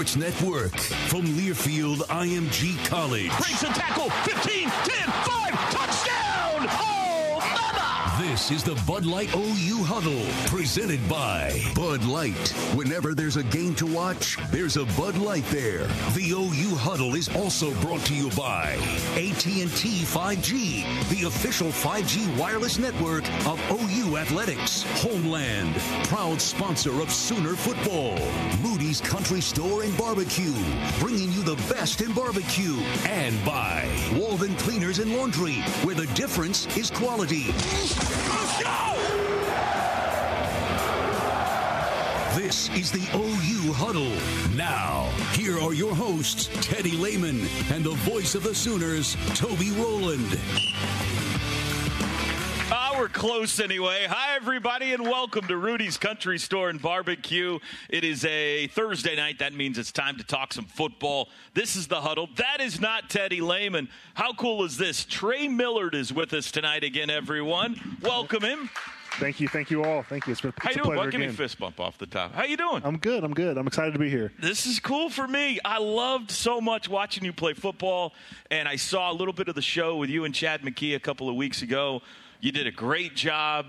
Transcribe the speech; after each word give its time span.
Sports 0.00 0.16
Network 0.16 0.74
from 1.10 1.26
Learfield 1.26 1.98
IMG 2.06 2.82
College. 2.86 3.28
Breaks 3.36 3.62
a 3.64 3.66
tackle. 3.66 4.08
15, 4.08 4.62
10, 4.62 4.70
5, 4.70 4.80
touchdown! 4.80 5.28
Oh, 5.30 5.46
mama! 5.46 5.59
This 8.40 8.52
is 8.52 8.64
the 8.64 8.82
Bud 8.86 9.04
Light 9.04 9.28
OU 9.36 9.84
Huddle, 9.84 10.24
presented 10.46 11.06
by 11.10 11.62
Bud 11.74 12.02
Light. 12.04 12.48
Whenever 12.74 13.14
there's 13.14 13.36
a 13.36 13.42
game 13.44 13.74
to 13.74 13.86
watch, 13.86 14.38
there's 14.50 14.78
a 14.78 14.86
Bud 14.96 15.18
Light 15.18 15.44
there. 15.48 15.86
The 16.14 16.32
OU 16.32 16.74
Huddle 16.74 17.16
is 17.16 17.28
also 17.36 17.70
brought 17.82 18.00
to 18.06 18.14
you 18.14 18.30
by 18.30 18.72
AT&T 19.14 19.66
5G, 19.66 21.10
the 21.10 21.26
official 21.26 21.68
5G 21.68 22.34
wireless 22.38 22.78
network 22.78 23.28
of 23.46 23.60
OU 23.70 24.16
Athletics. 24.16 24.84
Homeland, 25.02 25.74
proud 26.04 26.40
sponsor 26.40 27.02
of 27.02 27.12
Sooner 27.12 27.54
Football. 27.54 28.18
Rudy's 28.62 29.02
Country 29.02 29.42
Store 29.42 29.82
and 29.82 29.96
Barbecue, 29.98 30.54
bringing 30.98 31.30
you 31.30 31.42
the 31.42 31.56
best 31.68 32.00
in 32.00 32.14
barbecue. 32.14 32.80
And 33.04 33.36
by 33.44 33.86
Walden 34.14 34.56
Cleaners 34.56 34.98
and 34.98 35.14
Laundry, 35.14 35.60
where 35.84 35.94
the 35.94 36.06
difference 36.14 36.66
is 36.78 36.90
quality. 36.90 37.52
This 42.34 42.68
is 42.70 42.92
the 42.92 43.06
OU 43.14 43.72
Huddle. 43.72 44.10
Now, 44.56 45.10
here 45.32 45.58
are 45.60 45.74
your 45.74 45.94
hosts, 45.94 46.48
Teddy 46.66 46.92
Lehman 46.92 47.40
and 47.72 47.84
the 47.84 47.94
voice 48.08 48.34
of 48.34 48.44
the 48.44 48.54
Sooners, 48.54 49.16
Toby 49.34 49.72
Rowland. 49.72 50.38
Close 53.12 53.58
anyway. 53.58 54.06
Hi, 54.08 54.36
everybody, 54.36 54.92
and 54.94 55.02
welcome 55.02 55.46
to 55.48 55.56
Rudy's 55.56 55.98
Country 55.98 56.38
Store 56.38 56.70
and 56.70 56.80
Barbecue. 56.80 57.58
It 57.88 58.04
is 58.04 58.24
a 58.24 58.68
Thursday 58.68 59.16
night. 59.16 59.40
That 59.40 59.52
means 59.52 59.78
it's 59.78 59.90
time 59.90 60.16
to 60.18 60.24
talk 60.24 60.52
some 60.52 60.64
football. 60.64 61.28
This 61.52 61.74
is 61.74 61.88
the 61.88 62.00
huddle. 62.00 62.28
That 62.36 62.60
is 62.60 62.80
not 62.80 63.10
Teddy 63.10 63.40
Lehman. 63.40 63.88
How 64.14 64.32
cool 64.32 64.64
is 64.64 64.76
this? 64.76 65.04
Trey 65.04 65.48
Millard 65.48 65.94
is 65.94 66.12
with 66.12 66.32
us 66.32 66.52
tonight 66.52 66.84
again, 66.84 67.10
everyone. 67.10 67.98
Welcome 68.00 68.42
him. 68.42 68.70
Thank 69.18 69.40
you, 69.40 69.48
thank 69.48 69.72
you 69.72 69.84
all. 69.84 70.04
Thank 70.04 70.28
you. 70.28 70.32
It's, 70.32 70.44
it's 70.44 70.54
How 70.58 70.70
a 70.70 70.72
you 70.72 70.82
doing? 70.82 70.94
pleasure 70.94 71.04
Bud? 71.06 71.10
Give 71.10 71.20
me 71.20 71.26
a 71.26 71.32
fist 71.32 71.58
bump 71.58 71.80
off 71.80 71.98
the 71.98 72.06
top. 72.06 72.32
How 72.32 72.44
you 72.44 72.56
doing? 72.56 72.80
I'm 72.84 72.96
good. 72.96 73.24
I'm 73.24 73.34
good. 73.34 73.58
I'm 73.58 73.66
excited 73.66 73.92
to 73.92 73.98
be 73.98 74.08
here. 74.08 74.32
This 74.38 74.66
is 74.66 74.78
cool 74.78 75.10
for 75.10 75.26
me. 75.26 75.58
I 75.64 75.78
loved 75.78 76.30
so 76.30 76.60
much 76.60 76.88
watching 76.88 77.24
you 77.24 77.32
play 77.32 77.54
football, 77.54 78.14
and 78.52 78.68
I 78.68 78.76
saw 78.76 79.10
a 79.10 79.14
little 79.14 79.34
bit 79.34 79.48
of 79.48 79.56
the 79.56 79.62
show 79.62 79.96
with 79.96 80.10
you 80.10 80.24
and 80.24 80.32
Chad 80.34 80.62
McKee 80.62 80.94
a 80.94 81.00
couple 81.00 81.28
of 81.28 81.34
weeks 81.34 81.60
ago. 81.60 82.02
You 82.40 82.52
did 82.52 82.66
a 82.66 82.70
great 82.72 83.14
job 83.14 83.66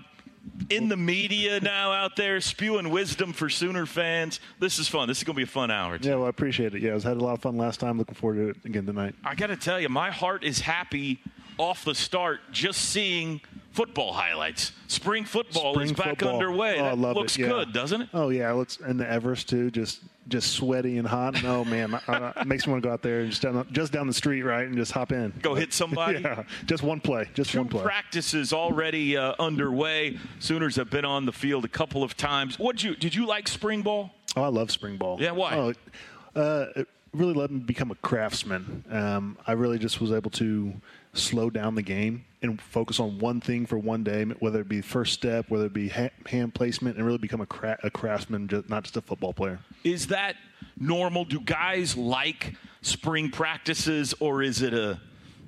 in 0.70 0.88
the 0.88 0.96
media 0.96 1.60
now 1.60 1.92
out 1.92 2.16
there 2.16 2.40
spewing 2.40 2.90
wisdom 2.90 3.32
for 3.32 3.48
Sooner 3.48 3.86
fans. 3.86 4.40
This 4.58 4.78
is 4.78 4.88
fun. 4.88 5.08
This 5.08 5.18
is 5.18 5.24
going 5.24 5.34
to 5.34 5.38
be 5.38 5.42
a 5.44 5.46
fun 5.46 5.70
hour. 5.70 5.98
Yeah, 6.00 6.16
well, 6.16 6.26
I 6.26 6.30
appreciate 6.30 6.74
it. 6.74 6.82
Yeah, 6.82 6.92
I 6.92 6.94
was 6.94 7.04
had 7.04 7.16
a 7.16 7.20
lot 7.20 7.34
of 7.34 7.42
fun 7.42 7.56
last 7.56 7.80
time. 7.80 7.98
Looking 7.98 8.14
forward 8.14 8.36
to 8.36 8.48
it 8.48 8.56
again 8.64 8.86
tonight. 8.86 9.14
I 9.24 9.34
got 9.34 9.48
to 9.48 9.56
tell 9.56 9.78
you, 9.78 9.88
my 9.88 10.10
heart 10.10 10.42
is 10.42 10.60
happy 10.60 11.20
off 11.58 11.84
the 11.84 11.94
start 11.94 12.40
just 12.50 12.80
seeing 12.90 13.40
football 13.72 14.12
highlights. 14.12 14.72
Spring 14.86 15.24
football 15.24 15.74
Spring 15.74 15.86
is 15.86 15.92
back 15.92 16.18
football. 16.20 16.34
underway. 16.34 16.78
Oh, 16.78 16.84
I 16.84 16.88
that 16.90 16.98
love 16.98 17.16
looks 17.16 17.36
it. 17.36 17.42
Yeah. 17.42 17.48
good, 17.48 17.72
doesn't 17.72 18.02
it? 18.02 18.08
Oh 18.14 18.28
yeah, 18.28 18.52
let's 18.52 18.78
and 18.78 18.98
the 18.98 19.08
Everest 19.10 19.48
too. 19.48 19.70
Just 19.70 20.00
just 20.28 20.52
sweaty 20.52 20.98
and 20.98 21.06
hot. 21.08 21.42
No 21.42 21.64
man, 21.64 21.94
uh, 21.94 22.32
it 22.36 22.46
makes 22.46 22.66
me 22.66 22.72
want 22.72 22.82
to 22.82 22.88
go 22.88 22.92
out 22.92 23.02
there 23.02 23.20
and 23.20 23.30
just 23.30 23.42
down 23.42 23.54
the, 23.54 23.64
just 23.72 23.92
down 23.92 24.06
the 24.06 24.12
street, 24.12 24.42
right, 24.42 24.66
and 24.66 24.76
just 24.76 24.92
hop 24.92 25.10
in. 25.12 25.32
Go 25.42 25.54
hit 25.54 25.72
somebody? 25.72 26.20
yeah, 26.22 26.44
just 26.66 26.82
one 26.82 27.00
play. 27.00 27.28
Just 27.34 27.50
Two 27.50 27.58
one 27.58 27.68
play. 27.68 27.82
practices 27.82 28.52
already 28.52 29.16
uh, 29.16 29.34
underway. 29.40 30.18
Sooners 30.38 30.76
have 30.76 30.90
been 30.90 31.04
on 31.04 31.26
the 31.26 31.32
field 31.32 31.64
a 31.64 31.68
couple 31.68 32.02
of 32.02 32.16
times. 32.16 32.58
What 32.58 32.82
you 32.84 32.94
did 32.94 33.14
you 33.14 33.26
like 33.26 33.48
spring 33.48 33.82
ball? 33.82 34.10
Oh, 34.36 34.42
I 34.42 34.48
love 34.48 34.70
spring 34.70 34.96
ball. 34.96 35.18
Yeah, 35.20 35.32
why? 35.32 35.54
Oh, 35.54 36.40
uh, 36.40 36.66
it 36.76 36.88
really 37.12 37.34
let 37.34 37.50
me 37.50 37.58
become 37.58 37.90
a 37.90 37.94
craftsman. 37.96 38.84
Um, 38.90 39.36
I 39.46 39.52
really 39.52 39.78
just 39.78 40.00
was 40.00 40.12
able 40.12 40.30
to 40.32 40.72
slow 41.14 41.50
down 41.50 41.74
the 41.74 41.82
game 41.82 42.24
and 42.40 42.60
focus 42.60 42.98
on 42.98 43.18
one 43.18 43.40
thing 43.40 43.66
for 43.66 43.78
one 43.78 44.02
day, 44.02 44.24
whether 44.40 44.60
it 44.60 44.68
be 44.68 44.80
first 44.80 45.12
step, 45.12 45.46
whether 45.48 45.66
it 45.66 45.72
be 45.72 45.88
ha- 45.88 46.10
hand 46.26 46.54
placement, 46.54 46.96
and 46.96 47.04
really 47.06 47.18
become 47.18 47.40
a, 47.40 47.46
cra- 47.46 47.78
a 47.82 47.90
craftsman, 47.90 48.48
just, 48.48 48.68
not 48.68 48.82
just 48.84 48.96
a 48.96 49.00
football 49.02 49.32
player. 49.32 49.58
Is 49.84 50.08
that 50.08 50.36
normal? 50.78 51.24
Do 51.24 51.40
guys 51.40 51.96
like 51.96 52.54
spring 52.80 53.30
practices, 53.30 54.14
or 54.20 54.42
is 54.42 54.62
it 54.62 54.74
a 54.74 55.00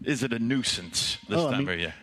is 0.05 0.22
it 0.22 0.32
a 0.32 0.38
nuisance 0.38 1.19
this 1.28 1.38
Oh, 1.40 1.49
I 1.49 1.50
time 1.52 1.61
mean, 1.64 1.69
of 1.75 1.81
year? 1.81 1.94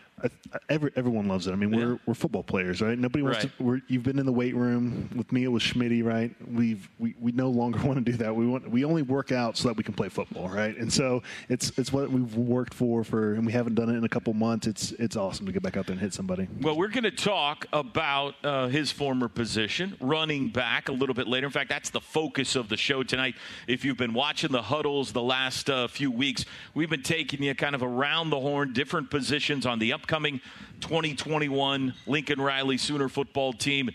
Every, 0.70 0.92
everyone 0.96 1.28
loves 1.28 1.48
it. 1.48 1.52
I 1.52 1.56
mean, 1.56 1.72
we're 1.72 1.92
Yeah. 1.94 1.98
we're 2.06 2.14
football 2.14 2.44
players, 2.44 2.82
right? 2.82 2.98
Nobody 2.98 3.24
wants 3.24 3.40
Right. 3.44 3.58
to. 3.58 3.64
We're, 3.64 3.82
you've 3.88 4.04
been 4.04 4.20
in 4.20 4.26
the 4.26 4.32
weight 4.32 4.56
room 4.56 5.10
with 5.16 5.32
me. 5.32 5.44
It 5.44 5.48
was 5.48 5.64
Schmitty, 5.64 6.04
right? 6.04 6.34
We've 6.52 6.88
we, 7.00 7.16
we 7.20 7.32
no 7.32 7.50
longer 7.50 7.80
want 7.84 8.04
to 8.06 8.12
do 8.12 8.18
that. 8.18 8.36
We 8.36 8.46
want 8.46 8.70
we 8.70 8.86
only 8.86 9.02
work 9.02 9.32
out 9.32 9.58
so 9.58 9.68
that 9.70 9.78
we 9.78 9.84
can 9.84 9.94
play 9.94 10.10
football, 10.10 10.50
right? 10.50 10.76
And 10.78 10.92
so 10.92 11.24
it's 11.50 11.72
it's 11.78 11.92
what 11.92 12.12
we've 12.12 12.36
worked 12.36 12.74
for 12.74 13.04
for, 13.04 13.34
and 13.34 13.46
we 13.46 13.52
haven't 13.52 13.76
done 13.76 13.90
it 13.90 13.96
in 13.96 14.04
a 14.04 14.10
couple 14.10 14.34
months. 14.34 14.68
It's 14.68 14.92
it's 14.94 15.16
awesome 15.16 15.46
to 15.48 15.52
get 15.52 15.64
back 15.64 15.78
out 15.78 15.88
there 15.88 15.94
and 15.94 16.02
hit 16.02 16.14
somebody. 16.14 16.48
Well, 16.62 16.78
we're 16.78 16.90
going 16.90 17.04
to 17.06 17.12
talk 17.12 17.66
about 17.74 18.36
uh, 18.44 18.68
his 18.68 18.92
former 18.92 19.28
position, 19.28 19.96
running 20.00 20.50
back, 20.50 20.90
a 20.90 20.92
little 20.92 21.16
bit 21.16 21.28
later. 21.28 21.48
In 21.48 21.52
fact, 21.52 21.70
that's 21.70 21.90
the 21.90 22.02
focus 22.02 22.56
of 22.56 22.70
the 22.70 22.78
show 22.78 23.02
tonight. 23.04 23.36
If 23.68 23.84
you've 23.84 23.98
been 23.98 24.14
watching 24.14 24.52
the 24.52 24.62
huddles 24.62 25.14
the 25.14 25.22
last 25.24 25.70
uh, 25.70 25.88
few 25.88 26.12
weeks, 26.12 26.46
we've 26.74 26.90
been 26.90 27.02
taking 27.04 27.42
you 27.42 27.56
kind 27.56 27.74
of 27.74 27.82
around 27.82 28.30
the 28.30 28.40
horn, 28.40 28.74
different 28.74 29.10
positions 29.10 29.66
on 29.66 29.80
the 29.80 29.94
upcoming 29.94 30.11
2021 30.12 31.94
Lincoln 32.06 32.42
Riley 32.42 32.78
Sooner 32.78 33.08
football 33.08 33.54
team. 33.54 33.90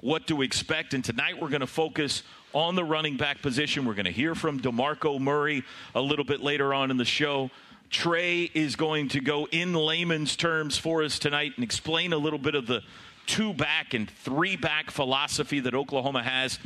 What 0.00 0.26
to 0.26 0.42
expect. 0.42 0.94
And 0.94 1.04
tonight 1.04 1.40
we're 1.40 1.48
going 1.48 1.60
to 1.60 1.66
focus 1.68 2.24
on 2.52 2.74
the 2.74 2.82
running 2.82 3.16
back 3.16 3.40
position. 3.40 3.84
We're 3.84 3.94
going 3.94 4.06
to 4.06 4.10
hear 4.10 4.34
from 4.34 4.58
DeMarco 4.58 5.20
Murray 5.20 5.62
a 5.94 6.00
little 6.00 6.24
bit 6.24 6.40
later 6.40 6.74
on 6.74 6.90
in 6.90 6.96
the 6.96 7.04
show. 7.04 7.50
Trey 7.88 8.50
is 8.52 8.74
going 8.74 9.10
to 9.10 9.20
go 9.20 9.46
in 9.52 9.72
layman's 9.72 10.34
terms 10.34 10.76
for 10.76 11.04
us 11.04 11.20
tonight 11.20 11.52
and 11.54 11.62
explain 11.62 12.12
a 12.12 12.18
little 12.18 12.40
bit 12.40 12.56
of 12.56 12.66
the 12.66 12.82
two 13.26 13.54
back 13.54 13.94
and 13.94 14.10
three 14.10 14.56
back 14.56 14.90
philosophy 14.90 15.60
that 15.60 15.74
Oklahoma 15.74 16.24
has 16.24 16.58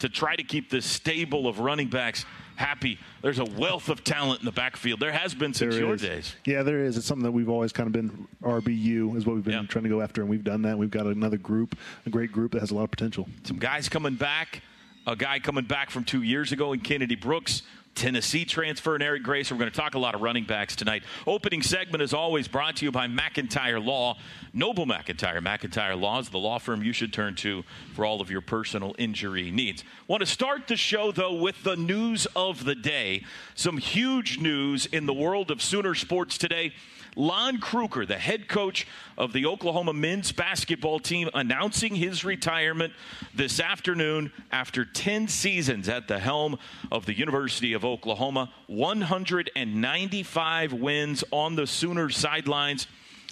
to 0.00 0.10
try 0.10 0.36
to 0.36 0.42
keep 0.42 0.68
this 0.68 0.84
stable 0.84 1.46
of 1.46 1.60
running 1.60 1.88
backs 1.88 2.26
happy. 2.60 2.98
There's 3.22 3.38
a 3.38 3.44
wealth 3.44 3.88
of 3.88 4.04
talent 4.04 4.40
in 4.40 4.44
the 4.44 4.52
backfield. 4.52 5.00
There 5.00 5.10
has 5.12 5.34
been 5.34 5.54
since 5.54 5.74
There 5.74 5.84
your 5.84 5.94
is. 5.94 6.02
days. 6.02 6.36
Yeah, 6.44 6.62
there 6.62 6.84
is. 6.84 6.96
It's 6.96 7.06
something 7.06 7.24
that 7.24 7.32
we've 7.32 7.48
always 7.48 7.72
kind 7.72 7.86
of 7.86 7.92
been 7.92 8.28
RBU 8.42 9.16
is 9.16 9.26
what 9.26 9.34
we've 9.34 9.44
been 9.44 9.54
Yeah. 9.54 9.62
trying 9.66 9.84
to 9.84 9.88
go 9.88 10.00
after, 10.02 10.20
and 10.20 10.30
we've 10.30 10.44
done 10.44 10.62
that. 10.62 10.76
We've 10.78 10.90
got 10.90 11.06
another 11.06 11.38
group, 11.38 11.76
a 12.06 12.10
great 12.10 12.30
group 12.32 12.52
that 12.52 12.60
has 12.60 12.70
a 12.70 12.74
lot 12.74 12.84
of 12.84 12.90
potential. 12.90 13.28
Some 13.44 13.58
guys 13.58 13.88
coming 13.88 14.14
back. 14.14 14.62
A 15.06 15.16
guy 15.16 15.38
coming 15.38 15.64
back 15.64 15.88
from 15.90 16.04
two 16.04 16.22
years 16.22 16.52
ago 16.52 16.74
in 16.74 16.80
Kennedy 16.80 17.14
Brooks. 17.16 17.62
Tennessee 18.00 18.46
transfer 18.46 18.94
and 18.94 19.02
Eric 19.02 19.22
Gray. 19.22 19.42
We're 19.42 19.58
going 19.58 19.70
to 19.70 19.76
talk 19.76 19.94
a 19.94 19.98
lot 19.98 20.14
of 20.14 20.22
running 20.22 20.44
backs 20.44 20.74
tonight. 20.74 21.02
Opening 21.26 21.60
segment, 21.60 22.00
is 22.02 22.14
always, 22.14 22.48
brought 22.48 22.76
to 22.76 22.86
you 22.86 22.90
by 22.90 23.06
McIntyre 23.08 23.84
Law. 23.84 24.16
Noble 24.54 24.86
McIntyre. 24.86 25.38
McIntyre 25.40 26.00
Law 26.00 26.18
is 26.18 26.30
the 26.30 26.38
law 26.38 26.58
firm 26.58 26.82
you 26.82 26.94
should 26.94 27.12
turn 27.12 27.34
to 27.34 27.62
for 27.94 28.06
all 28.06 28.22
of 28.22 28.30
your 28.30 28.40
personal 28.40 28.94
injury 28.96 29.50
needs. 29.50 29.84
Want 30.08 30.22
to 30.22 30.26
start 30.26 30.66
the 30.66 30.78
show, 30.78 31.12
though, 31.12 31.34
with 31.34 31.62
the 31.62 31.76
news 31.76 32.26
of 32.34 32.64
the 32.64 32.74
day. 32.74 33.22
Some 33.54 33.76
huge 33.76 34.38
news 34.38 34.86
in 34.86 35.04
the 35.04 35.12
world 35.12 35.50
of 35.50 35.60
Sooner 35.60 35.94
sports 35.94 36.38
today. 36.38 36.72
Lon 37.16 37.58
Kruger, 37.58 38.06
the 38.06 38.18
head 38.18 38.48
coach 38.48 38.86
of 39.18 39.32
the 39.32 39.46
Oklahoma 39.46 39.92
men's 39.92 40.32
basketball 40.32 40.98
team, 40.98 41.28
announcing 41.34 41.94
his 41.94 42.24
retirement 42.24 42.92
this 43.34 43.60
afternoon 43.60 44.32
after 44.52 44.84
10 44.84 45.28
seasons 45.28 45.88
at 45.88 46.08
the 46.08 46.18
helm 46.18 46.58
of 46.90 47.06
the 47.06 47.16
University 47.16 47.72
of 47.72 47.84
Oklahoma. 47.84 48.50
195 48.68 50.72
wins 50.72 51.24
on 51.30 51.56
the 51.56 51.66
Sooners 51.66 52.16
sidelines 52.16 52.86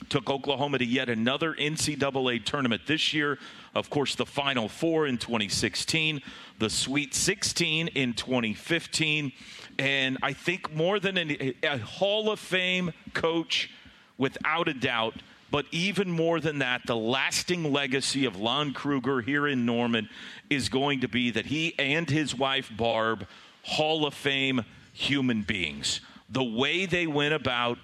took 0.09 0.31
Oklahoma 0.31 0.79
to 0.79 0.85
yet 0.85 1.09
another 1.09 1.55
NCAA 1.55 2.45
tournament 2.45 2.83
this 2.87 3.13
year. 3.13 3.39
Of 3.79 3.91
course, 3.91 4.17
the 4.17 4.27
Final 4.27 4.69
Four 4.69 5.07
in 5.07 5.19
2016, 5.19 6.21
the 6.59 6.69
Sweet 6.69 7.15
16 7.15 7.87
in 7.89 8.13
2015, 8.13 9.31
and 9.79 10.19
I 10.21 10.33
think 10.33 10.75
more 10.75 10.99
than 10.99 11.17
any, 11.17 11.55
a 11.63 11.79
Hall 11.79 12.29
of 12.33 12.41
Fame 12.41 12.93
coach, 13.15 13.71
without 14.19 14.67
a 14.67 14.75
doubt. 14.75 15.15
But 15.53 15.67
even 15.71 16.11
more 16.11 16.41
than 16.41 16.59
that, 16.59 16.83
the 16.87 16.97
lasting 16.97 17.73
legacy 17.73 18.25
of 18.25 18.37
Lon 18.37 18.73
Kruger 18.73 19.21
here 19.21 19.47
in 19.47 19.65
Norman 19.65 20.09
is 20.51 20.69
going 20.69 21.01
to 21.03 21.09
be 21.09 21.31
that 21.31 21.47
he 21.47 21.79
and 21.79 22.11
his 22.11 22.35
wife 22.35 22.73
Barb, 22.77 23.29
Hall 23.63 24.05
of 24.05 24.13
Fame 24.13 24.65
human 24.93 25.43
beings. 25.43 26.01
The 26.29 26.43
way 26.43 26.85
they 26.85 27.07
went 27.07 27.33
about 27.33 27.79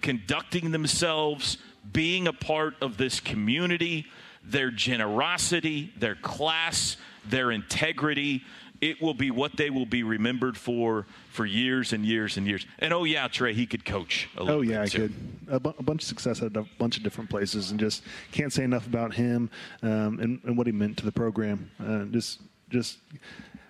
conducting 0.00 0.70
themselves, 0.70 1.58
being 1.92 2.28
a 2.28 2.32
part 2.32 2.76
of 2.80 2.96
this 2.98 3.18
community, 3.18 4.06
their 4.42 4.70
generosity, 4.70 5.92
their 5.98 6.14
class, 6.16 6.96
their 7.28 7.50
integrity. 7.50 8.42
It 8.80 9.02
will 9.02 9.14
be 9.14 9.30
what 9.30 9.56
they 9.56 9.68
will 9.68 9.84
be 9.84 10.02
remembered 10.02 10.56
for 10.56 11.06
for 11.30 11.44
years 11.44 11.92
and 11.92 12.04
years 12.04 12.38
and 12.38 12.46
years. 12.46 12.66
And 12.78 12.94
oh 12.94 13.04
yeah, 13.04 13.28
Trey, 13.28 13.52
he 13.52 13.66
could 13.66 13.84
coach. 13.84 14.28
A 14.36 14.42
little 14.42 14.60
Oh 14.60 14.62
yeah, 14.62 14.80
I 14.80 14.88
could. 14.88 15.12
A, 15.48 15.60
bu- 15.60 15.74
a 15.78 15.82
bunch 15.82 16.02
of 16.02 16.08
success 16.08 16.40
at 16.40 16.56
a 16.56 16.64
bunch 16.78 16.96
of 16.96 17.02
different 17.02 17.28
places, 17.28 17.70
and 17.70 17.78
just 17.78 18.02
can't 18.32 18.52
say 18.52 18.64
enough 18.64 18.86
about 18.86 19.12
him 19.12 19.50
um, 19.82 20.18
and, 20.20 20.40
and 20.44 20.56
what 20.56 20.66
he 20.66 20.72
meant 20.72 20.96
to 20.98 21.04
the 21.04 21.12
program. 21.12 21.70
Uh, 21.78 22.04
just, 22.06 22.40
just 22.70 22.98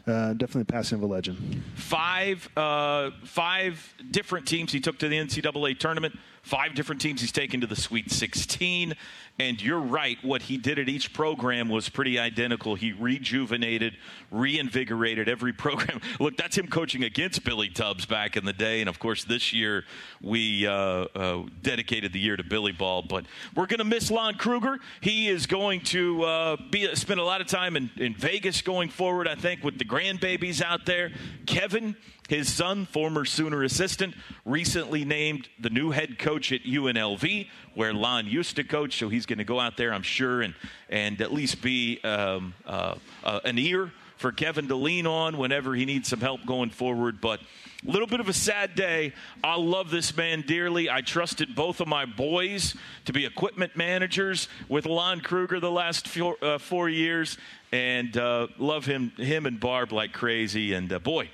uh, 0.06 0.32
definitely 0.34 0.64
passing 0.64 0.96
of 0.96 1.02
a 1.02 1.06
legend. 1.06 1.62
Five, 1.74 2.48
uh, 2.56 3.10
five 3.24 3.94
different 4.10 4.46
teams 4.46 4.72
he 4.72 4.80
took 4.80 4.98
to 4.98 5.08
the 5.08 5.16
NCAA 5.16 5.78
tournament. 5.78 6.18
Five 6.42 6.74
different 6.74 7.00
teams 7.00 7.20
he's 7.20 7.32
taken 7.32 7.60
to 7.60 7.66
the 7.66 7.76
Sweet 7.76 8.10
16. 8.10 8.94
And 9.40 9.62
you're 9.62 9.80
right, 9.80 10.18
what 10.22 10.42
he 10.42 10.58
did 10.58 10.78
at 10.78 10.90
each 10.90 11.14
program 11.14 11.70
was 11.70 11.88
pretty 11.88 12.18
identical. 12.18 12.74
He 12.74 12.92
rejuvenated, 12.92 13.96
reinvigorated 14.30 15.30
every 15.30 15.52
program. 15.64 16.02
Look, 16.20 16.36
that's 16.36 16.58
him 16.58 16.66
coaching 16.66 17.04
against 17.04 17.42
Billy 17.42 17.70
Tubbs 17.70 18.04
back 18.04 18.36
in 18.36 18.44
the 18.44 18.52
day. 18.52 18.80
And 18.80 18.88
of 18.90 18.98
course, 18.98 19.24
this 19.24 19.50
year 19.50 19.86
we 20.20 20.66
uh, 20.66 20.72
uh, 20.72 21.44
dedicated 21.62 22.12
the 22.12 22.18
year 22.20 22.36
to 22.36 22.44
Billy 22.44 22.72
Ball. 22.72 23.00
But 23.00 23.24
we're 23.56 23.64
going 23.64 23.78
to 23.78 23.84
miss 23.84 24.10
Lon 24.10 24.34
Kruger. 24.34 24.78
He 25.00 25.30
is 25.30 25.46
going 25.46 25.80
to 25.84 26.22
uh, 26.22 26.56
be 26.70 26.94
spend 26.94 27.18
a 27.18 27.24
lot 27.24 27.40
of 27.40 27.46
time 27.46 27.76
in, 27.76 27.90
in 27.96 28.14
Vegas 28.14 28.60
going 28.60 28.90
forward, 28.90 29.26
I 29.26 29.36
think, 29.36 29.64
with 29.64 29.78
the 29.78 29.86
grandbabies 29.86 30.60
out 30.60 30.84
there. 30.84 31.12
Kevin 31.46 31.96
his 32.30 32.50
son, 32.50 32.86
former 32.86 33.24
Sooner 33.24 33.64
assistant, 33.64 34.14
recently 34.44 35.04
named 35.04 35.48
the 35.58 35.68
new 35.68 35.90
head 35.90 36.16
coach 36.16 36.52
at 36.52 36.62
UNLV, 36.62 37.48
where 37.74 37.92
Lon 37.92 38.28
used 38.28 38.54
to 38.54 38.62
coach. 38.62 38.96
So 38.96 39.08
he's 39.08 39.26
going 39.26 39.40
to 39.40 39.44
go 39.44 39.58
out 39.58 39.76
there, 39.76 39.92
I'm 39.92 40.04
sure, 40.04 40.40
and 40.40 40.54
and 40.88 41.20
at 41.20 41.32
least 41.32 41.60
be 41.60 41.98
um, 42.04 42.54
uh, 42.64 42.94
uh, 43.24 43.40
an 43.44 43.58
ear 43.58 43.90
for 44.16 44.30
Kevin 44.30 44.68
to 44.68 44.76
lean 44.76 45.08
on 45.08 45.38
whenever 45.38 45.74
he 45.74 45.84
needs 45.84 46.08
some 46.08 46.20
help 46.20 46.46
going 46.46 46.70
forward. 46.70 47.20
But 47.20 47.40
a 47.84 47.90
little 47.90 48.06
bit 48.06 48.20
of 48.20 48.28
a 48.28 48.32
sad 48.32 48.76
day. 48.76 49.12
I 49.42 49.56
love 49.56 49.90
this 49.90 50.16
man 50.16 50.42
dearly. 50.42 50.88
I 50.88 51.00
trusted 51.00 51.56
both 51.56 51.80
of 51.80 51.88
my 51.88 52.04
boys 52.04 52.76
to 53.06 53.12
be 53.12 53.26
equipment 53.26 53.74
managers 53.74 54.48
with 54.68 54.86
Lon 54.86 55.20
Kruger 55.20 55.58
the 55.58 55.70
last 55.70 56.06
four, 56.06 56.36
uh, 56.40 56.58
four 56.58 56.88
years, 56.88 57.38
and 57.72 58.16
uh, 58.16 58.46
love 58.56 58.86
him, 58.86 59.10
him 59.16 59.46
and 59.46 59.58
Barb 59.58 59.90
like 59.90 60.12
crazy. 60.12 60.74
And 60.74 60.92
uh, 60.92 61.00
boy. 61.00 61.28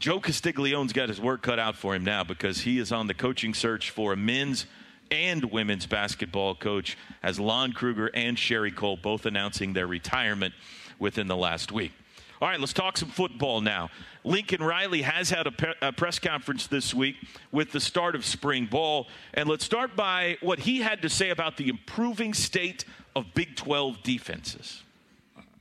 Joe 0.00 0.18
Castiglione's 0.18 0.94
got 0.94 1.10
his 1.10 1.20
work 1.20 1.42
cut 1.42 1.58
out 1.58 1.76
for 1.76 1.94
him 1.94 2.04
now 2.04 2.24
because 2.24 2.62
he 2.62 2.78
is 2.78 2.90
on 2.90 3.06
the 3.06 3.12
coaching 3.12 3.52
search 3.52 3.90
for 3.90 4.14
a 4.14 4.16
men's 4.16 4.64
and 5.10 5.44
women's 5.52 5.84
basketball 5.84 6.54
coach 6.54 6.96
as 7.22 7.38
Lon 7.38 7.74
Kruger 7.74 8.10
and 8.14 8.38
Sherri 8.38 8.70
Coale 8.70 8.96
both 8.96 9.26
announcing 9.26 9.74
their 9.74 9.86
retirement 9.86 10.54
within 10.98 11.28
the 11.28 11.36
last 11.36 11.70
week. 11.70 11.92
All 12.40 12.48
right, 12.48 12.58
let's 12.58 12.72
talk 12.72 12.96
some 12.96 13.10
football 13.10 13.60
now. 13.60 13.90
Lincoln 14.24 14.62
Riley 14.62 15.02
has 15.02 15.28
had 15.28 15.46
a, 15.46 15.52
pe- 15.52 15.74
a 15.82 15.92
press 15.92 16.18
conference 16.18 16.66
this 16.66 16.94
week 16.94 17.16
with 17.52 17.70
the 17.70 17.80
start 17.80 18.14
of 18.14 18.24
spring 18.24 18.64
ball. 18.64 19.06
And 19.34 19.50
let's 19.50 19.66
start 19.66 19.96
by 19.96 20.38
what 20.40 20.60
he 20.60 20.78
had 20.78 21.02
to 21.02 21.10
say 21.10 21.28
about 21.28 21.58
the 21.58 21.68
improving 21.68 22.32
state 22.32 22.86
of 23.14 23.34
Big 23.34 23.54
12 23.54 24.02
defenses. 24.02 24.82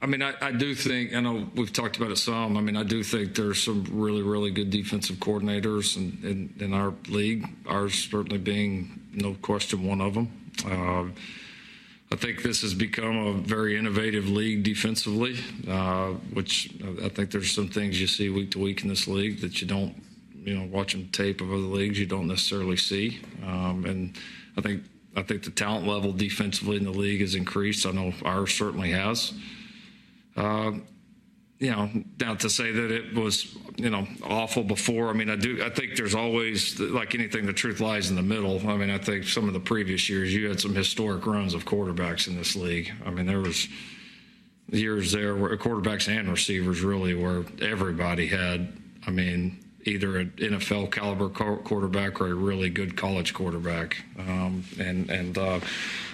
I 0.01 0.05
mean, 0.05 0.21
I, 0.21 0.33
I 0.41 0.51
do 0.51 0.73
think, 0.75 1.13
I 1.13 1.19
know 1.19 1.49
we've 1.55 1.73
talked 1.73 1.97
about 1.97 2.11
it 2.11 2.17
some. 2.17 2.55
I 2.55 2.61
mean, 2.61 2.77
I 2.77 2.83
do 2.83 3.03
think 3.03 3.35
there's 3.35 3.61
some 3.61 3.85
really, 3.91 4.21
really 4.21 4.49
good 4.49 4.69
defensive 4.69 5.17
coordinators 5.17 5.97
in, 5.97 6.17
in, 6.23 6.53
in 6.63 6.73
our 6.73 6.93
league, 7.09 7.45
ours 7.67 7.95
certainly 7.95 8.37
being 8.37 9.01
no 9.13 9.33
question 9.35 9.85
one 9.85 9.99
of 9.99 10.13
them. 10.13 10.31
Uh, 10.65 11.11
I 12.11 12.15
think 12.15 12.43
this 12.43 12.61
has 12.61 12.73
become 12.73 13.17
a 13.17 13.33
very 13.33 13.77
innovative 13.77 14.29
league 14.29 14.63
defensively, 14.63 15.37
uh, 15.67 16.13
which 16.33 16.73
I 17.03 17.09
think 17.09 17.29
there's 17.29 17.51
some 17.51 17.67
things 17.67 17.99
you 17.99 18.07
see 18.07 18.29
week 18.29 18.51
to 18.51 18.59
week 18.59 18.81
in 18.83 18.89
this 18.89 19.07
league 19.07 19.41
that 19.41 19.61
you 19.61 19.67
don't, 19.67 20.01
you 20.43 20.57
know, 20.57 20.65
watching 20.71 21.09
tape 21.09 21.41
of 21.41 21.51
other 21.51 21.57
leagues, 21.57 21.99
you 21.99 22.07
don't 22.07 22.27
necessarily 22.27 22.77
see. 22.77 23.19
Um, 23.45 23.85
and 23.85 24.17
I 24.57 24.61
think 24.61 24.83
I 25.15 25.21
think 25.21 25.43
the 25.43 25.51
talent 25.51 25.85
level 25.85 26.11
defensively 26.11 26.77
in 26.77 26.83
the 26.83 26.91
league 26.91 27.21
has 27.21 27.35
increased. 27.35 27.85
I 27.85 27.91
know 27.91 28.13
ours 28.23 28.53
certainly 28.53 28.91
has. 28.91 29.33
Uh, 30.39 30.71
you 31.59 31.71
know, 31.71 31.89
not 32.21 32.39
to 32.39 32.49
say 32.49 32.71
that 32.71 32.89
it 32.89 33.13
was, 33.13 33.57
you 33.75 33.89
know, 33.89 34.07
awful 34.23 34.63
before. 34.63 35.09
I 35.09 35.13
mean, 35.13 35.29
I 35.29 35.35
do. 35.35 35.61
I 35.61 35.69
think 35.69 35.97
there's 35.97 36.15
always, 36.15 36.79
like 36.79 37.13
anything, 37.15 37.45
the 37.45 37.51
truth 37.51 37.81
lies 37.81 38.09
in 38.09 38.15
the 38.15 38.21
middle. 38.21 38.65
I 38.65 38.77
mean, 38.77 38.89
I 38.89 38.97
think 38.97 39.25
some 39.25 39.47
of 39.47 39.53
the 39.53 39.59
previous 39.59 40.09
years 40.09 40.33
you 40.33 40.47
had 40.47 40.61
some 40.61 40.73
historic 40.73 41.25
runs 41.25 41.53
of 41.53 41.65
quarterbacks 41.65 42.29
in 42.29 42.37
this 42.37 42.55
league. 42.55 42.93
I 43.05 43.09
mean, 43.09 43.25
there 43.25 43.41
was 43.41 43.67
years 44.71 45.11
there 45.11 45.35
where 45.35 45.55
quarterbacks 45.57 46.07
and 46.07 46.29
receivers 46.29 46.81
really 46.81 47.13
where 47.13 47.43
everybody 47.61 48.27
had. 48.27 48.77
I 49.05 49.11
mean, 49.11 49.59
either 49.85 50.17
an 50.17 50.33
NFL 50.37 50.91
caliber 50.91 51.29
quarterback 51.29 52.19
or 52.19 52.27
a 52.27 52.33
really 52.33 52.69
good 52.69 52.97
college 52.97 53.33
quarterback. 53.33 54.03
Um, 54.17 54.63
and 54.79 55.09
and 55.09 55.37
uh, 55.37 55.59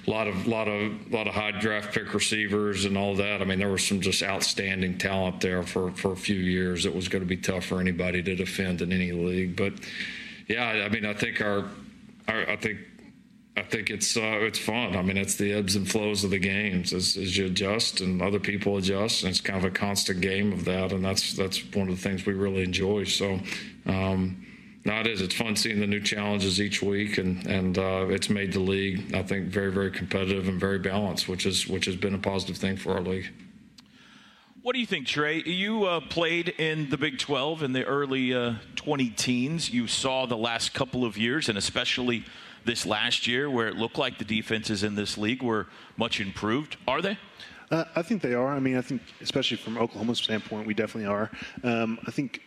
a 0.07 0.09
lot 0.09 0.27
of 0.27 0.47
lot 0.47 0.67
of 0.67 1.11
lot 1.11 1.27
of 1.27 1.33
high 1.33 1.51
draft 1.51 1.93
pick 1.93 2.13
receivers 2.13 2.85
and 2.85 2.97
all 2.97 3.15
that. 3.15 3.41
I 3.41 3.45
mean, 3.45 3.59
there 3.59 3.69
was 3.69 3.85
some 3.85 4.01
just 4.01 4.23
outstanding 4.23 4.97
talent 4.97 5.41
there 5.41 5.63
for 5.63 5.91
for 5.91 6.11
a 6.11 6.17
few 6.17 6.37
years. 6.37 6.85
It 6.85 6.95
was 6.95 7.07
going 7.07 7.23
to 7.23 7.27
be 7.27 7.37
tough 7.37 7.65
for 7.65 7.79
anybody 7.79 8.21
to 8.23 8.35
defend 8.35 8.81
in 8.81 8.91
any 8.91 9.11
league. 9.11 9.55
But 9.55 9.73
yeah, 10.47 10.85
I 10.85 10.89
mean, 10.89 11.05
I 11.05 11.13
think 11.13 11.41
our, 11.41 11.65
our 12.27 12.49
I 12.49 12.55
think. 12.55 12.79
I 13.57 13.61
think 13.61 13.89
it's 13.89 14.17
uh, 14.17 14.39
it's 14.41 14.59
fun. 14.59 14.97
I 14.97 15.01
mean, 15.01 15.15
it's 15.15 15.35
the 15.35 15.53
ebbs 15.53 15.77
and 15.77 15.89
flows 15.89 16.25
of 16.25 16.31
the 16.31 16.39
games 16.39 16.91
as, 16.91 17.15
as 17.15 17.37
you 17.37 17.45
adjust 17.45 18.01
and 18.01 18.21
other 18.21 18.39
people 18.39 18.77
adjust, 18.77 19.23
and 19.23 19.29
it's 19.29 19.39
kind 19.39 19.57
of 19.57 19.63
a 19.63 19.71
constant 19.71 20.19
game 20.19 20.51
of 20.51 20.65
that. 20.65 20.91
And 20.91 21.05
that's 21.05 21.33
that's 21.33 21.63
one 21.73 21.87
of 21.87 21.95
the 21.95 22.01
things 22.01 22.25
we 22.25 22.33
really 22.33 22.63
enjoy. 22.63 23.05
So, 23.05 23.39
um, 23.85 24.45
no, 24.83 24.99
it 24.99 25.07
is. 25.07 25.21
It's 25.21 25.33
fun 25.33 25.55
seeing 25.55 25.79
the 25.79 25.87
new 25.87 26.01
challenges 26.01 26.59
each 26.59 26.81
week, 26.81 27.17
and 27.17 27.47
and 27.47 27.77
uh, 27.77 28.07
it's 28.09 28.29
made 28.29 28.51
the 28.51 28.59
league, 28.59 29.15
I 29.15 29.23
think, 29.23 29.47
very 29.47 29.71
very 29.71 29.91
competitive 29.91 30.49
and 30.49 30.59
very 30.59 30.79
balanced, 30.79 31.29
which 31.29 31.45
is 31.45 31.65
which 31.65 31.85
has 31.85 31.95
been 31.95 32.13
a 32.13 32.19
positive 32.19 32.57
thing 32.57 32.75
for 32.75 32.93
our 32.93 33.01
league. 33.01 33.31
What 34.63 34.73
do 34.73 34.79
you 34.79 34.87
think, 34.87 35.05
Trey? 35.05 35.43
You 35.43 35.85
uh, 35.85 35.99
played 36.01 36.49
in 36.49 36.89
the 36.89 36.97
Big 36.97 37.19
12 37.19 37.61
in 37.61 37.71
the 37.71 37.85
early 37.85 38.33
uh, 38.33 38.55
20 38.75 39.11
teens. 39.11 39.69
You 39.69 39.85
saw 39.85 40.25
the 40.25 40.35
last 40.35 40.73
couple 40.73 41.05
of 41.05 41.17
years, 41.17 41.49
and 41.49 41.57
especially 41.57 42.25
this 42.65 42.85
last 42.85 43.27
year, 43.27 43.49
where 43.49 43.67
it 43.67 43.75
looked 43.75 43.97
like 43.97 44.17
the 44.17 44.25
defenses 44.25 44.83
in 44.83 44.95
this 44.95 45.17
league 45.17 45.41
were 45.41 45.67
much 45.97 46.19
improved. 46.19 46.77
Are 46.87 47.01
they? 47.01 47.17
Uh, 47.71 47.85
I 47.95 48.01
think 48.01 48.21
they 48.21 48.33
are. 48.33 48.53
I 48.53 48.59
mean, 48.59 48.77
I 48.77 48.81
think 48.81 49.01
especially 49.21 49.57
from 49.57 49.77
Oklahoma's 49.77 50.19
standpoint, 50.19 50.67
we 50.67 50.73
definitely 50.73 51.09
are. 51.09 51.31
Um, 51.63 51.99
I 52.05 52.11
think 52.11 52.41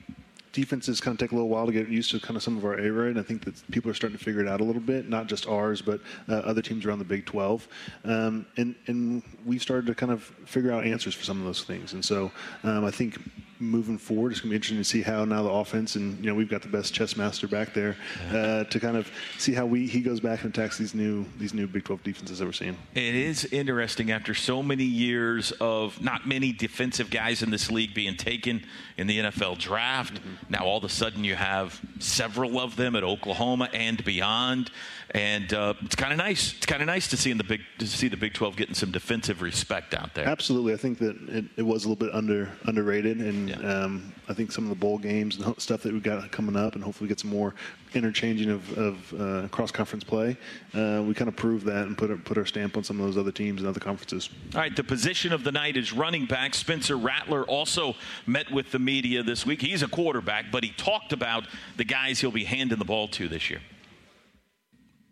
defenses 0.53 1.01
kind 1.01 1.15
of 1.15 1.19
take 1.19 1.33
a 1.33 1.35
little 1.35 1.49
while 1.49 1.67
to 1.67 1.73
get 1.73 1.89
used 1.89 2.11
to 2.11 2.21
kind 2.21 2.37
of 2.37 2.43
some 2.43 2.57
of 2.57 2.65
our 2.65 2.79
air 2.79 2.93
raid. 2.93 3.19
I 3.19 3.23
think 3.23 3.45
that 3.45 3.63
people 3.71 3.91
are 3.91 3.95
starting 3.95 4.19
to 4.19 4.25
figure 4.25 4.41
it 4.41 4.49
out 4.49 4.61
a 4.61 4.65
little 4.65 4.81
bit, 4.81 5.09
not 5.09 5.27
just 5.27 5.47
ours, 5.47 5.83
but 5.83 6.01
uh, 6.29 6.35
other 6.35 6.63
teams 6.63 6.85
around 6.85 6.99
the 6.99 7.05
Big 7.05 7.27
12. 7.27 7.69
Um, 8.05 8.47
and, 8.57 8.75
and 8.87 9.23
we've 9.45 9.63
started 9.63 9.87
to 9.87 9.95
kind 9.95 10.13
of 10.13 10.23
figure 10.47 10.73
out 10.73 10.85
answers 10.85 11.15
for 11.15 11.25
some 11.25 11.39
of 11.39 11.45
those 11.45 11.65
things. 11.65 11.93
And 11.93 12.05
so 12.05 12.31
um, 12.65 12.85
I 12.85 12.91
think 12.91 13.19
moving 13.61 13.99
forward, 13.99 14.33
it's 14.33 14.41
going 14.41 14.49
to 14.49 14.53
be 14.53 14.57
interesting 14.57 14.79
to 14.79 14.85
see 14.85 15.03
how 15.03 15.25
now 15.25 15.43
the 15.43 15.51
offense, 15.51 15.97
and 15.97 16.19
you 16.19 16.31
know 16.31 16.35
we've 16.35 16.49
got 16.49 16.63
the 16.63 16.69
best 16.69 16.95
chess 16.95 17.17
master 17.17 17.49
back 17.49 17.75
there 17.75 17.97
uh, 18.31 18.65
to 18.65 18.81
kind 18.81 18.97
of 18.97 19.11
see 19.39 19.53
how 19.53 19.67
we 19.67 19.87
he 19.87 20.01
goes 20.01 20.21
back 20.21 20.43
and 20.45 20.57
attacks 20.57 20.79
these 20.79 20.95
new 20.95 21.25
these 21.39 21.55
new 21.55 21.67
Big 21.67 21.85
12 21.85 22.03
defenses 22.03 22.39
that 22.39 22.47
we're 22.47 22.53
seeing. 22.53 22.77
It 22.95 23.15
is 23.15 23.45
interesting 23.47 24.11
after 24.11 24.35
so 24.35 24.63
many 24.63 24.85
years 24.85 25.53
of 25.53 26.01
not 26.03 26.27
many 26.27 26.53
defensive 26.53 27.11
guys 27.11 27.43
in 27.43 27.51
this 27.51 27.71
league 27.71 27.95
being 27.95 28.17
taken 28.17 28.65
in 28.97 29.07
the 29.07 29.19
NFL 29.19 29.59
draft. 29.59 30.15
Mm-hmm. 30.15 30.53
Now 30.53 30.65
all 30.65 30.79
of 30.79 30.85
a 30.85 30.89
sudden 30.89 31.25
you 31.25 31.35
have 31.35 31.81
several 31.99 32.59
of 32.59 32.77
them 32.77 32.97
at 32.97 33.05
Oklahoma 33.05 33.69
and 33.73 34.05
beyond 34.05 34.71
and 35.13 35.53
uh, 35.55 35.75
it's 35.83 35.95
kind 35.95 36.13
of 36.13 36.19
nice. 36.19 36.55
It's 36.55 36.67
kind 36.67 36.83
of 36.83 36.87
nice 36.87 37.09
to 37.09 37.17
see 37.17 37.31
in 37.31 37.39
the 37.39 37.45
big 37.45 37.63
to 37.79 37.87
see 37.87 38.09
the 38.09 38.17
Big 38.17 38.35
12 38.35 38.57
getting 38.57 38.75
some 38.75 38.91
defensive 38.91 39.41
respect 39.41 39.95
out 39.95 40.15
there. 40.15 40.27
Absolutely, 40.27 40.75
I 40.75 40.77
think 40.77 40.99
that 40.99 41.17
it, 41.29 41.45
it 41.57 41.63
was 41.63 41.85
a 41.85 41.89
little 41.89 42.07
bit 42.07 42.15
under 42.15 42.51
underrated, 42.65 43.19
and 43.19 43.48
yeah. 43.49 43.83
um, 43.85 44.13
I 44.29 44.35
think 44.35 44.53
some 44.53 44.65
of 44.65 44.71
the 44.71 44.77
bowl 44.77 44.99
games 44.99 45.39
and 45.39 45.61
stuff 45.61 45.83
that 45.83 45.93
we've 45.93 46.03
got 46.03 46.31
coming 46.31 46.57
up, 46.57 46.75
and 46.75 46.85
hopefully 46.85 47.09
get 47.09 47.21
some 47.21 47.31
more 47.31 47.55
interchanging 47.95 48.51
of, 48.51 48.79
of 48.79 49.21
uh, 49.21 49.49
cross 49.49 49.71
conference 49.71 50.05
play. 50.05 50.37
Uh, 50.75 51.03
we 51.07 51.15
kind 51.15 51.29
of 51.29 51.37
proved 51.37 51.65
that 51.67 51.87
and 51.87 51.97
put 51.97 52.11
our, 52.11 52.17
put 52.17 52.37
our 52.37 52.45
stamp 52.45 52.77
on 52.77 52.85
some 52.85 53.01
of 53.01 53.07
those 53.07 53.17
other 53.17 53.33
teams 53.33 53.61
and 53.61 53.69
other 53.69 53.81
conferences. 53.81 54.29
All 54.55 54.61
right, 54.61 54.75
the 54.75 54.85
position 54.85 55.33
of 55.33 55.45
the 55.45 55.53
night 55.53 55.77
is 55.77 55.93
running 55.93 56.27
back. 56.27 56.55
Spencer 56.55 56.97
Rattler 56.97 57.45
also 57.45 57.95
met 58.27 58.51
with 58.51 58.71
the 58.71 58.79
media 58.79 59.23
this 59.23 59.47
week. 59.47 59.63
He's 59.63 59.83
a 59.83 59.89
quarterback, 59.89 60.47
but 60.53 60.65
he 60.65 60.71
talked 60.73 61.13
about 61.13 61.45
the 61.77 61.85
guys 61.85 62.21
he'll 62.21 62.31
be 62.31 62.45
handing 62.45 62.79
the 62.79 62.85
ball 62.85 63.09
to 63.09 63.29
this 63.29 63.51
year. 63.51 63.61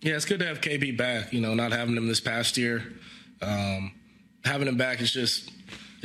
Yeah, 0.02 0.14
it's 0.14 0.26
good 0.26 0.40
to 0.40 0.46
have 0.46 0.60
KB 0.60 0.96
back. 0.96 1.32
You 1.32 1.40
know, 1.40 1.54
not 1.54 1.72
having 1.72 1.96
him 1.96 2.06
this 2.06 2.20
past 2.20 2.56
year, 2.56 2.84
um, 3.40 3.92
having 4.44 4.68
him 4.68 4.76
back 4.76 5.00
is 5.00 5.10
just 5.10 5.50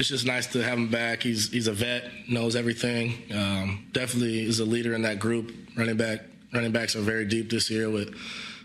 it's 0.02 0.10
just 0.10 0.26
nice 0.26 0.48
to 0.48 0.64
have 0.64 0.80
him 0.80 0.90
back. 0.90 1.22
He's 1.22 1.52
he's 1.52 1.68
a 1.68 1.74
vet, 1.74 2.10
knows 2.28 2.56
everything. 2.56 3.14
Um, 3.32 3.86
definitely 3.92 4.44
is 4.44 4.60
a 4.60 4.66
leader 4.66 4.96
in 4.96 5.04
that 5.04 5.20
group. 5.20 5.54
Running 5.78 5.96
back 5.96 6.22
running 6.52 6.72
backs 6.72 6.96
are 6.96 7.02
very 7.02 7.26
deep 7.26 7.52
this 7.52 7.70
year 7.70 7.88
with 7.88 8.16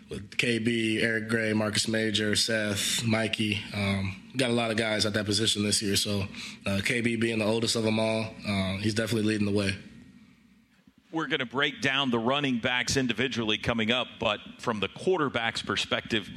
with 0.09 0.31
KB, 0.38 1.02
Eric 1.02 1.28
Gray, 1.28 1.52
Marcus 1.52 1.88
Major, 1.88 2.35
Seth, 2.37 3.05
Mikey. 3.05 3.61
Um, 3.75 4.16
got 4.37 4.49
a 4.49 4.55
lot 4.55 4.71
of 4.71 4.78
guys 4.78 5.05
at 5.05 5.12
that 5.12 5.26
position 5.26 5.62
this 5.62 5.83
year. 5.83 5.97
So 5.97 6.23
uh, 6.64 6.81
KB 6.83 7.21
being 7.21 7.40
the 7.40 7.45
oldest 7.45 7.76
of 7.76 7.83
them 7.83 7.99
all, 7.99 8.28
uh, 8.49 8.78
he's 8.78 8.95
definitely 8.95 9.28
leading 9.28 9.47
the 9.47 9.52
way 9.52 9.76
we're 11.16 11.26
going 11.26 11.40
to 11.40 11.47
break 11.47 11.81
down 11.81 12.11
the 12.11 12.19
running 12.19 12.59
backs 12.59 12.97
individually 12.99 13.57
coming 13.57 13.90
up, 13.90 14.07
but 14.21 14.38
from 14.59 14.81
the 14.81 14.88
quarterback's 14.88 15.62
perspective, 15.62 16.28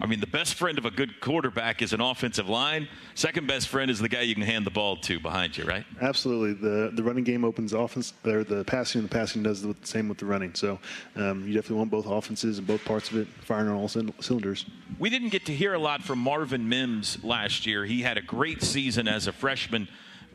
I 0.00 0.06
mean, 0.06 0.20
the 0.20 0.26
best 0.26 0.54
friend 0.54 0.78
of 0.78 0.86
a 0.86 0.90
good 0.90 1.20
quarterback 1.20 1.82
is 1.82 1.92
an 1.92 2.00
offensive 2.00 2.48
line. 2.48 2.88
Second 3.14 3.46
best 3.46 3.68
friend 3.68 3.90
is 3.90 3.98
the 3.98 4.08
guy 4.08 4.22
you 4.22 4.34
can 4.34 4.42
hand 4.42 4.64
the 4.64 4.70
ball 4.70 4.96
to 4.96 5.20
behind 5.20 5.58
you, 5.58 5.64
right? 5.64 5.84
Absolutely. 6.00 6.54
The 6.54 6.90
the 6.94 7.02
running 7.02 7.24
game 7.24 7.44
opens 7.44 7.74
offense, 7.74 8.14
or 8.24 8.42
the 8.42 8.64
passing 8.64 9.00
and 9.00 9.10
the 9.10 9.14
passing 9.14 9.42
does 9.42 9.60
the 9.60 9.76
same 9.82 10.08
with 10.08 10.16
the 10.16 10.24
running. 10.24 10.54
So 10.54 10.78
um, 11.16 11.46
you 11.46 11.52
definitely 11.52 11.76
want 11.76 11.90
both 11.90 12.06
offenses 12.06 12.58
and 12.58 12.66
both 12.66 12.82
parts 12.84 13.10
of 13.10 13.18
it 13.18 13.28
firing 13.42 13.68
on 13.68 13.74
all 13.74 13.88
cylinders. 13.88 14.64
We 14.98 15.10
didn't 15.10 15.28
get 15.28 15.44
to 15.46 15.54
hear 15.54 15.74
a 15.74 15.78
lot 15.78 16.02
from 16.02 16.18
Marvin 16.18 16.66
Mims 16.68 17.22
last 17.22 17.66
year. 17.66 17.84
He 17.84 18.00
had 18.00 18.16
a 18.16 18.22
great 18.22 18.62
season 18.62 19.06
as 19.06 19.26
a 19.26 19.32
freshman 19.32 19.86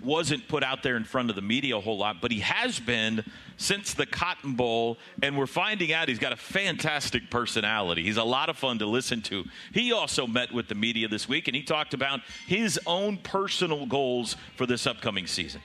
wasn't 0.05 0.47
put 0.47 0.63
out 0.63 0.83
there 0.83 0.95
in 0.95 1.03
front 1.03 1.29
of 1.29 1.35
the 1.35 1.41
media 1.41 1.77
a 1.77 1.81
whole 1.81 1.97
lot, 1.97 2.21
but 2.21 2.31
he 2.31 2.39
has 2.39 2.79
been 2.79 3.24
since 3.57 3.93
the 3.93 4.05
Cotton 4.05 4.53
Bowl, 4.53 4.97
and 5.24 5.38
we're 5.38 5.47
finding 5.47 5.91
out 5.91 6.07
he's 6.07 6.19
got 6.19 6.33
a 6.33 6.38
fantastic 6.38 7.29
personality. 7.29 8.03
He's 8.03 8.17
a 8.17 8.24
lot 8.24 8.50
of 8.50 8.57
fun 8.57 8.79
to 8.79 8.85
listen 8.85 9.21
to. 9.24 9.43
He 9.74 9.91
also 9.91 10.27
met 10.27 10.51
with 10.53 10.67
the 10.67 10.75
media 10.75 11.07
this 11.07 11.27
week, 11.27 11.47
and 11.47 11.55
he 11.55 11.63
talked 11.63 11.93
about 11.93 12.21
his 12.47 12.79
own 12.85 13.17
personal 13.17 13.85
goals 13.85 14.35
for 14.55 14.65
this 14.65 14.85
upcoming 14.85 15.27
season. 15.27 15.62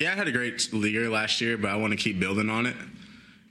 Yeah, 0.00 0.12
I 0.12 0.14
had 0.14 0.28
a 0.28 0.32
great 0.32 0.72
year 0.72 1.10
last 1.10 1.40
year, 1.40 1.58
but 1.58 1.70
I 1.70 1.76
want 1.76 1.92
to 1.92 1.98
keep 1.98 2.18
building 2.18 2.48
on 2.48 2.66
it. 2.66 2.76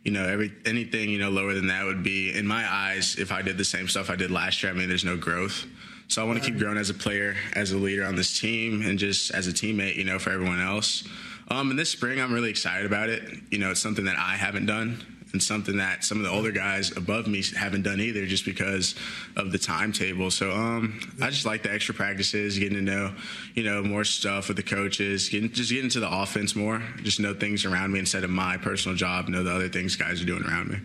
You 0.04 0.12
know, 0.12 0.28
every 0.28 0.54
anything 0.66 1.10
you 1.10 1.18
know 1.18 1.30
lower 1.32 1.54
than 1.54 1.68
that 1.68 1.84
would 1.86 2.04
be, 2.04 2.32
in 2.32 2.46
my 2.46 2.72
eyes, 2.72 3.16
if 3.18 3.32
I 3.32 3.42
did 3.42 3.58
the 3.58 3.66
same 3.66 3.88
stuff 3.88 4.10
I 4.10 4.16
did 4.16 4.30
last 4.30 4.62
year. 4.62 4.72
I 4.72 4.76
mean, 4.76 4.88
there's 4.88 5.06
no 5.06 5.18
growth. 5.18 5.66
So 6.08 6.22
I 6.22 6.26
want 6.26 6.42
to 6.42 6.50
keep 6.50 6.60
growing 6.60 6.78
as 6.78 6.90
a 6.90 6.94
player, 6.94 7.36
as 7.54 7.72
a 7.72 7.78
leader 7.78 8.06
on 8.06 8.16
this 8.16 8.40
team, 8.40 8.82
and 8.84 8.98
just 9.00 9.32
as 9.32 9.48
a 9.48 9.52
teammate, 9.52 9.96
you 9.96 10.04
know, 10.04 10.20
for 10.20 10.32
everyone 10.32 10.62
else. 10.62 11.04
Um, 11.50 11.70
and 11.70 11.78
this 11.78 11.90
spring, 11.90 12.22
I'm 12.22 12.34
really 12.34 12.50
excited 12.50 12.86
about 12.86 13.10
it. 13.10 13.24
You 13.52 13.60
know, 13.60 13.72
it's 13.72 13.80
something 13.80 14.06
that 14.06 14.18
I 14.18 14.36
haven't 14.36 14.66
done 14.66 15.04
and 15.36 15.44
something 15.44 15.78
that 15.78 16.02
some 16.04 16.18
of 16.18 16.24
the 16.24 16.30
older 16.30 16.52
guys 16.52 16.96
above 16.96 17.28
me 17.28 17.44
haven't 17.58 17.82
done 17.82 18.00
either 18.00 18.26
just 18.26 18.46
because 18.46 18.96
of 19.36 19.52
the 19.52 19.58
timetable. 19.58 20.32
So 20.32 20.52
um, 20.52 20.98
I 21.22 21.30
just 21.30 21.46
like 21.46 21.62
the 21.62 21.74
extra 21.74 21.94
practices, 21.94 22.58
getting 22.58 22.78
to 22.78 22.82
know, 22.82 23.14
you 23.54 23.64
know, 23.64 23.84
more 23.84 24.06
stuff 24.06 24.48
with 24.48 24.56
the 24.56 24.64
coaches, 24.64 25.28
getting, 25.28 25.52
just 25.52 25.72
getting 25.72 25.90
to 25.90 26.00
the 26.00 26.10
offense 26.10 26.56
more, 26.56 26.82
just 27.04 27.20
know 27.20 27.34
things 27.34 27.66
around 27.66 27.92
me 27.92 28.00
instead 28.00 28.24
of 28.24 28.30
my 28.30 28.56
personal 28.56 28.96
job, 28.96 29.28
know 29.28 29.44
the 29.44 29.54
other 29.54 29.68
things 29.68 29.98
guys 29.98 30.22
are 30.22 30.26
doing 30.26 30.44
around 30.46 30.70
me. 30.70 30.78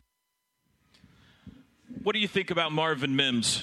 What 2.02 2.14
do 2.14 2.18
you 2.18 2.28
think 2.28 2.50
about 2.50 2.72
Marvin 2.72 3.14
Mims? 3.14 3.62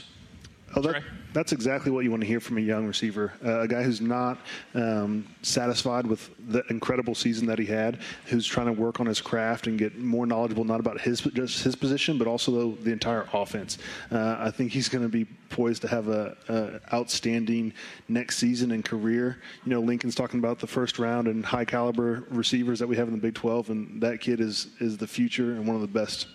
Oh, 0.73 0.81
that, 0.81 1.03
that's 1.33 1.51
exactly 1.51 1.91
what 1.91 2.03
you 2.03 2.11
want 2.11 2.21
to 2.21 2.27
hear 2.27 2.39
from 2.39 2.57
a 2.57 2.61
young 2.61 2.85
receiver, 2.85 3.33
uh, 3.45 3.61
a 3.61 3.67
guy 3.67 3.83
who's 3.83 4.01
not 4.01 4.37
um, 4.73 5.27
satisfied 5.41 6.07
with 6.07 6.29
the 6.49 6.63
incredible 6.69 7.15
season 7.15 7.45
that 7.47 7.59
he 7.59 7.65
had, 7.65 7.99
who's 8.25 8.45
trying 8.45 8.67
to 8.67 8.73
work 8.73 8.99
on 8.99 9.05
his 9.05 9.21
craft 9.21 9.67
and 9.67 9.77
get 9.77 9.97
more 9.97 10.25
knowledgeable, 10.25 10.63
not 10.63 10.79
about 10.79 10.99
his 10.99 11.21
just 11.21 11.63
his 11.63 11.75
position, 11.75 12.17
but 12.17 12.27
also 12.27 12.51
the, 12.75 12.83
the 12.83 12.91
entire 12.91 13.27
offense. 13.33 13.77
Uh, 14.11 14.37
I 14.39 14.51
think 14.51 14.71
he's 14.71 14.89
going 14.89 15.03
to 15.03 15.09
be 15.09 15.25
poised 15.49 15.81
to 15.83 15.87
have 15.87 16.07
a, 16.07 16.35
a, 16.49 16.95
outstanding 16.95 17.73
next 18.07 18.37
season 18.37 18.71
and 18.71 18.83
career. 18.83 19.37
You 19.65 19.71
know, 19.71 19.79
Lincoln's 19.79 20.15
talking 20.15 20.39
about 20.39 20.59
the 20.59 20.67
first 20.67 20.99
round 20.99 21.27
and 21.27 21.45
high 21.45 21.65
caliber 21.65 22.25
receivers 22.29 22.79
that 22.79 22.87
we 22.87 22.95
have 22.97 23.07
in 23.07 23.13
the 23.13 23.21
Big 23.21 23.35
12, 23.35 23.69
and 23.69 24.01
that 24.01 24.21
kid 24.21 24.39
is 24.39 24.67
is 24.79 24.97
the 24.97 25.07
future 25.07 25.51
and 25.51 25.67
one 25.67 25.75
of 25.75 25.81
the 25.81 25.87
best 25.87 26.27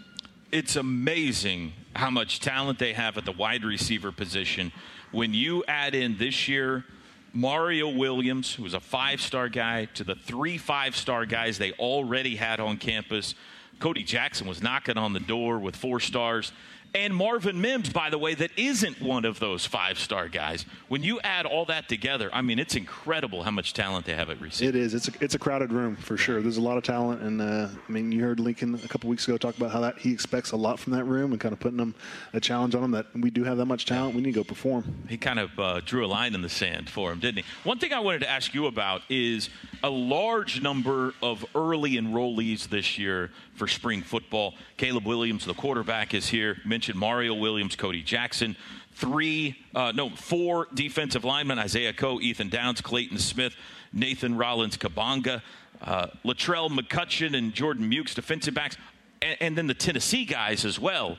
it's 0.52 0.76
amazing 0.76 1.72
how 1.94 2.10
much 2.10 2.40
talent 2.40 2.78
they 2.78 2.92
have 2.92 3.18
at 3.18 3.24
the 3.24 3.32
wide 3.32 3.64
receiver 3.64 4.12
position. 4.12 4.72
When 5.10 5.34
you 5.34 5.64
add 5.68 5.94
in 5.94 6.16
this 6.16 6.48
year, 6.48 6.84
Mario 7.32 7.88
Williams, 7.88 8.54
who 8.54 8.62
was 8.62 8.74
a 8.74 8.80
five 8.80 9.20
star 9.20 9.48
guy, 9.48 9.86
to 9.94 10.04
the 10.04 10.14
three 10.14 10.58
five 10.58 10.96
star 10.96 11.26
guys 11.26 11.58
they 11.58 11.72
already 11.72 12.36
had 12.36 12.60
on 12.60 12.76
campus, 12.76 13.34
Cody 13.78 14.02
Jackson 14.02 14.46
was 14.46 14.62
knocking 14.62 14.96
on 14.96 15.12
the 15.12 15.20
door 15.20 15.58
with 15.58 15.76
four 15.76 15.98
stars. 15.98 16.52
And 16.94 17.14
Marvin 17.14 17.60
Mims, 17.60 17.88
by 17.90 18.10
the 18.10 18.18
way, 18.18 18.34
that 18.34 18.50
isn't 18.56 19.00
one 19.00 19.24
of 19.24 19.38
those 19.38 19.64
five 19.64 19.98
star 19.98 20.28
guys. 20.28 20.66
When 20.88 21.02
you 21.02 21.20
add 21.20 21.46
all 21.46 21.64
that 21.66 21.88
together, 21.88 22.28
I 22.32 22.42
mean, 22.42 22.58
it's 22.58 22.74
incredible 22.76 23.42
how 23.42 23.50
much 23.50 23.72
talent 23.72 24.04
they 24.04 24.14
have 24.14 24.28
at 24.28 24.40
receiver. 24.40 24.70
It 24.70 24.76
is. 24.76 24.92
It's 24.92 25.08
a, 25.08 25.12
it's 25.20 25.34
a 25.34 25.38
crowded 25.38 25.72
room 25.72 25.96
for 25.96 26.18
sure. 26.18 26.42
There's 26.42 26.58
a 26.58 26.62
lot 26.62 26.76
of 26.76 26.82
talent, 26.82 27.22
and 27.22 27.40
uh, 27.40 27.68
I 27.88 27.92
mean, 27.92 28.12
you 28.12 28.22
heard 28.22 28.40
Lincoln 28.40 28.74
a 28.74 28.88
couple 28.88 29.08
weeks 29.08 29.26
ago 29.26 29.38
talk 29.38 29.56
about 29.56 29.70
how 29.70 29.80
that 29.80 29.98
he 29.98 30.12
expects 30.12 30.52
a 30.52 30.56
lot 30.56 30.78
from 30.78 30.92
that 30.92 31.04
room, 31.04 31.32
and 31.32 31.40
kind 31.40 31.54
of 31.54 31.60
putting 31.60 31.78
them 31.78 31.94
a 32.34 32.40
challenge 32.40 32.74
on 32.74 32.82
them 32.82 32.90
that 32.90 33.06
we 33.14 33.30
do 33.30 33.42
have 33.44 33.56
that 33.56 33.66
much 33.66 33.86
talent. 33.86 34.14
We 34.14 34.20
need 34.20 34.34
to 34.34 34.40
go 34.40 34.44
perform. 34.44 34.84
He 35.08 35.16
kind 35.16 35.38
of 35.38 35.58
uh, 35.58 35.80
drew 35.80 36.04
a 36.04 36.08
line 36.08 36.34
in 36.34 36.42
the 36.42 36.50
sand 36.50 36.90
for 36.90 37.10
him, 37.10 37.20
didn't 37.20 37.38
he? 37.38 37.44
One 37.64 37.78
thing 37.78 37.94
I 37.94 38.00
wanted 38.00 38.20
to 38.20 38.30
ask 38.30 38.52
you 38.52 38.66
about 38.66 39.00
is 39.08 39.48
a 39.82 39.90
large 39.90 40.60
number 40.60 41.14
of 41.22 41.44
early 41.54 41.92
enrollees 41.92 42.68
this 42.68 42.98
year 42.98 43.30
for 43.54 43.66
spring 43.66 44.02
football. 44.02 44.54
Caleb 44.76 45.06
Williams, 45.06 45.44
the 45.44 45.54
quarterback, 45.54 46.14
is 46.14 46.28
here. 46.28 46.58
Mentioned 46.64 46.81
Mario 46.94 47.34
Williams, 47.34 47.76
Cody 47.76 48.02
Jackson. 48.02 48.56
Three, 48.94 49.56
uh, 49.74 49.92
no, 49.94 50.10
four 50.10 50.68
defensive 50.74 51.24
linemen 51.24 51.58
Isaiah 51.58 51.92
Coe, 51.92 52.20
Ethan 52.20 52.48
Downs, 52.48 52.80
Clayton 52.80 53.18
Smith, 53.18 53.54
Nathan 53.92 54.36
Rollins 54.36 54.76
Kabanga, 54.76 55.42
uh, 55.80 56.08
Latrell 56.24 56.70
McCutchin, 56.70 57.36
and 57.36 57.54
Jordan 57.54 57.90
Mukes, 57.90 58.14
defensive 58.14 58.54
backs, 58.54 58.76
and, 59.22 59.36
and 59.40 59.58
then 59.58 59.66
the 59.66 59.74
Tennessee 59.74 60.24
guys 60.24 60.64
as 60.64 60.78
well 60.78 61.16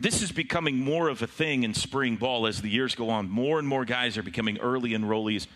this 0.00 0.22
is 0.22 0.30
becoming 0.30 0.78
more 0.78 1.08
of 1.08 1.22
a 1.22 1.26
thing 1.26 1.64
in 1.64 1.74
spring 1.74 2.16
ball 2.16 2.46
as 2.46 2.62
the 2.62 2.68
years 2.68 2.94
go 2.94 3.10
on. 3.10 3.28
More 3.28 3.58
and 3.58 3.66
more 3.66 3.84
guys 3.84 4.16
are 4.16 4.22
becoming 4.22 4.58
early 4.58 4.90
enrollees. 4.90 5.46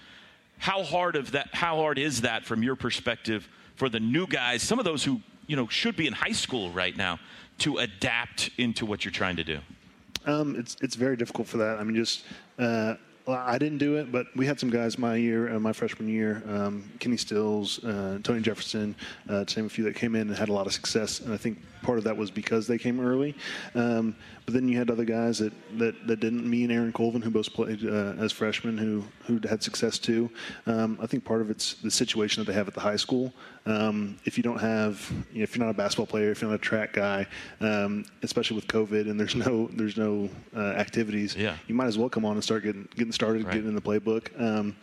How 0.59 0.83
hard 0.83 1.17
of 1.17 1.33
that? 1.33 1.55
How 1.55 1.77
hard 1.77 1.99
is 1.99 2.23
that 2.23 2.45
from 2.45 2.63
your 2.63 2.77
perspective 2.77 3.49
for 3.77 3.89
the 3.89 4.01
new 4.01 4.27
guys? 4.27 4.63
Some 4.63 4.79
of 4.79 4.85
those 4.85 5.05
who 5.05 5.21
you 5.47 5.57
know 5.57 5.69
should 5.69 5.97
be 5.97 6.07
in 6.07 6.13
high 6.13 6.33
school 6.33 6.71
right 6.71 6.97
now 6.97 7.19
to 7.59 7.79
adapt 7.79 8.51
into 8.59 8.87
what 8.87 9.05
you're 9.05 9.13
trying 9.13 9.37
to 9.37 9.45
do. 9.45 9.59
Um, 10.25 10.57
it's 10.57 10.77
it's 10.81 10.95
very 10.95 11.17
difficult 11.17 11.49
for 11.49 11.59
that. 11.59 11.79
I 11.79 11.85
mean, 11.85 11.97
just 11.97 12.25
uh, 12.59 12.95
I 13.27 13.59
didn't 13.59 13.79
do 13.79 13.97
it, 13.97 14.11
but 14.11 14.27
we 14.35 14.47
had 14.47 14.59
some 14.59 14.71
guys 14.71 14.99
my 14.99 15.17
year, 15.17 15.55
uh, 15.55 15.61
my 15.61 15.73
freshman 15.73 16.09
year, 16.09 16.43
um, 16.49 16.91
Kenny 16.99 17.17
Stills, 17.17 17.83
uh, 17.85 18.19
Tony 18.23 18.41
Jefferson, 18.41 18.95
uh, 19.29 19.45
to 19.45 19.59
name 19.59 19.67
a 19.67 19.69
few 19.69 19.85
that 19.85 19.95
came 19.95 20.15
in 20.15 20.29
and 20.29 20.37
had 20.37 20.49
a 20.49 20.53
lot 20.53 20.67
of 20.67 20.73
success. 20.73 21.21
And 21.21 21.33
I 21.33 21.37
think 21.37 21.59
part 21.83 21.99
of 21.99 22.05
that 22.05 22.17
was 22.17 22.31
because 22.31 22.67
they 22.67 22.79
came 22.79 23.01
early. 23.01 23.35
Um, 23.75 24.17
but 24.45 24.55
then 24.55 24.69
you 24.69 24.77
had 24.77 24.91
other 24.91 25.05
guys 25.05 25.39
that, 25.39 25.53
that, 25.79 26.07
that 26.07 26.21
didn't. 26.21 26.49
Me 26.49 26.65
and 26.65 26.73
Aaron 26.73 26.93
Colvin, 26.93 27.23
who 27.23 27.31
both 27.31 27.53
played 27.53 27.85
uh, 27.87 28.15
as 28.19 28.33
freshmen, 28.33 28.77
who 28.79 29.05
who 29.27 29.41
had 29.49 29.63
success 29.63 29.99
too. 29.99 30.31
Um, 30.67 30.99
I 31.01 31.07
think 31.07 31.25
part 31.25 31.41
of 31.41 31.51
it's 31.51 31.75
the 31.75 31.91
situation 31.91 32.43
that 32.43 32.51
they 32.51 32.57
have 32.57 32.69
at 32.69 32.75
the 32.75 32.81
high 32.81 32.97
school. 32.97 33.33
Um, 33.67 34.17
if 34.25 34.37
you 34.37 34.43
don't 34.43 34.59
have, 34.59 35.09
you 35.33 35.39
know, 35.39 35.43
if 35.45 35.55
you're 35.55 35.65
not 35.65 35.71
a 35.71 35.77
basketball 35.77 36.07
player, 36.07 36.31
if 36.33 36.41
you're 36.43 36.51
not 36.51 36.57
a 36.57 36.59
track 36.59 36.93
guy, 36.95 37.27
um, 37.61 38.05
especially 38.23 38.57
with 38.57 38.67
COVID 38.67 39.09
and 39.09 39.19
there's 39.19 39.37
no 39.37 39.69
there's 39.75 39.97
no 39.97 40.29
uh, 40.57 40.61
activities, 40.73 41.37
yeah. 41.37 41.57
you 41.69 41.75
might 41.75 41.87
as 41.87 41.97
well 41.99 42.09
come 42.09 42.25
on 42.25 42.33
and 42.35 42.43
start 42.43 42.65
getting 42.65 42.89
getting 42.97 43.13
started, 43.13 43.45
Right. 43.45 43.55
getting 43.55 43.69
in 43.69 43.75
the 43.75 43.81
playbook. 43.81 44.29
Um, 44.41 44.77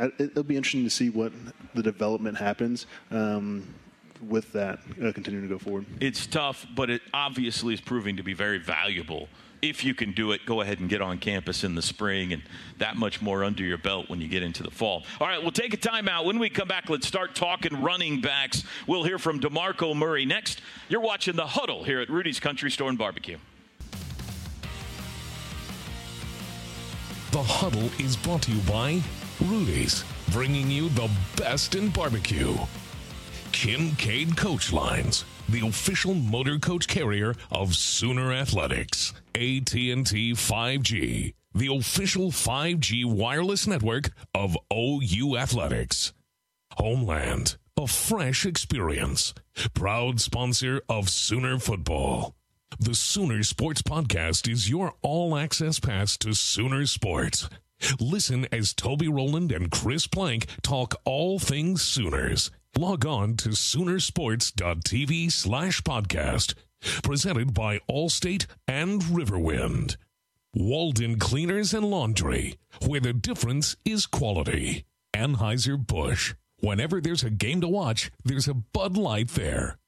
I- 0.00 0.12
it'll 0.18 0.42
be 0.42 0.56
interesting 0.56 0.84
to 0.84 0.90
see 0.90 1.10
what 1.10 1.32
the 1.74 1.82
development 1.82 2.38
happens 2.38 2.86
um, 3.10 3.66
with 4.22 4.52
that 4.52 4.78
uh, 5.02 5.12
continuing 5.12 5.48
to 5.48 5.54
go 5.54 5.58
forward. 5.58 5.86
It's 6.00 6.26
tough, 6.26 6.66
but 6.74 6.90
it 6.90 7.02
obviously 7.12 7.74
is 7.74 7.80
proving 7.80 8.16
to 8.16 8.22
be 8.22 8.34
very 8.34 8.58
valuable. 8.58 9.28
If 9.60 9.84
you 9.84 9.94
can 9.94 10.10
do 10.10 10.32
it, 10.32 10.44
go 10.44 10.60
ahead 10.60 10.80
and 10.80 10.88
get 10.88 11.00
on 11.00 11.18
campus 11.18 11.62
in 11.62 11.76
the 11.76 11.82
spring 11.82 12.32
and 12.32 12.42
that 12.78 12.96
much 12.96 13.22
more 13.22 13.44
under 13.44 13.62
your 13.62 13.78
belt 13.78 14.10
when 14.10 14.20
you 14.20 14.26
get 14.26 14.42
into 14.42 14.64
the 14.64 14.72
fall. 14.72 15.04
All 15.20 15.28
right, 15.28 15.40
we'll 15.40 15.52
take 15.52 15.72
a 15.72 15.76
timeout. 15.76 16.24
When 16.24 16.40
we 16.40 16.50
come 16.50 16.66
back, 16.66 16.90
let's 16.90 17.06
start 17.06 17.36
talking 17.36 17.80
running 17.80 18.20
backs. 18.20 18.64
We'll 18.88 19.04
hear 19.04 19.20
from 19.20 19.38
DeMarco 19.38 19.94
Murray 19.94 20.24
next. 20.24 20.62
You're 20.88 21.00
watching 21.00 21.36
The 21.36 21.46
Huddle 21.46 21.84
here 21.84 22.00
at 22.00 22.10
Rudy's 22.10 22.40
Country 22.40 22.72
Store 22.72 22.88
and 22.88 22.98
Barbecue. 22.98 23.38
The 27.30 27.42
Huddle 27.42 27.88
is 27.98 28.16
brought 28.16 28.42
to 28.42 28.50
you 28.52 28.60
by 28.62 29.00
Rudy's, 29.44 30.04
bringing 30.32 30.70
you 30.70 30.88
the 30.90 31.08
best 31.36 31.76
in 31.76 31.88
barbecue. 31.90 32.56
Kincaid 33.52 34.36
Coach 34.36 34.72
Lines, 34.72 35.24
the 35.48 35.66
official 35.66 36.14
motor 36.14 36.58
coach 36.58 36.88
carrier 36.88 37.34
of 37.50 37.74
Sooner 37.76 38.32
Athletics. 38.32 39.12
AT&T 39.34 40.32
5G, 40.32 41.34
the 41.54 41.76
official 41.76 42.30
5G 42.30 43.04
wireless 43.04 43.66
network 43.66 44.10
of 44.34 44.56
OU 44.72 45.36
Athletics. 45.36 46.12
Homeland, 46.72 47.56
a 47.78 47.86
fresh 47.86 48.46
experience. 48.46 49.34
Proud 49.74 50.20
sponsor 50.20 50.80
of 50.88 51.08
Sooner 51.08 51.58
Football. 51.58 52.34
The 52.80 52.94
Sooner 52.94 53.42
Sports 53.42 53.82
Podcast 53.82 54.50
is 54.50 54.70
your 54.70 54.94
all 55.02 55.36
access 55.36 55.78
pass 55.78 56.16
to 56.18 56.32
Sooner 56.32 56.86
Sports. 56.86 57.48
Listen 58.00 58.46
as 58.50 58.72
Toby 58.72 59.08
Rowland 59.08 59.52
and 59.52 59.70
Chris 59.70 60.06
Plank 60.06 60.46
talk 60.62 60.94
all 61.04 61.38
things 61.38 61.82
Sooners. 61.82 62.50
Log 62.78 63.04
on 63.04 63.36
to 63.36 63.50
Soonersports.tv 63.50 65.30
slash 65.30 65.82
podcast. 65.82 66.54
Presented 67.02 67.52
by 67.52 67.80
Allstate 67.88 68.46
and 68.66 69.02
Riverwind. 69.02 69.96
Walden 70.54 71.18
Cleaners 71.18 71.74
and 71.74 71.84
Laundry, 71.84 72.56
where 72.86 73.00
the 73.00 73.12
difference 73.12 73.76
is 73.84 74.06
quality. 74.06 74.84
Anheuser-Busch. 75.14 76.34
Whenever 76.60 77.00
there's 77.00 77.22
a 77.22 77.30
game 77.30 77.60
to 77.60 77.68
watch, 77.68 78.10
there's 78.24 78.48
a 78.48 78.54
Bud 78.54 78.96
Light 78.96 79.28
there. 79.28 79.78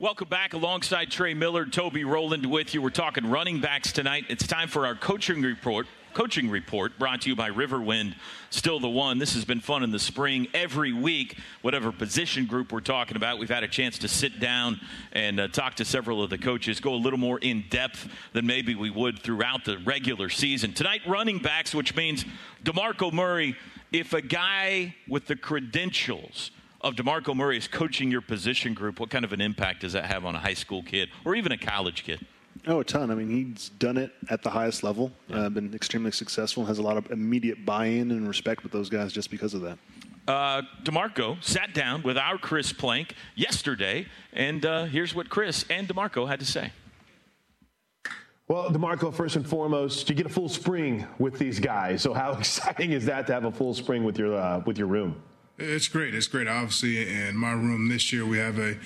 Welcome 0.00 0.28
back 0.28 0.54
alongside 0.54 1.12
Trey 1.12 1.34
Millard, 1.34 1.72
Toby 1.72 2.02
Rowland 2.04 2.46
with 2.46 2.74
you. 2.74 2.82
We're 2.82 2.90
talking 2.90 3.30
running 3.30 3.60
backs 3.60 3.92
tonight. 3.92 4.24
It's 4.28 4.46
time 4.46 4.68
for 4.68 4.86
our 4.86 4.96
coaching 4.96 5.40
report. 5.40 5.86
Coaching 6.14 6.48
report 6.48 6.96
brought 6.96 7.22
to 7.22 7.28
you 7.28 7.34
by 7.34 7.50
Riverwind, 7.50 8.14
still 8.50 8.78
the 8.78 8.88
one. 8.88 9.18
This 9.18 9.34
has 9.34 9.44
been 9.44 9.58
fun 9.58 9.82
in 9.82 9.90
the 9.90 9.98
spring. 9.98 10.46
Every 10.54 10.92
week, 10.92 11.36
whatever 11.60 11.90
position 11.90 12.46
group 12.46 12.70
we're 12.70 12.78
talking 12.78 13.16
about, 13.16 13.40
we've 13.40 13.48
had 13.48 13.64
a 13.64 13.68
chance 13.68 13.98
to 13.98 14.06
sit 14.06 14.38
down 14.38 14.80
and 15.10 15.40
uh, 15.40 15.48
talk 15.48 15.74
to 15.74 15.84
several 15.84 16.22
of 16.22 16.30
the 16.30 16.38
coaches, 16.38 16.78
go 16.78 16.94
a 16.94 16.96
little 16.96 17.18
more 17.18 17.40
in 17.40 17.64
depth 17.68 18.08
than 18.32 18.46
maybe 18.46 18.76
we 18.76 18.90
would 18.90 19.18
throughout 19.18 19.64
the 19.64 19.76
regular 19.78 20.28
season. 20.28 20.72
Tonight, 20.72 21.00
running 21.04 21.40
backs, 21.40 21.74
which 21.74 21.96
means 21.96 22.24
DeMarco 22.62 23.12
Murray, 23.12 23.56
if 23.90 24.12
a 24.12 24.22
guy 24.22 24.94
with 25.08 25.26
the 25.26 25.34
credentials 25.34 26.52
of 26.80 26.94
DeMarco 26.94 27.34
Murray 27.34 27.58
is 27.58 27.66
coaching 27.66 28.12
your 28.12 28.20
position 28.20 28.72
group, 28.72 29.00
what 29.00 29.10
kind 29.10 29.24
of 29.24 29.32
an 29.32 29.40
impact 29.40 29.80
does 29.80 29.94
that 29.94 30.04
have 30.04 30.24
on 30.24 30.36
a 30.36 30.40
high 30.40 30.54
school 30.54 30.84
kid 30.84 31.08
or 31.24 31.34
even 31.34 31.50
a 31.50 31.58
college 31.58 32.04
kid? 32.04 32.24
Oh, 32.66 32.80
a 32.80 32.84
ton. 32.84 33.10
I 33.10 33.14
mean, 33.14 33.28
he's 33.28 33.68
done 33.68 33.98
it 33.98 34.12
at 34.30 34.42
the 34.42 34.48
highest 34.48 34.82
level, 34.82 35.12
uh, 35.30 35.50
been 35.50 35.74
extremely 35.74 36.10
successful, 36.12 36.64
has 36.64 36.78
a 36.78 36.82
lot 36.82 36.96
of 36.96 37.10
immediate 37.10 37.64
buy 37.66 37.86
in 37.86 38.10
and 38.10 38.26
respect 38.26 38.62
with 38.62 38.72
those 38.72 38.88
guys 38.88 39.12
just 39.12 39.30
because 39.30 39.52
of 39.52 39.60
that. 39.62 39.78
Uh, 40.26 40.62
DeMarco 40.82 41.42
sat 41.44 41.74
down 41.74 42.02
with 42.02 42.16
our 42.16 42.38
Chris 42.38 42.72
Plank 42.72 43.14
yesterday, 43.34 44.06
and 44.32 44.64
uh, 44.64 44.84
here's 44.84 45.14
what 45.14 45.28
Chris 45.28 45.66
and 45.68 45.86
DeMarco 45.86 46.26
had 46.26 46.40
to 46.40 46.46
say. 46.46 46.72
Well, 48.48 48.70
DeMarco, 48.70 49.12
first 49.12 49.36
and 49.36 49.46
foremost, 49.46 50.08
you 50.08 50.14
get 50.14 50.26
a 50.26 50.30
full 50.30 50.48
spring 50.48 51.06
with 51.18 51.38
these 51.38 51.60
guys. 51.60 52.00
So, 52.00 52.14
how 52.14 52.32
exciting 52.38 52.92
is 52.92 53.04
that 53.06 53.26
to 53.26 53.34
have 53.34 53.44
a 53.44 53.52
full 53.52 53.74
spring 53.74 54.04
with 54.04 54.18
your 54.18 54.38
uh, 54.38 54.62
with 54.64 54.78
your 54.78 54.86
room? 54.86 55.22
It's 55.58 55.88
great. 55.88 56.14
It's 56.14 56.26
great. 56.26 56.48
Obviously, 56.48 57.08
in 57.08 57.36
my 57.36 57.52
room 57.52 57.88
this 57.88 58.12
year, 58.12 58.26
we 58.26 58.38
have 58.38 58.58
a 58.58 58.76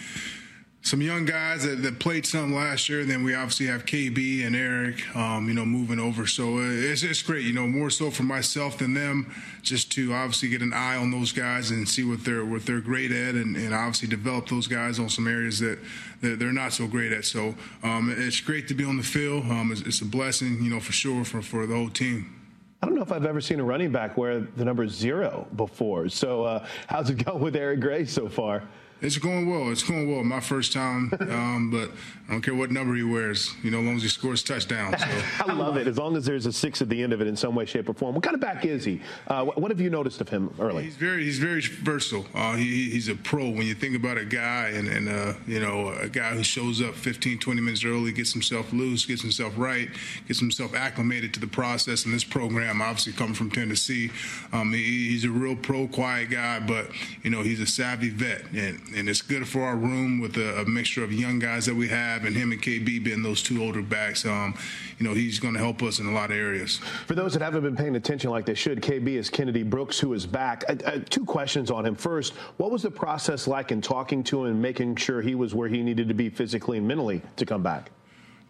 some 0.82 1.02
young 1.02 1.24
guys 1.24 1.64
that, 1.64 1.82
that 1.82 1.98
played 1.98 2.24
some 2.24 2.54
last 2.54 2.88
year. 2.88 3.00
And 3.00 3.10
Then 3.10 3.24
we 3.24 3.34
obviously 3.34 3.66
have 3.66 3.84
KB 3.84 4.46
and 4.46 4.54
Eric, 4.54 5.14
um, 5.16 5.48
you 5.48 5.54
know, 5.54 5.66
moving 5.66 5.98
over. 5.98 6.26
So 6.26 6.58
uh, 6.58 6.62
it's 6.62 7.02
it's 7.02 7.22
great. 7.22 7.44
You 7.44 7.52
know, 7.52 7.66
more 7.66 7.90
so 7.90 8.10
for 8.10 8.22
myself 8.22 8.78
than 8.78 8.94
them, 8.94 9.32
just 9.62 9.92
to 9.92 10.12
obviously 10.12 10.48
get 10.48 10.62
an 10.62 10.72
eye 10.72 10.96
on 10.96 11.10
those 11.10 11.32
guys 11.32 11.70
and 11.70 11.88
see 11.88 12.04
what 12.04 12.24
they're 12.24 12.44
what 12.44 12.64
they're 12.64 12.80
great 12.80 13.10
at, 13.10 13.34
and, 13.34 13.56
and 13.56 13.74
obviously 13.74 14.08
develop 14.08 14.48
those 14.48 14.66
guys 14.66 14.98
on 14.98 15.08
some 15.08 15.26
areas 15.26 15.58
that, 15.58 15.78
that 16.22 16.38
they're 16.38 16.52
not 16.52 16.72
so 16.72 16.86
great 16.86 17.12
at. 17.12 17.24
So 17.24 17.54
um, 17.82 18.14
it's 18.16 18.40
great 18.40 18.68
to 18.68 18.74
be 18.74 18.84
on 18.84 18.96
the 18.96 19.02
field. 19.02 19.44
Um, 19.46 19.72
it's, 19.72 19.82
it's 19.82 20.00
a 20.00 20.06
blessing, 20.06 20.62
you 20.62 20.70
know, 20.70 20.80
for 20.80 20.92
sure 20.92 21.24
for 21.24 21.42
for 21.42 21.66
the 21.66 21.74
whole 21.74 21.90
team. 21.90 22.34
I 22.80 22.86
don't 22.86 22.94
know 22.94 23.02
if 23.02 23.10
I've 23.10 23.26
ever 23.26 23.40
seen 23.40 23.58
a 23.58 23.64
running 23.64 23.90
back 23.90 24.16
where 24.16 24.40
the 24.40 24.64
number 24.64 24.86
zero 24.86 25.48
before. 25.56 26.08
So, 26.08 26.44
uh, 26.44 26.66
how's 26.86 27.10
it 27.10 27.14
going 27.24 27.40
with 27.40 27.56
Eric 27.56 27.80
Gray 27.80 28.04
so 28.04 28.28
far? 28.28 28.62
It's 29.00 29.16
going 29.16 29.48
well. 29.48 29.70
It's 29.70 29.84
going 29.84 30.11
well. 30.11 30.24
My 30.24 30.40
first 30.40 30.72
time, 30.72 31.12
um, 31.20 31.70
but 31.70 31.90
I 32.28 32.32
don't 32.32 32.42
care 32.42 32.54
what 32.54 32.72
number 32.72 32.96
he 32.96 33.04
wears. 33.04 33.54
You 33.62 33.70
know, 33.70 33.78
as 33.78 33.84
long 33.84 33.96
as 33.96 34.02
he 34.02 34.08
scores 34.08 34.42
touchdowns. 34.42 35.00
So. 35.00 35.06
I 35.46 35.52
love 35.52 35.76
it. 35.76 35.87
As 35.87 35.98
long 35.98 36.16
as 36.16 36.26
there's 36.26 36.46
a 36.46 36.52
six 36.52 36.82
at 36.82 36.88
the 36.88 37.00
end 37.00 37.12
of 37.12 37.20
it 37.20 37.28
in 37.28 37.37
some 37.37 37.54
way, 37.54 37.64
shape, 37.64 37.88
or 37.88 37.94
form. 37.94 38.16
What 38.16 38.24
kind 38.24 38.34
of 38.34 38.40
back 38.40 38.64
is 38.64 38.84
he? 38.84 39.00
Uh, 39.28 39.44
what, 39.44 39.70
have 39.70 39.80
you 39.80 39.88
noticed 39.88 40.20
of 40.20 40.28
him 40.28 40.52
early? 40.58 40.82
He's 40.82 40.96
very 40.96 41.22
he's 41.22 41.38
very 41.38 41.61
versatile. 41.61 42.26
Uh, 42.34 42.56
he, 42.56 42.90
he's 42.90 43.08
a 43.08 43.14
pro. 43.14 43.48
When 43.48 43.66
you 43.66 43.74
think 43.74 43.94
about 43.94 44.18
a 44.18 44.24
guy 44.24 44.70
and, 44.70 44.88
and 44.88 45.08
uh, 45.08 45.34
you 45.46 45.61
know 45.61 45.90
a 45.90 46.08
guy 46.08 46.30
who 46.30 46.42
shows 46.42 46.82
up 46.82 46.94
15, 46.94 47.38
20 47.38 47.61
minutes 47.61 47.84
early, 47.84 48.11
gets 48.11 48.32
himself 48.32 48.72
loose, 48.72 49.06
gets 49.06 49.22
himself 49.22 49.54
right, 49.56 49.88
gets 50.26 50.40
himself 50.40 50.74
acclimated 50.74 51.32
to 51.34 51.40
the 51.40 51.46
process. 51.46 52.04
And 52.04 52.12
this 52.12 52.24
program, 52.24 52.82
obviously 52.82 53.12
coming 53.12 53.34
from 53.34 53.50
Tennessee, 53.52 54.11
um, 54.52 54.72
he, 54.72 55.11
he's 55.11 55.24
a 55.24 55.30
real 55.30 55.54
pro, 55.54 55.87
quiet 55.87 56.30
guy, 56.30 56.58
but 56.58 56.90
you 57.22 57.30
know 57.30 57.42
he's 57.42 57.61
a 57.61 57.66
savvy 57.66 58.11
vet. 58.11 58.42
And 58.52 58.80
and 58.94 59.09
it's 59.09 59.22
good 59.22 59.46
for 59.46 59.62
our 59.62 59.77
room 59.77 60.20
with 60.20 60.37
a, 60.37 60.61
a, 60.61 60.64
mixture 60.64 61.03
of 61.05 61.12
young 61.12 61.38
guys 61.38 61.66
that 61.66 61.74
we 61.74 61.88
have, 61.88 62.24
and 62.24 62.35
him 62.35 62.53
and 62.53 62.62
KB 62.62 63.03
being 63.03 63.22
those 63.22 63.42
two 63.42 63.62
older 63.62 63.83
backs. 63.83 64.24
Um, 64.24 64.55
you 64.98 65.07
know, 65.07 65.14
he's 65.14 65.38
going 65.38 65.55
to 65.55 65.61
help 65.61 65.83
us 65.83 65.98
in 65.98 66.07
a 66.07 66.12
lot 66.12 66.31
of 66.31 66.37
areas. 66.37 66.79
For 67.07 67.14
those 67.14 67.33
that 67.35 67.42
haven't 67.42 67.62
been 67.62 67.77
paying 67.77 67.96
attention 67.96 68.31
like 68.31 68.46
they 68.46 68.55
should, 68.55 68.81
KB 68.81 69.09
is 69.09 69.31
Kennedy 69.31 69.62
Brooks, 69.62 69.98
who 69.98 70.12
is 70.12 70.27
back. 70.27 70.64
Two 71.11 71.24
questions 71.24 71.70
on 71.70 71.87
him. 71.87 71.94
First, 71.94 72.35
what 72.57 72.70
was 72.70 72.83
the 72.83 72.90
process 72.90 73.46
like 73.46 73.72
in 73.72 73.81
talking 73.81 74.22
to 74.24 74.44
him 74.44 74.53
and 74.53 74.62
making 74.62 74.96
sure 74.96 75.22
he 75.22 75.35
was 75.35 75.55
where 75.55 75.68
he 75.68 75.83
needed 75.83 76.09
to 76.09 76.14
be 76.14 76.29
physically 76.29 76.79
and 76.79 76.87
mentally 76.87 77.22
to 77.37 77.46
come 77.46 77.62
back? 77.62 77.90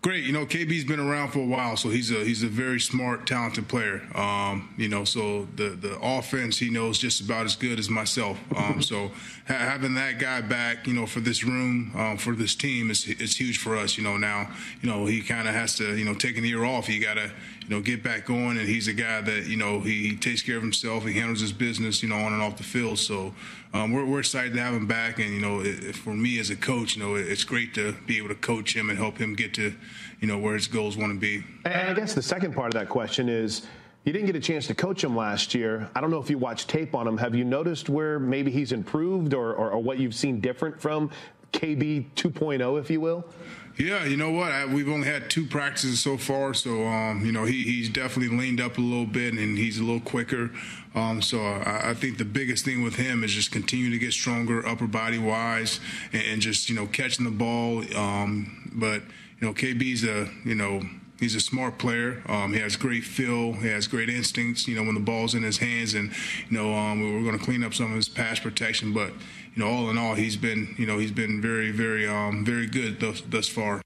Great. 0.00 0.22
You 0.22 0.32
know, 0.32 0.46
KB's 0.46 0.84
been 0.84 1.00
around 1.00 1.30
for 1.32 1.40
a 1.40 1.46
while, 1.46 1.76
so 1.76 1.88
he's 1.88 2.12
a 2.12 2.24
he's 2.24 2.44
a 2.44 2.48
very 2.48 2.78
smart, 2.78 3.26
talented 3.26 3.66
player. 3.66 4.00
Um, 4.14 4.72
you 4.78 4.88
know, 4.88 5.04
so 5.04 5.48
the 5.56 5.70
the 5.70 5.98
offense 6.00 6.56
he 6.56 6.70
knows 6.70 6.98
just 6.98 7.20
about 7.20 7.46
as 7.46 7.56
good 7.56 7.80
as 7.80 7.90
myself. 7.90 8.38
Um, 8.56 8.80
so 8.80 9.08
ha- 9.48 9.54
having 9.54 9.94
that 9.94 10.20
guy 10.20 10.40
back, 10.40 10.86
you 10.86 10.94
know, 10.94 11.04
for 11.04 11.18
this 11.18 11.42
room, 11.42 11.92
um, 11.96 12.16
for 12.16 12.36
this 12.36 12.54
team 12.54 12.92
is 12.92 13.08
is 13.08 13.36
huge 13.36 13.58
for 13.58 13.76
us. 13.76 13.98
You 13.98 14.04
know, 14.04 14.16
now 14.16 14.48
you 14.82 14.88
know 14.88 15.04
he 15.06 15.20
kind 15.20 15.48
of 15.48 15.54
has 15.54 15.74
to 15.78 15.96
you 15.96 16.04
know 16.04 16.14
take 16.14 16.38
an 16.38 16.44
year 16.44 16.64
off. 16.64 16.86
He 16.86 17.00
got 17.00 17.14
to 17.14 17.32
you 17.68 17.74
know, 17.74 17.82
get 17.82 18.02
back 18.02 18.24
going. 18.24 18.56
And 18.56 18.66
he's 18.66 18.88
a 18.88 18.92
guy 18.92 19.20
that, 19.20 19.46
you 19.46 19.56
know, 19.56 19.80
he, 19.80 20.08
he, 20.08 20.16
takes 20.16 20.42
care 20.42 20.56
of 20.56 20.62
himself. 20.62 21.04
He 21.04 21.12
handles 21.12 21.40
his 21.40 21.52
business, 21.52 22.02
you 22.02 22.08
know, 22.08 22.16
on 22.16 22.32
and 22.32 22.40
off 22.40 22.56
the 22.56 22.62
field. 22.62 22.98
So 22.98 23.34
um, 23.74 23.92
we're, 23.92 24.04
we're 24.04 24.20
excited 24.20 24.54
to 24.54 24.60
have 24.60 24.74
him 24.74 24.86
back. 24.86 25.18
And, 25.18 25.32
you 25.32 25.40
know, 25.40 25.60
it, 25.60 25.94
for 25.94 26.14
me 26.14 26.38
as 26.38 26.50
a 26.50 26.56
coach, 26.56 26.96
you 26.96 27.02
know, 27.02 27.16
it, 27.16 27.28
it's 27.28 27.44
great 27.44 27.74
to 27.74 27.92
be 28.06 28.18
able 28.18 28.28
to 28.28 28.34
coach 28.34 28.74
him 28.74 28.90
and 28.90 28.98
help 28.98 29.18
him 29.18 29.34
get 29.34 29.54
to, 29.54 29.74
you 30.20 30.28
know, 30.28 30.38
where 30.38 30.54
his 30.54 30.66
goals 30.66 30.96
want 30.96 31.12
to 31.12 31.18
be. 31.18 31.44
And 31.64 31.90
I 31.90 31.94
guess 31.94 32.14
the 32.14 32.22
second 32.22 32.54
part 32.54 32.74
of 32.74 32.80
that 32.80 32.88
question 32.88 33.28
is, 33.28 33.66
you 34.04 34.12
didn't 34.12 34.26
get 34.26 34.36
a 34.36 34.40
chance 34.40 34.66
to 34.68 34.74
coach 34.74 35.04
him 35.04 35.14
last 35.14 35.54
year. 35.54 35.90
I 35.94 36.00
don't 36.00 36.10
know 36.10 36.20
if 36.20 36.30
you 36.30 36.38
watched 36.38 36.68
tape 36.68 36.94
on 36.94 37.06
him. 37.06 37.18
Have 37.18 37.34
you 37.34 37.44
noticed 37.44 37.90
where 37.90 38.18
maybe 38.18 38.50
he's 38.50 38.72
improved 38.72 39.34
or, 39.34 39.52
or, 39.52 39.72
or 39.72 39.82
what 39.82 39.98
you've 39.98 40.14
seen 40.14 40.40
different 40.40 40.80
from 40.80 41.10
KB 41.52 42.06
2.0, 42.14 42.80
if 42.80 42.90
you 42.90 43.02
will? 43.02 43.26
Yeah, 43.78 44.04
you 44.04 44.16
know 44.16 44.30
what? 44.30 44.50
I, 44.50 44.66
we've 44.66 44.88
only 44.88 45.06
had 45.06 45.30
two 45.30 45.46
practices 45.46 46.00
so 46.00 46.16
far, 46.16 46.52
so 46.52 46.84
um, 46.86 47.24
you 47.24 47.30
know 47.30 47.44
he, 47.44 47.62
he's 47.62 47.88
definitely 47.88 48.36
leaned 48.36 48.60
up 48.60 48.76
a 48.76 48.80
little 48.80 49.06
bit 49.06 49.34
and 49.34 49.56
he's 49.56 49.78
a 49.78 49.84
little 49.84 50.00
quicker. 50.00 50.50
Um, 50.94 51.22
so 51.22 51.40
I, 51.40 51.90
I, 51.90 51.94
think 51.94 52.18
the 52.18 52.24
biggest 52.24 52.64
thing 52.64 52.82
with 52.82 52.96
him 52.96 53.22
is 53.22 53.32
just 53.32 53.52
continue 53.52 53.90
to 53.90 53.98
get 53.98 54.12
stronger, 54.12 54.66
upper 54.66 54.86
body 54.86 55.18
wise, 55.18 55.80
and, 56.12 56.22
and 56.22 56.42
just 56.42 56.68
you 56.68 56.74
know 56.74 56.86
catching 56.86 57.24
the 57.24 57.30
ball. 57.30 57.84
Um, 57.96 58.70
but 58.74 59.02
you 59.40 59.46
know 59.46 59.52
KB's 59.52 60.04
a 60.04 60.30
you 60.44 60.54
know 60.54 60.82
he's 61.20 61.34
a 61.34 61.40
smart 61.40 61.78
player. 61.78 62.22
Um, 62.26 62.52
he 62.52 62.60
has 62.60 62.76
great 62.76 63.04
feel. 63.04 63.52
He 63.54 63.68
has 63.68 63.86
great 63.86 64.08
instincts. 64.08 64.66
You 64.66 64.76
know, 64.76 64.82
when 64.82 64.94
the 64.94 65.00
ball's 65.00 65.34
in 65.34 65.42
his 65.42 65.58
hands, 65.58 65.94
and 65.94 66.10
you 66.48 66.56
know, 66.56 66.74
um, 66.74 67.00
we're 67.00 67.24
going 67.24 67.38
to 67.38 67.44
clean 67.44 67.62
up 67.62 67.74
some 67.74 67.90
of 67.90 67.96
his 67.96 68.08
pass 68.08 68.38
protection. 68.38 68.92
But 68.92 69.12
you 69.54 69.64
know, 69.64 69.70
all 69.70 69.90
in 69.90 69.98
all, 69.98 70.14
he's 70.14 70.36
been, 70.36 70.74
you 70.78 70.86
know, 70.86 70.98
he's 70.98 71.10
been 71.10 71.42
very, 71.42 71.70
very, 71.70 72.06
um, 72.06 72.44
very 72.44 72.66
good 72.66 73.00
thus, 73.00 73.22
thus 73.28 73.48
far. 73.48 73.82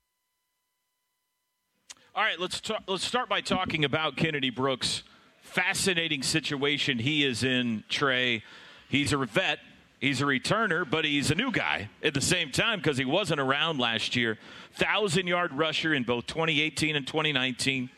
All 2.15 2.23
right, 2.23 2.39
let's 2.39 2.61
talk, 2.61 2.83
let's 2.87 3.07
start 3.07 3.29
by 3.31 3.41
talking 3.41 3.85
about 3.85 4.17
Kennedy 4.17 4.51
Brooks. 4.51 5.03
Fascinating 5.43 6.23
situation 6.23 6.99
he 6.99 7.25
is 7.25 7.45
in, 7.45 7.85
Trey. 7.89 8.43
He's 8.89 9.13
a 9.13 9.19
vet, 9.19 9.59
he's 10.01 10.21
a 10.23 10.25
returner, 10.25 10.89
but 10.89 11.05
he's 11.05 11.31
a 11.31 11.35
new 11.35 11.53
guy 11.53 11.91
at 12.03 12.15
the 12.15 12.21
same 12.21 12.51
time 12.51 12.79
because 12.79 12.97
he 12.97 13.05
wasn't 13.05 13.41
around 13.41 13.79
last 13.79 14.17
year. 14.17 14.39
Thousand 14.75 15.27
yard 15.27 15.53
rusher 15.53 15.93
in 15.93 16.05
both 16.05 16.27
2018 16.27 16.97
and 16.97 17.07
2019, 17.07 17.91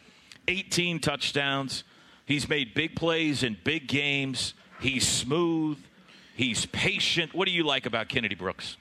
18 0.49 1.01
touchdowns. 1.01 1.85
He's 2.27 2.49
made 2.49 2.75
big 2.75 2.97
plays 2.97 3.43
in 3.43 3.57
big 3.63 3.87
games. 3.87 4.55
He's 4.81 5.07
smooth. 5.07 5.79
He's 6.35 6.67
patient. 6.67 7.35
What 7.35 7.47
do 7.47 7.53
you 7.53 7.63
like 7.63 7.87
about 7.87 8.09
Kennedy 8.09 8.35
Brooks? 8.35 8.77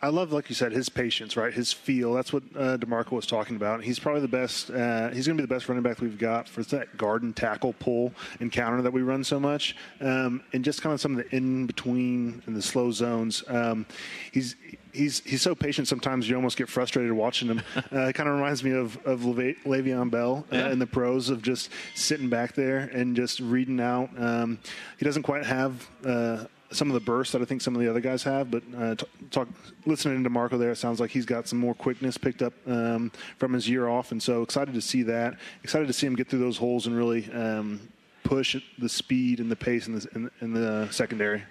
I 0.00 0.08
love, 0.08 0.32
like 0.32 0.48
you 0.48 0.54
said, 0.54 0.72
his 0.72 0.88
patience, 0.88 1.36
right? 1.36 1.52
His 1.52 1.70
feel. 1.70 2.14
That's 2.14 2.32
what 2.32 2.42
uh, 2.56 2.78
Demarco 2.78 3.12
was 3.12 3.26
talking 3.26 3.56
about. 3.56 3.84
He's 3.84 3.98
probably 3.98 4.22
the 4.22 4.28
best. 4.28 4.70
Uh, 4.70 5.10
he's 5.10 5.26
going 5.26 5.36
to 5.36 5.42
be 5.42 5.46
the 5.46 5.54
best 5.54 5.68
running 5.68 5.82
back 5.82 6.00
we've 6.00 6.16
got 6.16 6.48
for 6.48 6.62
that 6.62 6.96
garden 6.96 7.34
tackle 7.34 7.74
pull 7.74 8.14
and 8.40 8.50
counter 8.50 8.80
that 8.80 8.94
we 8.94 9.02
run 9.02 9.22
so 9.22 9.38
much, 9.38 9.76
um, 10.00 10.42
and 10.54 10.64
just 10.64 10.80
kind 10.80 10.94
of 10.94 11.02
some 11.02 11.18
of 11.18 11.18
the 11.18 11.36
in 11.36 11.66
between 11.66 12.42
and 12.46 12.56
the 12.56 12.62
slow 12.62 12.92
zones. 12.92 13.44
Um, 13.46 13.84
he's 14.32 14.56
he's 14.94 15.20
he's 15.20 15.42
so 15.42 15.54
patient. 15.54 15.86
Sometimes 15.86 16.30
you 16.30 16.36
almost 16.36 16.56
get 16.56 16.68
frustrated 16.70 17.12
watching 17.12 17.48
him. 17.48 17.62
Uh, 17.92 18.08
it 18.08 18.14
kind 18.14 18.28
of 18.28 18.34
reminds 18.34 18.64
me 18.64 18.72
of 18.72 18.96
of 19.04 19.20
Le'Veon 19.20 20.10
Bell 20.10 20.44
uh, 20.50 20.56
yeah. 20.56 20.70
in 20.70 20.78
the 20.78 20.86
pros 20.86 21.28
of 21.28 21.42
just 21.42 21.70
sitting 21.94 22.28
back 22.28 22.54
there 22.54 22.78
and 22.92 23.14
just 23.14 23.38
reading 23.40 23.78
out. 23.78 24.10
Um, 24.16 24.58
he 24.98 25.04
doesn't 25.04 25.22
quite 25.22 25.44
have 25.44 25.88
uh, 26.04 26.44
some 26.74 26.88
of 26.88 26.94
the 26.94 27.00
bursts 27.00 27.32
that 27.32 27.42
I 27.42 27.44
think 27.44 27.62
some 27.62 27.74
of 27.74 27.80
the 27.80 27.88
other 27.88 28.00
guys 28.00 28.22
have. 28.24 28.50
But 28.50 28.62
uh, 28.76 28.94
t- 28.96 29.06
talk, 29.30 29.48
listening 29.86 30.24
to 30.24 30.30
Marco 30.30 30.58
there, 30.58 30.72
it 30.72 30.76
sounds 30.76 31.00
like 31.00 31.10
he's 31.10 31.26
got 31.26 31.48
some 31.48 31.58
more 31.58 31.74
quickness 31.74 32.18
picked 32.18 32.42
up 32.42 32.52
um, 32.66 33.12
from 33.38 33.52
his 33.52 33.68
year 33.68 33.88
off, 33.88 34.12
and 34.12 34.22
so 34.22 34.42
excited 34.42 34.74
to 34.74 34.80
see 34.80 35.02
that. 35.04 35.38
Excited 35.62 35.86
to 35.86 35.92
see 35.92 36.06
him 36.06 36.16
get 36.16 36.28
through 36.28 36.40
those 36.40 36.58
holes 36.58 36.86
and 36.86 36.96
really 36.96 37.30
um, 37.32 37.80
push 38.22 38.56
the 38.78 38.88
speed 38.88 39.40
and 39.40 39.50
the 39.50 39.56
pace 39.56 39.86
in 39.86 39.94
the, 39.94 40.08
in, 40.14 40.30
in 40.40 40.52
the 40.52 40.88
secondary. 40.90 41.42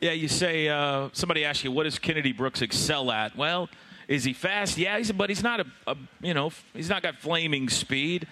Yeah, 0.00 0.12
you 0.12 0.28
say 0.28 0.68
uh, 0.68 1.08
somebody 1.12 1.44
asks 1.44 1.64
you, 1.64 1.70
what 1.70 1.84
does 1.84 1.98
Kennedy 1.98 2.32
Brooks 2.32 2.60
excel 2.62 3.10
at? 3.10 3.36
Well, 3.36 3.70
is 4.08 4.24
he 4.24 4.32
fast? 4.32 4.76
Yeah, 4.76 4.98
he's, 4.98 5.10
but 5.12 5.30
he's 5.30 5.42
not 5.42 5.60
a, 5.60 5.66
a 5.86 5.96
you 6.20 6.34
know 6.34 6.50
he's 6.74 6.90
not 6.90 7.02
got 7.02 7.16
flaming 7.16 7.68
speed. 7.68 8.26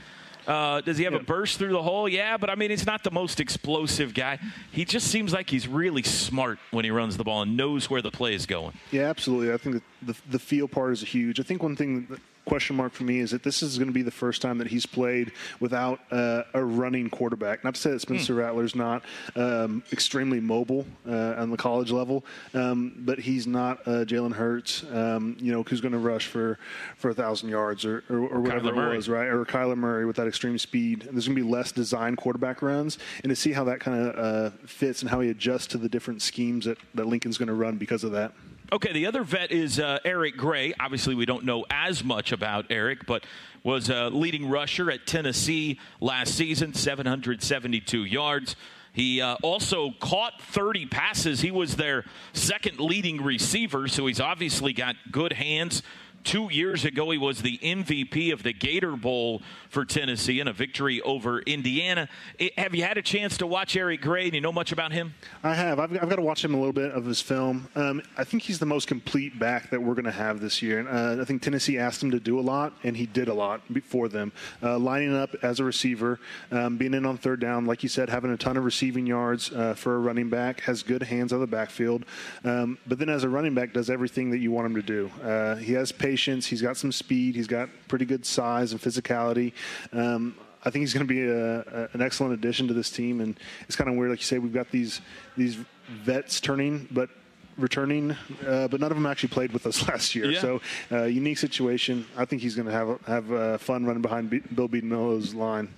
Uh, 0.47 0.81
does 0.81 0.99
he 0.99 1.05
have 1.05 1.15
a 1.15 1.21
burst 1.21 1.59
through 1.59 1.73
the 1.73 1.83
hole? 1.83 2.09
Yeah, 2.09 2.37
but 2.37 2.51
I 2.51 2.55
mean, 2.55 2.71
he's 2.71 2.87
not 2.87 3.05
the 3.05 3.11
most 3.11 3.41
explosive 3.41 4.15
guy. 4.15 4.39
He 4.71 4.85
just 4.85 5.09
seems 5.09 5.33
like 5.33 5.49
he's 5.49 5.69
really 5.69 6.03
smart 6.03 6.59
when 6.71 6.85
he 6.85 6.91
runs 6.91 7.17
the 7.17 7.25
ball 7.25 7.43
and 7.43 7.57
knows 7.57 7.89
where 7.89 8.03
the 8.03 8.11
play 8.11 8.35
is 8.35 8.47
going. 8.47 8.75
Yeah, 8.91 9.05
absolutely. 9.05 9.53
I 9.53 9.57
think 9.57 9.83
the 10.03 10.17
the 10.31 10.39
feel 10.39 10.69
part 10.69 10.93
is 10.93 11.01
huge. 11.03 11.39
I 11.39 11.43
think 11.43 11.63
one 11.63 11.77
thing 11.77 12.07
that 12.11 12.21
question 12.45 12.77
mark 12.77 12.93
for 12.93 13.05
me 13.05 13.21
is 13.21 13.31
that 13.31 13.43
this 13.43 13.63
is 13.63 13.79
going 13.79 13.89
to 13.89 13.95
be 13.95 14.03
the 14.03 14.11
first 14.11 14.43
time 14.43 14.59
that 14.59 14.67
he's 14.67 14.87
played 14.87 15.33
without 15.61 16.01
uh, 16.11 16.43
a 16.55 16.65
running 16.65 17.09
quarterback. 17.09 17.65
Not 17.65 17.75
to 17.75 17.81
say 17.81 17.91
that 17.91 18.01
Spencer 18.01 18.35
mm. 18.35 18.39
Rattler's 18.39 18.75
not 18.75 19.03
um, 19.37 19.83
extremely 19.93 20.41
mobile 20.41 20.87
uh, 21.09 21.35
on 21.39 21.51
the 21.51 21.57
college 21.57 21.91
level, 21.91 22.25
um, 22.55 22.95
but 22.99 23.19
he's 23.19 23.47
not 23.47 23.81
uh, 23.87 24.05
Jalen 24.05 24.33
Hurts, 24.33 24.85
um, 24.93 25.37
you 25.39 25.53
know, 25.53 25.63
who's 25.63 25.81
going 25.81 25.93
to 25.93 25.99
rush 25.99 26.27
for 26.27 26.59
for 26.97 27.11
a 27.11 27.15
thousand 27.15 27.49
yards 27.49 27.85
or, 27.85 28.05
or, 28.09 28.19
or 28.19 28.41
whatever 28.41 28.71
Kyler 28.71 28.93
it 28.93 28.97
was, 28.97 29.09
right? 29.09 29.29
Or 29.29 29.45
Kyler 29.45 29.77
Murray 29.77 30.05
with 30.05 30.17
that 30.17 30.27
extreme 30.27 30.59
speed. 30.59 31.05
And 31.05 31.15
there's 31.15 31.27
going 31.27 31.37
to 31.37 31.45
be 31.45 31.49
less 31.49 31.73
design 31.73 32.17
quarterback 32.17 32.63
runs, 32.63 32.99
and 33.23 33.31
to 33.31 33.37
see 33.37 33.53
how 33.53 33.65
that 33.65 33.81
kind 33.81 34.07
of 34.07 34.19
uh, 34.19 34.57
fits 34.67 35.03
and 35.03 35.11
how 35.11 35.21
he 35.21 35.31
adjusts 35.31 35.69
to 35.69 35.79
the 35.79 35.89
different 35.89 36.23
schemes 36.23 36.65
that, 36.65 36.79
that 36.95 37.07
Lincoln's 37.07 37.39
going 37.39 37.49
to 37.49 37.55
run 37.55 37.77
because 37.77 38.05
of 38.05 38.13
that. 38.13 38.33
Okay, 38.73 38.95
the 38.95 39.05
other 39.05 39.23
vet 39.23 39.53
is 39.53 39.79
uh, 39.79 39.99
Eric 40.03 40.39
Gray. 40.39 40.73
Obviously, 40.81 41.15
we 41.15 41.27
don't 41.27 41.45
know 41.45 41.67
as 41.71 42.03
much 42.03 42.33
about 42.33 42.65
Eric, 42.71 43.05
but 43.05 43.23
was 43.63 43.91
a 43.91 44.09
leading 44.09 44.49
rusher 44.49 44.91
at 44.91 45.07
Tennessee 45.07 45.79
last 46.01 46.35
season, 46.35 46.73
772 46.73 48.05
yards. 48.07 48.57
He 48.95 49.21
uh, 49.21 49.37
also 49.43 49.91
caught 50.01 50.41
30 50.41 50.87
passes. 50.87 51.43
He 51.43 51.51
was 51.51 51.77
their 51.77 52.07
second 52.33 52.81
leading 52.81 53.21
receiver, 53.21 53.89
so 53.89 54.07
he's 54.07 54.21
obviously 54.21 54.73
got 54.73 54.97
good 55.11 55.35
hands 55.35 55.83
Two 56.25 56.49
years 56.53 56.85
ago, 56.85 57.11
he 57.11 57.19
was 57.19 57.43
the 57.43 57.59
MVP 57.59 58.33
of 58.33 58.45
the 58.45 58.53
Gator 58.53 58.97
Bowl 58.97 59.43
for 59.69 59.85
Tennessee 59.85 60.39
in 60.39 60.47
a 60.47 60.53
victory 60.53 61.01
over 61.03 61.41
Indiana. 61.41 62.09
Have 62.57 62.77
you 62.77 62.85
had 62.85 62.97
a 62.97 63.03
chance 63.03 63.39
to 63.39 63.47
watch 63.47 63.77
Eric 63.77 64.03
Gray? 64.03 64.31
Do 64.31 64.37
you 64.37 64.41
know 64.41 64.53
much 64.53 64.71
about 64.71 64.93
him? 64.93 65.15
I 65.43 65.55
have. 65.55 65.81
I've, 65.81 65.91
I've 66.01 66.09
got 66.09 66.17
to 66.17 66.23
watch 66.23 66.45
him 66.45 66.55
a 66.55 66.57
little 66.57 66.73
bit 66.73 66.93
of 66.93 67.05
his 67.05 67.21
film. 67.21 67.69
Um, 67.75 68.03
I 68.17 68.23
think 68.23 68.45
he's 68.45 68.61
the 68.61 68.67
most 68.67 68.87
complete 68.87 69.37
back 69.37 69.71
that 69.71 69.83
we're 69.83 69.95
going 69.95 70.05
to 70.05 70.13
have 70.13 70.41
this 70.41 70.63
year. 70.63 70.89
Uh, 70.89 71.21
I 71.21 71.25
think 71.25 71.43
Tennessee 71.43 71.77
asked 71.77 72.01
him 72.03 72.13
to 72.13 72.21
do 72.21 72.39
a 72.39 72.43
lot, 72.43 72.73
and 72.85 72.97
he 72.97 73.07
did 73.07 73.27
a 73.29 73.35
lot 73.35 73.63
for 73.85 74.09
them. 74.09 74.31
Uh, 74.63 74.79
lining 74.79 75.17
up 75.17 75.35
as 75.43 75.59
a 75.59 75.65
receiver, 75.65 76.21
um, 76.53 76.77
being 76.77 76.95
in 76.95 77.05
on 77.05 77.17
third 77.17 77.41
down, 77.41 77.67
like 77.67 77.83
you 77.83 77.89
said, 77.89 78.09
having 78.09 78.31
a 78.31 78.37
ton 78.37 78.57
of 78.57 78.65
receiving 78.65 79.07
yards 79.07 79.51
uh, 79.53 79.75
for 79.75 79.97
a 79.97 79.99
running 79.99 80.31
back, 80.31 80.61
has 80.61 80.85
good 80.85 81.03
hands 81.03 81.33
on 81.33 81.41
the 81.41 81.47
backfield. 81.49 82.05
Um, 82.45 82.79
but 82.87 83.01
then 83.01 83.09
as 83.09 83.25
a 83.25 83.29
running 83.29 83.55
back, 83.55 83.73
does 83.73 83.91
everything 83.91 84.31
that 84.31 84.39
you 84.39 84.53
want 84.53 84.67
him 84.67 84.75
to 84.77 84.83
do. 84.83 85.11
Uh, 85.23 85.57
he 85.57 85.73
has 85.73 85.91
patience 85.91 86.12
patience. 86.13 86.47
He's 86.47 86.61
got 86.61 86.77
some 86.77 86.93
speed. 86.93 87.35
He's 87.35 87.47
got 87.47 87.71
pretty 87.89 88.05
good 88.05 88.27
size 88.27 88.73
and 88.73 88.81
physicality. 88.81 89.53
Um, 89.95 90.35
I 90.63 90.69
think 90.69 90.83
he's 90.83 90.93
going 90.93 91.07
to 91.07 91.13
be 91.13 91.23
a, 91.23 91.61
a, 91.61 91.89
an 91.95 92.03
excellent 92.03 92.35
addition 92.35 92.69
to 92.69 92.75
this 92.75 92.91
team. 92.91 93.23
And 93.23 93.41
it's 93.67 93.77
kind 93.77 93.89
of 93.89 93.97
weird, 93.97 94.11
like 94.11 94.21
you 94.21 94.27
say, 94.27 94.39
we've 94.39 94.53
got 94.53 94.71
these 94.71 95.01
these 95.39 95.57
vets 95.89 96.39
turning, 96.41 96.87
but 96.91 97.09
returning, 97.57 98.11
uh, 98.47 98.69
but 98.69 98.79
none 98.81 98.91
of 98.93 98.97
them 98.97 99.07
actually 99.07 99.31
played 99.31 99.53
with 99.53 99.67
us 99.67 99.89
last 99.89 100.15
year. 100.15 100.31
Yeah. 100.31 100.41
So 100.41 100.61
uh, 100.91 101.05
unique 101.05 101.39
situation. 101.39 102.05
I 102.17 102.27
think 102.27 102.43
he's 102.43 102.55
going 102.55 102.67
to 102.67 102.73
have 102.73 103.01
have 103.07 103.33
uh, 103.33 103.59
fun 103.59 103.87
running 103.87 104.03
behind 104.03 104.29
B- 104.29 104.43
Bill 104.55 104.69
Bedenbaugh's 104.69 105.35
line. 105.35 105.69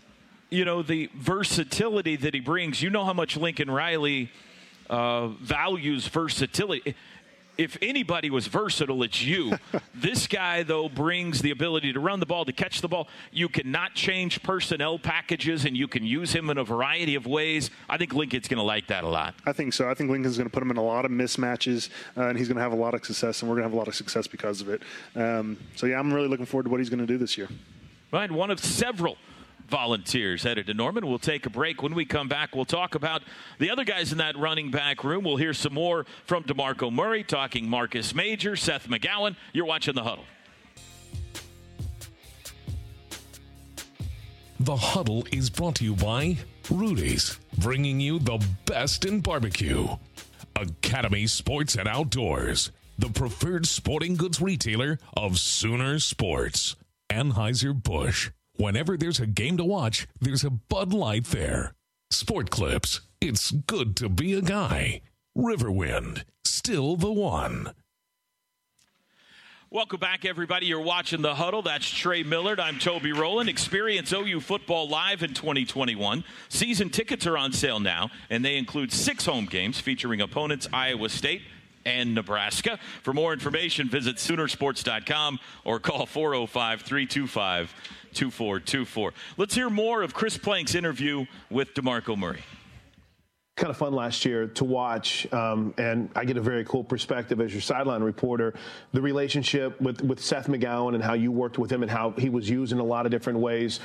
You 0.51 0.65
know 0.65 0.83
the 0.83 1.11
versatility 1.15 2.17
that 2.17 2.35
he 2.35 2.41
brings. 2.41 2.83
You 2.83 2.91
know 2.91 3.05
how 3.05 3.15
much 3.15 3.37
Lincoln 3.37 3.71
Riley 3.71 4.33
uh, 4.91 5.29
values 5.29 6.09
versatility 6.09 6.97
if 7.57 7.77
anybody 7.81 8.31
was 8.31 8.47
versatile, 8.47 9.03
it's 9.03 9.23
you. 9.23 9.59
this 9.95 10.27
guy, 10.27 10.63
though, 10.63 10.89
brings 10.89 11.41
the 11.41 11.51
ability 11.51 11.93
to 11.93 12.01
run 12.01 12.21
the 12.21 12.27
ball, 12.27 12.45
to 12.45 12.53
catch 12.53 12.81
the 12.81 12.89
ball. 12.89 13.09
You 13.31 13.49
cannot 13.49 13.95
change 13.95 14.43
personnel 14.43 14.99
packages, 14.99 15.65
and 15.65 15.77
you 15.77 15.89
can 15.89 16.05
use 16.05 16.33
him 16.33 16.51
in 16.51 16.59
a 16.59 16.65
variety 16.65 17.15
of 17.15 17.27
ways. 17.27 17.71
I 17.89 17.97
think 17.97 18.15
Lincoln's 18.15 18.49
going 18.49 18.59
to 18.59 18.65
like 18.65 18.89
that 18.89 19.05
a 19.05 19.09
lot. 19.09 19.35
I 19.47 19.53
think 19.53 19.73
so. 19.73 19.89
I 19.89 19.95
think 19.95 20.11
Lincoln's 20.11 20.37
going 20.37 20.49
to 20.49 20.53
put 20.53 20.63
him 20.63 20.71
in 20.71 20.77
a 20.77 20.83
lot 20.83 21.05
of 21.05 21.11
mismatches, 21.11 21.89
uh, 22.17 22.29
and 22.29 22.39
he's 22.39 22.49
going 22.49 22.57
to 22.57 22.63
have 22.63 22.73
a 22.73 22.77
lot 22.77 22.95
of 22.95 23.05
success, 23.05 23.43
and 23.43 23.51
we're 23.51 23.57
going 23.57 23.65
to 23.65 23.69
have 23.69 23.75
a 23.75 23.79
lot 23.79 23.89
of 23.89 23.95
success 23.95 24.27
because 24.27 24.61
of 24.61 24.69
it. 24.69 24.83
Um, 25.15 25.59
so, 25.77 25.87
yeah, 25.87 25.99
I'm 25.99 26.13
really 26.13 26.29
looking 26.29 26.47
forward 26.47 26.65
to 26.65 26.71
what 26.71 26.81
he's 26.81 26.91
going 26.91 27.01
to 27.01 27.07
do 27.07 27.19
this 27.19 27.39
year. 27.39 27.49
Right, 28.13 28.31
one 28.31 28.51
of 28.51 28.61
several 28.61 29.17
volunteers 29.69 30.43
headed 30.43 30.67
to 30.67 30.75
Norman. 30.75 31.07
We'll 31.07 31.19
take 31.19 31.47
a 31.47 31.51
break. 31.51 31.83
When 31.83 31.95
we 31.95 32.05
come 32.05 32.29
back, 32.29 32.55
we'll 32.55 32.65
talk 32.65 32.95
about 32.95 33.23
the 33.59 33.71
other 33.71 33.85
guys 33.85 34.13
in 34.13 34.19
that 34.19 34.37
running 34.37 34.71
back 34.71 35.05
room. 35.05 35.25
We'll 35.25 35.37
hear 35.37 35.55
some 35.55 35.75
more 35.75 36.07
from 36.27 36.45
DeMarco 36.45 36.93
Murray, 36.93 37.25
talking 37.25 37.69
Marcus 37.69 38.15
Major, 38.15 38.57
Seth 38.57 38.89
McGowan. 38.89 39.37
You're 39.53 39.67
watching 39.67 39.95
The 39.95 40.03
Huddle. 40.03 40.25
The 44.61 44.77
Huddle 44.77 45.27
is 45.31 45.51
brought 45.51 45.75
to 45.77 45.85
you 45.85 45.95
by 45.95 46.39
Rudy's, 46.71 47.39
bringing 47.59 48.01
you 48.01 48.19
the 48.19 48.43
best 48.65 49.05
in 49.05 49.21
barbecue. 49.21 49.89
Academy 50.57 51.27
Sports 51.27 51.75
and 51.75 51.89
Outdoors, 51.89 52.71
the 52.97 53.09
preferred 53.09 53.67
sporting 53.67 54.15
goods 54.15 54.41
retailer 54.41 54.99
of 55.17 55.39
Sooner 55.39 55.99
Sports. 55.99 56.77
Anheuser-Busch. 57.11 58.31
Whenever 58.57 58.97
there's 58.97 59.19
a 59.19 59.27
game 59.27 59.57
to 59.57 59.65
watch, 59.65 60.07
there's 60.21 60.45
a 60.45 60.51
Bud 60.51 60.93
Light 60.93 61.25
there. 61.27 61.75
Sport 62.11 62.51
Clips. 62.51 63.01
It's 63.21 63.51
good 63.51 63.97
to 63.97 64.09
be 64.09 64.33
a 64.35 64.43
guy. 64.43 65.01
Riverwind. 65.37 66.23
Still 66.45 66.95
the 66.95 67.11
one. 67.11 67.73
Welcome 69.71 69.99
back, 69.99 70.25
everybody. 70.25 70.67
You're 70.67 70.81
watching 70.81 71.21
The 71.21 71.35
Huddle. 71.35 71.63
That's 71.63 71.89
Trey 71.91 72.23
Millard. 72.23 72.61
I'm 72.61 72.79
Toby 72.79 73.11
Rowland. 73.11 73.49
Experience 73.49 74.13
OU 74.13 74.39
football 74.39 74.89
live 74.89 75.25
in 75.25 75.35
2021. 75.35 76.23
Season 76.49 76.91
tickets 76.91 77.27
are 77.27 77.37
on 77.37 77.53
sale 77.53 77.81
now, 77.81 78.09
and 78.31 78.45
they 78.45 78.57
include 78.57 78.93
six 78.93 79.27
home 79.27 79.47
games 79.47 79.81
featuring 79.81 80.21
opponents 80.21 80.69
Iowa 80.73 81.09
State 81.09 81.43
and 81.85 82.15
Nebraska. 82.15 82.79
For 83.03 83.13
more 83.13 83.33
information, 83.33 83.89
visit 83.89 84.17
Soonersports.com 84.17 85.41
or 85.65 85.81
call 85.81 86.07
405 86.07 86.83
325 86.83 87.75
2424. 88.15 89.13
Let's 89.37 89.55
hear 89.55 89.69
more 89.69 90.03
of 90.03 90.15
Chris 90.15 90.39
Plank's 90.39 90.75
interview 90.75 91.27
with 91.51 91.75
DeMarco 91.75 92.17
Murray 92.17 92.43
kind 93.57 93.71
of 93.71 93.77
fun 93.77 93.93
last 93.93 94.25
year 94.25 94.49
to 94.49 94.65
watch, 94.65 95.33
um, 95.33 95.73
and 95.79 96.11
I 96.17 96.25
get 96.25 96.37
a 96.37 96.41
very 96.41 96.65
cool 96.65 96.83
perspective 96.83 97.41
as 97.41 97.53
your 97.53 97.61
sideline 97.61 98.03
reporter. 98.03 98.55
The 98.93 99.01
relationship 99.01 99.81
with 99.81 100.03
with 100.03 100.21
Seth 100.21 100.49
McGowan 100.49 100.95
and 100.95 101.03
how 101.03 101.15
you 101.15 101.31
worked 101.31 101.59
with 101.59 101.71
him 101.71 101.83
and 101.83 101.91
how 101.91 102.11
he 102.13 102.29
was 102.29 102.51
used 102.51 102.73
in 102.73 102.81
a 102.81 102.85
lot 102.85 103.07
of 103.07 103.13
different 103.13 103.39
ways. 103.39 103.79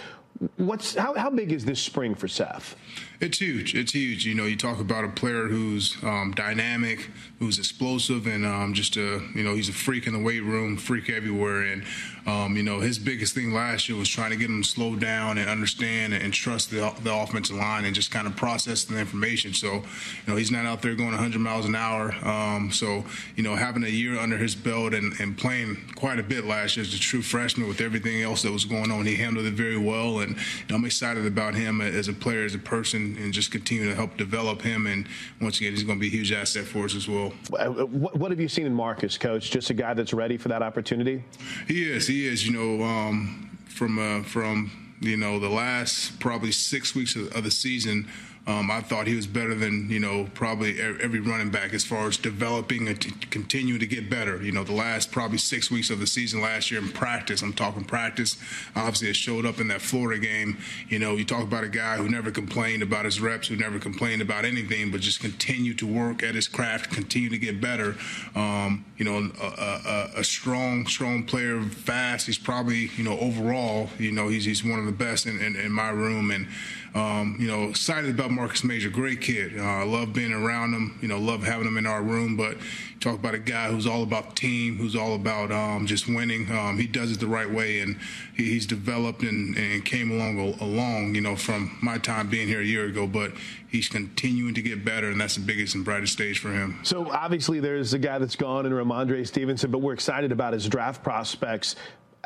What's 0.55 0.95
how, 0.95 1.15
how 1.15 1.29
big 1.29 1.51
is 1.51 1.65
this 1.65 1.81
spring 1.81 2.15
for 2.15 2.29
Seth? 2.29 2.75
It's 3.21 3.39
huge. 3.39 3.75
It's 3.75 3.91
huge. 3.91 4.25
You 4.25 4.33
know, 4.33 4.45
you 4.45 4.55
talk 4.55 4.79
about 4.79 5.03
a 5.03 5.09
player 5.09 5.47
who's 5.47 5.97
um, 6.03 6.31
dynamic, 6.33 7.09
who's 7.39 7.59
explosive, 7.59 8.25
and 8.25 8.45
um, 8.45 8.73
just 8.73 8.95
a 8.95 9.21
you 9.35 9.43
know 9.43 9.55
he's 9.55 9.67
a 9.67 9.73
freak 9.73 10.07
in 10.07 10.13
the 10.13 10.19
weight 10.19 10.43
room, 10.43 10.77
freak 10.77 11.09
everywhere. 11.09 11.63
And 11.63 11.83
um, 12.25 12.55
you 12.55 12.63
know 12.63 12.79
his 12.79 12.97
biggest 12.97 13.35
thing 13.35 13.53
last 13.53 13.89
year 13.89 13.97
was 13.97 14.07
trying 14.07 14.29
to 14.29 14.37
get 14.37 14.49
him 14.49 14.63
to 14.63 14.67
slow 14.67 14.95
down 14.95 15.37
and 15.37 15.49
understand 15.49 16.13
and 16.13 16.33
trust 16.33 16.71
the, 16.71 16.93
the 17.03 17.13
offensive 17.13 17.57
line 17.57 17.83
and 17.83 17.93
just 17.93 18.09
kind 18.09 18.25
of 18.25 18.37
process 18.37 18.85
the 18.85 18.97
information. 18.97 19.53
So 19.53 19.73
you 19.73 19.83
know 20.25 20.37
he's 20.37 20.51
not 20.51 20.65
out 20.65 20.81
there 20.81 20.95
going 20.95 21.11
100 21.11 21.39
miles 21.39 21.65
an 21.65 21.75
hour. 21.75 22.15
Um, 22.25 22.71
so 22.71 23.03
you 23.35 23.43
know 23.43 23.57
having 23.57 23.83
a 23.83 23.89
year 23.89 24.17
under 24.17 24.37
his 24.37 24.55
belt 24.55 24.93
and, 24.93 25.11
and 25.19 25.37
playing 25.37 25.75
quite 25.97 26.19
a 26.19 26.23
bit 26.23 26.45
last 26.45 26.77
year 26.77 26.85
as 26.85 26.93
a 26.93 26.99
true 26.99 27.21
freshman 27.21 27.67
with 27.67 27.81
everything 27.81 28.21
else 28.21 28.43
that 28.43 28.53
was 28.53 28.63
going 28.63 28.91
on, 28.91 29.05
he 29.05 29.15
handled 29.15 29.45
it 29.45 29.53
very 29.53 29.77
well. 29.77 30.19
And 30.19 30.28
know, 30.69 30.75
I'm 30.75 30.85
excited 30.85 31.25
about 31.25 31.55
him 31.55 31.81
as 31.81 32.07
a 32.07 32.13
player, 32.13 32.43
as 32.43 32.55
a 32.55 32.59
person 32.59 33.17
and, 33.19 33.29
just 33.29 33.51
continue 33.51 33.87
to 33.87 33.95
help 33.95 34.17
develop 34.17 34.61
him. 34.61 34.87
And 34.87 35.07
once 35.39 35.59
again, 35.59 35.71
he's 35.71 35.83
going 35.83 35.99
to 35.99 36.01
be 36.01 36.07
a 36.07 36.09
huge 36.09 36.31
asset 36.31 36.65
for 36.65 36.85
us 36.85 36.95
as 36.95 37.07
well. 37.07 37.31
What, 37.49 38.15
what 38.15 38.31
have 38.31 38.39
you 38.39 38.47
seen 38.47 38.65
in 38.65 38.73
Marcus, 38.73 39.17
Coach? 39.17 39.51
Just 39.51 39.69
a 39.69 39.73
guy 39.75 39.93
that's 39.93 40.13
ready 40.13 40.35
for 40.35 40.49
that 40.49 40.63
opportunity? 40.63 41.23
He 41.67 41.83
is. 41.89 42.07
He 42.07 42.25
is. 42.25 42.45
You 42.45 42.53
know, 42.53 42.83
um, 42.83 43.57
from 43.67 43.99
uh, 43.99 44.23
from 44.23 44.71
you 44.99 45.15
know 45.15 45.39
the 45.39 45.49
last 45.49 46.19
probably 46.19 46.51
six 46.51 46.95
weeks 46.95 47.15
of, 47.15 47.33
of 47.35 47.43
the 47.43 47.51
season. 47.51 48.07
Um, 48.49 48.71
I 48.71 48.81
thought 48.81 49.05
he 49.05 49.15
was 49.15 49.27
better 49.27 49.53
than 49.53 49.91
you 49.91 49.99
know 49.99 50.27
probably 50.33 50.81
every 50.81 51.19
running 51.19 51.51
back 51.51 51.71
as 51.71 51.85
far 51.85 52.07
as 52.07 52.17
developing 52.17 52.87
and 52.87 52.99
t- 52.99 53.11
continuing 53.29 53.79
to 53.79 53.85
get 53.85 54.09
better. 54.09 54.41
You 54.41 54.51
know, 54.51 54.63
the 54.63 54.73
last 54.73 55.11
probably 55.11 55.37
six 55.37 55.69
weeks 55.69 55.91
of 55.91 55.99
the 55.99 56.07
season 56.07 56.41
last 56.41 56.71
year 56.71 56.81
in 56.81 56.89
practice. 56.89 57.43
I'm 57.43 57.53
talking 57.53 57.83
practice. 57.83 58.37
Obviously, 58.75 59.09
it 59.09 59.15
showed 59.15 59.45
up 59.45 59.59
in 59.59 59.67
that 59.67 59.81
Florida 59.81 60.19
game. 60.19 60.57
You 60.87 60.97
know, 60.97 61.15
you 61.15 61.25
talk 61.25 61.43
about 61.43 61.63
a 61.63 61.69
guy 61.69 61.97
who 61.97 62.09
never 62.09 62.31
complained 62.31 62.81
about 62.81 63.05
his 63.05 63.21
reps, 63.21 63.49
who 63.49 63.55
never 63.55 63.77
complained 63.77 64.23
about 64.23 64.45
anything, 64.45 64.89
but 64.89 65.01
just 65.01 65.19
continued 65.19 65.77
to 65.77 65.85
work 65.85 66.23
at 66.23 66.33
his 66.33 66.47
craft, 66.47 66.89
continue 66.89 67.29
to 67.29 67.37
get 67.37 67.61
better. 67.61 67.97
Um, 68.33 68.83
you 68.97 69.05
know, 69.05 69.31
a, 69.39 69.45
a, 69.45 70.09
a, 70.21 70.23
strong, 70.23 70.87
strong 70.87 71.23
player, 71.23 71.61
fast. 71.61 72.25
He's 72.25 72.39
probably 72.39 72.89
you 72.97 73.03
know 73.03 73.19
overall, 73.19 73.91
you 73.99 74.11
know, 74.11 74.27
he's 74.27 74.45
he's 74.45 74.63
one 74.63 74.79
of 74.79 74.85
the 74.87 74.91
best 74.91 75.27
in, 75.27 75.39
in, 75.39 75.55
in 75.55 75.71
my 75.71 75.89
room 75.89 76.31
and. 76.31 76.47
Um, 76.95 77.37
you 77.39 77.47
know, 77.47 77.69
excited 77.69 78.09
about 78.09 78.31
Marcus 78.31 78.63
Major, 78.63 78.89
great 78.89 79.21
kid. 79.21 79.57
Uh, 79.57 79.63
I 79.63 79.83
love 79.83 80.13
being 80.13 80.33
around 80.33 80.73
him. 80.73 80.97
You 81.01 81.07
know, 81.07 81.19
love 81.19 81.43
having 81.43 81.67
him 81.67 81.77
in 81.77 81.85
our 81.85 82.01
room. 82.01 82.35
But 82.35 82.57
talk 82.99 83.15
about 83.15 83.35
a 83.35 83.39
guy 83.39 83.69
who's 83.69 83.85
all 83.85 84.03
about 84.03 84.29
the 84.29 84.35
team, 84.35 84.77
who's 84.77 84.95
all 84.95 85.13
about 85.13 85.51
um, 85.51 85.85
just 85.85 86.07
winning. 86.07 86.51
Um, 86.51 86.77
he 86.77 86.87
does 86.87 87.11
it 87.11 87.19
the 87.19 87.27
right 87.27 87.49
way, 87.49 87.79
and 87.79 87.97
he, 88.35 88.45
he's 88.45 88.65
developed 88.65 89.21
and, 89.21 89.55
and 89.55 89.85
came 89.85 90.11
along 90.11 90.39
along. 90.59 91.15
You 91.15 91.21
know, 91.21 91.35
from 91.35 91.77
my 91.81 91.97
time 91.97 92.29
being 92.29 92.47
here 92.47 92.61
a 92.61 92.65
year 92.65 92.85
ago, 92.85 93.07
but 93.07 93.33
he's 93.69 93.87
continuing 93.87 94.53
to 94.55 94.61
get 94.61 94.83
better, 94.83 95.09
and 95.09 95.21
that's 95.21 95.35
the 95.35 95.41
biggest 95.41 95.75
and 95.75 95.85
brightest 95.85 96.13
stage 96.13 96.39
for 96.39 96.51
him. 96.51 96.79
So 96.83 97.09
obviously, 97.11 97.59
there's 97.59 97.93
a 97.93 97.99
guy 97.99 98.17
that's 98.17 98.35
gone 98.35 98.65
in 98.65 98.71
Rhamondre 98.71 99.25
Stevenson, 99.27 99.71
but 99.71 99.79
we're 99.79 99.93
excited 99.93 100.31
about 100.31 100.53
his 100.53 100.67
draft 100.67 101.03
prospects. 101.03 101.75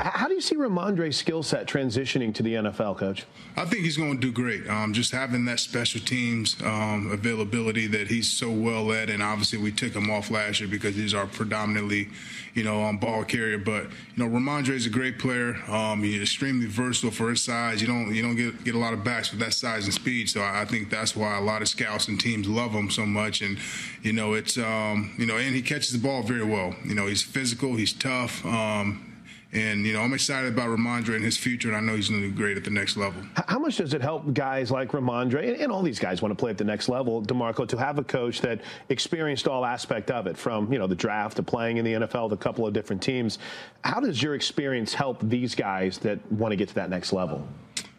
How 0.03 0.27
do 0.27 0.33
you 0.33 0.41
see 0.41 0.57
Rhamondre's 0.57 1.15
skill 1.15 1.43
set 1.43 1.65
transitioning 1.65 2.33
to 2.35 2.43
the 2.43 2.55
NFL, 2.55 2.97
Coach? 2.97 3.25
I 3.55 3.63
think 3.63 3.85
he's 3.85 3.95
going 3.95 4.19
to 4.19 4.19
do 4.19 4.33
great. 4.33 4.67
Um, 4.67 4.91
just 4.91 5.13
having 5.13 5.45
that 5.45 5.61
special 5.61 6.01
teams 6.01 6.61
um, 6.61 7.09
availability 7.09 7.87
that 7.87 8.09
he's 8.09 8.29
so 8.29 8.51
well 8.51 8.91
at, 8.91 9.09
and 9.09 9.23
obviously 9.23 9.59
we 9.59 9.71
took 9.71 9.93
him 9.93 10.11
off 10.11 10.29
last 10.29 10.59
year 10.59 10.67
because 10.67 10.97
he's 10.97 11.13
our 11.13 11.25
predominantly, 11.25 12.09
you 12.53 12.65
know, 12.65 12.83
um, 12.83 12.97
ball 12.97 13.23
carrier. 13.23 13.57
But 13.57 13.83
you 14.15 14.17
know, 14.17 14.25
Rhamondre 14.25 14.71
is 14.71 14.85
a 14.85 14.89
great 14.89 15.19
player. 15.19 15.55
Um, 15.69 16.03
he's 16.03 16.21
extremely 16.21 16.65
versatile 16.65 17.11
for 17.11 17.29
his 17.29 17.41
size. 17.41 17.79
You 17.79 17.87
don't 17.87 18.13
you 18.13 18.21
don't 18.21 18.35
get 18.35 18.61
get 18.65 18.75
a 18.75 18.79
lot 18.79 18.91
of 18.91 19.05
backs 19.05 19.31
with 19.31 19.39
that 19.39 19.53
size 19.53 19.85
and 19.85 19.93
speed. 19.93 20.29
So 20.29 20.41
I, 20.41 20.63
I 20.63 20.65
think 20.65 20.89
that's 20.89 21.15
why 21.15 21.37
a 21.37 21.41
lot 21.41 21.61
of 21.61 21.69
scouts 21.69 22.09
and 22.09 22.19
teams 22.19 22.45
love 22.45 22.71
him 22.71 22.89
so 22.89 23.05
much. 23.05 23.41
And 23.41 23.57
you 24.01 24.11
know, 24.11 24.33
it's 24.33 24.57
um, 24.57 25.13
you 25.17 25.25
know, 25.25 25.37
and 25.37 25.55
he 25.55 25.61
catches 25.61 25.93
the 25.93 26.05
ball 26.05 26.23
very 26.23 26.43
well. 26.43 26.75
You 26.83 26.93
know, 26.93 27.07
he's 27.07 27.21
physical. 27.21 27.77
He's 27.77 27.93
tough. 27.93 28.45
Um, 28.45 29.12
and, 29.53 29.85
you 29.85 29.93
know, 29.93 30.01
I'm 30.01 30.13
excited 30.13 30.51
about 30.51 30.69
Rhamondre 30.69 31.15
and 31.15 31.23
his 31.23 31.37
future, 31.37 31.67
and 31.67 31.77
I 31.77 31.79
know 31.79 31.95
he's 31.95 32.09
going 32.09 32.21
to 32.21 32.27
do 32.27 32.33
great 32.33 32.57
at 32.57 32.63
the 32.63 32.71
next 32.71 32.97
level. 32.97 33.21
How 33.47 33.59
much 33.59 33.77
does 33.77 33.93
it 33.93 34.01
help 34.01 34.33
guys 34.33 34.71
like 34.71 34.89
Rhamondre, 34.89 35.47
and, 35.47 35.61
and 35.61 35.71
all 35.71 35.83
these 35.83 35.99
guys 35.99 36.21
want 36.21 36.31
to 36.31 36.35
play 36.35 36.49
at 36.49 36.57
the 36.57 36.63
next 36.63 36.89
level, 36.89 37.21
DeMarco, 37.21 37.67
to 37.67 37.77
have 37.77 37.99
a 37.99 38.03
coach 38.03 38.41
that 38.41 38.61
experienced 38.89 39.47
all 39.47 39.63
aspect 39.63 40.09
of 40.09 40.25
it, 40.25 40.37
from, 40.37 40.73
you 40.73 40.79
know, 40.79 40.87
the 40.87 40.95
draft 40.95 41.37
to 41.37 41.43
playing 41.43 41.77
in 41.77 41.85
the 41.85 41.93
NFL, 41.93 42.29
the 42.29 42.37
couple 42.37 42.65
of 42.65 42.73
different 42.73 43.01
teams. 43.01 43.37
How 43.83 43.99
does 43.99 44.21
your 44.21 44.33
experience 44.33 44.93
help 44.93 45.19
these 45.21 45.53
guys 45.53 45.99
that 45.99 46.19
want 46.31 46.51
to 46.51 46.55
get 46.55 46.69
to 46.69 46.75
that 46.75 46.89
next 46.89 47.13
level? 47.13 47.47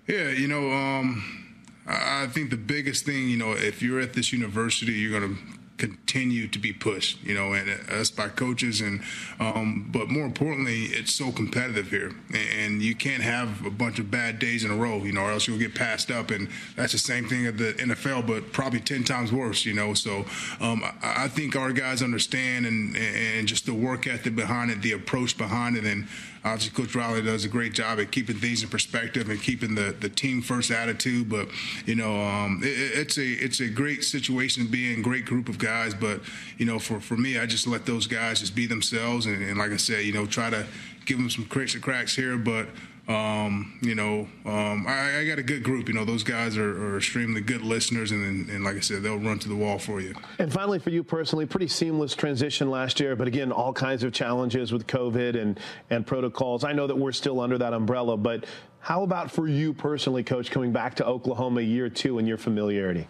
Yeah, 0.09 0.31
you 0.31 0.49
know, 0.49 0.71
um, 0.73 1.23
I 1.87 2.27
think 2.27 2.51
the 2.51 2.57
biggest 2.57 3.05
thing, 3.05 3.29
you 3.29 3.37
know, 3.37 3.53
if 3.53 3.83
you're 3.83 4.01
at 4.01 4.13
this 4.13 4.33
university, 4.33 4.93
you're 4.93 5.21
going 5.21 5.37
to 5.37 5.41
continue 5.87 6.49
to 6.49 6.59
be 6.59 6.73
pushed, 6.73 7.23
you 7.23 7.35
know, 7.35 7.53
and 7.53 7.69
us 7.91 8.11
by 8.11 8.29
coaches. 8.29 8.81
And, 8.81 9.01
um, 9.39 9.89
but 9.93 10.09
more 10.09 10.25
importantly, 10.25 10.85
it's 10.85 11.13
so 11.13 11.31
competitive 11.31 11.91
here, 11.91 12.13
and 12.33 12.83
you 12.83 12.95
can't 12.95 13.23
have 13.23 13.65
a 13.67 13.71
bunch 13.71 13.99
of 13.99 14.11
bad 14.11 14.39
days 14.39 14.65
in 14.65 14.71
a 14.71 14.77
row, 14.77 14.99
you 14.99 15.13
know, 15.13 15.23
or 15.23 15.33
else 15.33 15.47
you'll 15.47 15.59
get 15.59 15.75
passed 15.75 16.11
up, 16.11 16.31
and 16.31 16.49
that's 16.77 16.93
the 16.93 16.99
same 16.99 17.29
thing 17.29 17.47
at 17.47 17.59
the 17.59 17.75
NFL, 17.75 18.27
but 18.27 18.53
probably 18.53 18.81
ten 18.81 19.05
times 19.05 19.33
worse, 19.33 19.65
you 19.65 19.75
know. 19.75 19.95
So 19.95 20.25
um, 20.61 20.83
I, 21.03 21.25
I, 21.25 21.29
think 21.29 21.57
our 21.57 21.73
guys 21.73 22.03
understand 22.03 22.67
and 22.67 22.97
and 22.97 23.47
just 23.47 23.67
the 23.67 23.75
work 23.75 24.07
ethic 24.07 24.35
behind 24.35 24.71
it, 24.71 24.83
the 24.83 24.93
approach 24.93 25.37
behind 25.37 25.77
it, 25.77 25.85
and 25.85 26.07
Obviously, 26.45 26.75
Coach 26.77 26.95
Riley 26.95 27.23
does 27.23 27.45
a 27.45 27.49
great 27.49 27.73
job 27.73 27.99
at 27.99 28.11
keeping 28.11 28.37
things 28.37 28.63
in 28.63 28.69
perspective 28.69 29.31
and 29.31 29.41
keeping 29.41 29.75
the, 29.75 29.97
the 29.99 30.11
team 30.11 30.43
first 30.43 30.71
attitude. 30.71 31.29
But 31.29 31.49
you 31.87 31.95
know, 31.95 32.21
um, 32.21 32.61
it, 32.63 32.99
it's 32.99 33.17
a 33.17 33.27
it's 33.27 33.61
a 33.61 33.69
great 33.69 34.05
situation 34.05 34.65
to 34.67 34.71
be 34.71 34.93
in, 34.93 35.01
great 35.01 35.25
group 35.25 35.49
of 35.49 35.59
guys. 35.59 35.95
But 35.95 36.21
you 36.59 36.67
know, 36.67 36.79
for 36.79 37.01
for 37.01 37.17
me, 37.17 37.39
I 37.39 37.47
just 37.47 37.67
let 37.67 37.87
those 37.87 38.07
guys 38.07 38.41
just 38.41 38.55
be 38.55 38.67
themselves, 38.67 39.25
and, 39.25 39.43
and 39.43 39.59
like 39.59 39.73
I 39.73 39.79
said, 39.79 40.05
you 40.05 40.13
know, 40.13 40.27
try 40.27 40.51
to 40.51 40.67
give 41.07 41.19
them 41.19 41.31
some 41.31 41.47
cracks 41.47 41.75
and 41.75 41.83
cracks 41.83 42.15
here, 42.15 42.37
but 42.37 42.69
Um, 43.07 43.79
you 43.83 43.95
know, 43.95 44.27
um, 44.47 44.87
I, 44.87 45.19
I, 45.19 45.27
got 45.27 45.39
a 45.39 45.43
good 45.43 45.63
group. 45.63 45.89
You 45.89 45.95
know, 45.95 46.07
those 46.07 46.23
guys 46.23 46.57
are, 46.57 46.87
are 46.87 46.97
extremely 46.97 47.43
good 47.43 47.61
listeners, 47.61 48.13
and, 48.13 48.49
and, 48.49 48.65
like 48.65 48.77
I 48.77 48.81
said, 48.81 49.03
they'll 49.03 49.19
run 49.19 49.39
to 49.41 49.49
the 49.49 49.55
wall 49.55 49.79
for 49.79 50.01
you. 50.01 50.15
And 50.39 50.51
finally, 50.51 50.79
for 50.79 50.89
you 50.89 51.05
personally, 51.05 51.45
pretty 51.45 51.69
seamless 51.69 52.15
transition 52.15 52.71
last 52.71 53.01
year, 53.01 53.15
but 53.15 53.29
again, 53.29 53.53
all 53.53 53.75
kinds 53.75 54.05
of 54.05 54.15
challenges 54.15 54.73
with 54.73 54.87
COVID 54.87 55.41
and 55.41 55.61
and 55.91 56.07
protocols. 56.07 56.65
I 56.65 56.73
know 56.73 56.87
that 56.87 56.97
we're 56.97 57.13
still 57.13 57.41
under 57.41 57.59
that 57.59 57.75
umbrella, 57.75 58.17
but 58.17 58.47
how 58.81 59.03
about 59.03 59.31
for 59.31 59.49
you 59.49 59.75
personally, 59.75 60.23
Coach, 60.23 60.51
coming 60.51 60.73
back 60.73 60.95
to 60.97 61.07
Oklahoma 61.07 61.61
year 61.61 61.91
two 61.91 62.19
and 62.19 62.27
your 62.27 62.39
familiarity? 62.39 63.07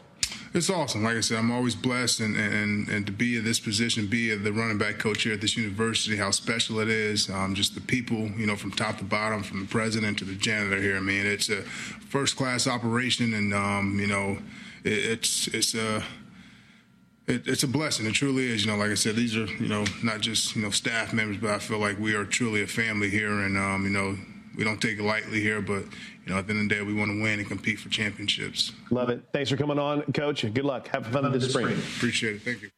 It's 0.55 0.71
awesome. 0.71 1.03
Like 1.03 1.17
I 1.17 1.21
said, 1.21 1.39
I'm 1.39 1.51
always 1.51 1.75
blessed 1.75 2.21
and, 2.21 2.37
and, 2.37 2.89
and 2.89 3.05
to 3.07 3.13
be 3.13 3.37
in 3.39 3.45
this 3.45 3.59
position, 3.59 4.07
be 4.07 4.33
the 4.37 4.53
running 4.53 4.79
back 4.79 4.99
coach 4.99 5.25
here 5.25 5.33
at 5.33 5.41
this 5.41 5.57
university, 5.57 6.17
how 6.17 6.31
special 6.31 6.79
it 6.79 6.89
is. 6.89 7.29
Um, 7.29 7.57
just 7.57 7.75
the 7.75 7.81
people, 7.81 8.29
you 8.31 8.47
know, 8.47 8.55
from 8.55 8.71
top 8.71 8.99
to 8.99 9.05
bottom, 9.05 9.43
from 9.43 9.61
the 9.61 9.67
president 9.67 10.19
to 10.21 10.25
the 10.25 10.37
janitor 10.37 10.81
here. 10.81 10.97
I 10.97 11.01
mean, 11.01 11.27
it's 11.27 11.49
a 11.49 11.63
first 11.63 12.37
class 12.37 12.69
operation, 12.69 13.35
and 13.35 13.53
um, 13.53 13.99
you 13.99 14.07
know, 14.07 14.39
it, 14.85 14.93
it's 14.93 15.49
it's 15.49 15.75
a 15.75 16.05
it, 17.27 17.49
it's 17.49 17.65
a 17.65 17.69
blessing. 17.69 18.07
It 18.07 18.13
truly 18.13 18.49
is. 18.49 18.65
You 18.65 18.71
know, 18.71 18.79
like 18.79 18.93
I 18.93 18.95
said, 18.95 19.17
these 19.17 19.37
are 19.37 19.47
you 19.47 19.69
know 19.69 19.85
not 20.05 20.21
just 20.21 20.55
you 20.55 20.63
know 20.63 20.71
staff 20.71 21.13
members, 21.13 21.39
but 21.39 21.51
I 21.51 21.59
feel 21.59 21.79
like 21.79 21.99
we 21.99 22.15
are 22.15 22.25
truly 22.25 22.63
a 22.63 22.69
family 22.69 23.11
here, 23.11 23.41
and 23.41 23.59
um, 23.59 23.85
you 23.85 23.91
know 23.91 24.17
we 24.57 24.63
don't 24.63 24.81
take 24.81 25.01
it 25.01 25.03
lightly 25.03 25.41
here, 25.41 25.61
but 25.61 25.83
you 26.25 26.33
know, 26.33 26.39
at 26.39 26.47
the 26.47 26.53
end 26.53 26.63
of 26.63 26.69
the 26.69 26.75
day, 26.75 26.83
we 26.83 26.95
want 26.95 27.11
to 27.11 27.23
win 27.23 27.39
and 27.39 27.49
compete 27.49 27.79
for 27.79 27.89
championships. 27.91 28.73
Love 28.91 29.11
it. 29.11 29.23
Thanks 29.33 29.51
for 29.51 29.57
coming 29.57 29.79
on, 29.79 30.03
Coach. 30.13 30.43
Good 30.43 30.65
luck. 30.65 30.89
Have 30.89 31.07
fun, 31.07 31.31
this 31.33 31.51
spring. 31.51 31.67
spring. 31.67 31.79
Appreciate 31.97 32.37
it. 32.37 32.43
Thank 32.43 32.63
you. 32.63 32.71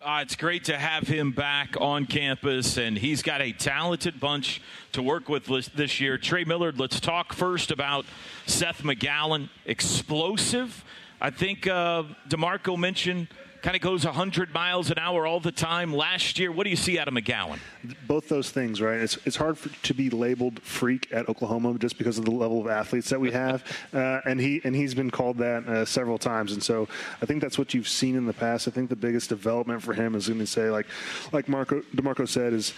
Uh, 0.00 0.20
it's 0.22 0.36
great 0.36 0.64
to 0.64 0.78
have 0.78 1.08
him 1.08 1.32
back 1.32 1.74
on 1.80 2.06
campus, 2.06 2.78
and 2.78 2.96
he's 2.96 3.20
got 3.20 3.42
a 3.42 3.52
talented 3.52 4.20
bunch 4.20 4.62
to 4.92 5.02
work 5.02 5.28
with 5.28 5.46
this 5.74 6.00
year. 6.00 6.16
Trey 6.16 6.44
Millard, 6.44 6.78
let's 6.78 7.00
talk 7.00 7.32
first 7.32 7.72
about 7.72 8.06
Seth 8.46 8.82
McGowan. 8.82 9.50
Explosive. 9.66 10.84
I 11.20 11.30
think 11.30 11.66
uh, 11.66 12.04
DeMarco 12.28 12.78
mentioned 12.78 13.26
kind 13.62 13.76
of 13.76 13.82
goes 13.82 14.04
100 14.04 14.52
miles 14.54 14.90
an 14.90 14.98
hour 14.98 15.26
all 15.26 15.40
the 15.40 15.52
time 15.52 15.92
last 15.92 16.38
year. 16.38 16.52
What 16.52 16.64
do 16.64 16.70
you 16.70 16.76
see 16.76 16.98
out 16.98 17.08
of 17.08 17.14
McGowan? 17.14 17.58
Both 18.06 18.28
those 18.28 18.50
things, 18.50 18.80
right? 18.80 18.98
It's, 19.00 19.18
it's 19.24 19.36
hard 19.36 19.58
for, 19.58 19.68
to 19.86 19.94
be 19.94 20.10
labeled 20.10 20.60
freak 20.60 21.08
at 21.12 21.28
Oklahoma 21.28 21.76
just 21.78 21.98
because 21.98 22.18
of 22.18 22.24
the 22.24 22.30
level 22.30 22.60
of 22.60 22.68
athletes 22.68 23.08
that 23.10 23.20
we 23.20 23.32
have, 23.32 23.64
uh, 23.94 24.20
and 24.24 24.40
he 24.40 24.60
and 24.64 24.74
he's 24.74 24.94
been 24.94 25.10
called 25.10 25.38
that 25.38 25.66
uh, 25.66 25.84
several 25.84 26.18
times. 26.18 26.52
And 26.52 26.62
so 26.62 26.88
I 27.20 27.26
think 27.26 27.42
that's 27.42 27.58
what 27.58 27.74
you've 27.74 27.88
seen 27.88 28.16
in 28.16 28.26
the 28.26 28.32
past. 28.32 28.68
I 28.68 28.70
think 28.70 28.88
the 28.88 28.96
biggest 28.96 29.28
development 29.28 29.82
for 29.82 29.94
him 29.94 30.14
is 30.14 30.28
going 30.28 30.40
to 30.40 30.46
say, 30.46 30.70
like 30.70 30.86
like 31.32 31.48
Marco 31.48 31.80
Demarco 31.94 32.28
said, 32.28 32.52
is 32.52 32.74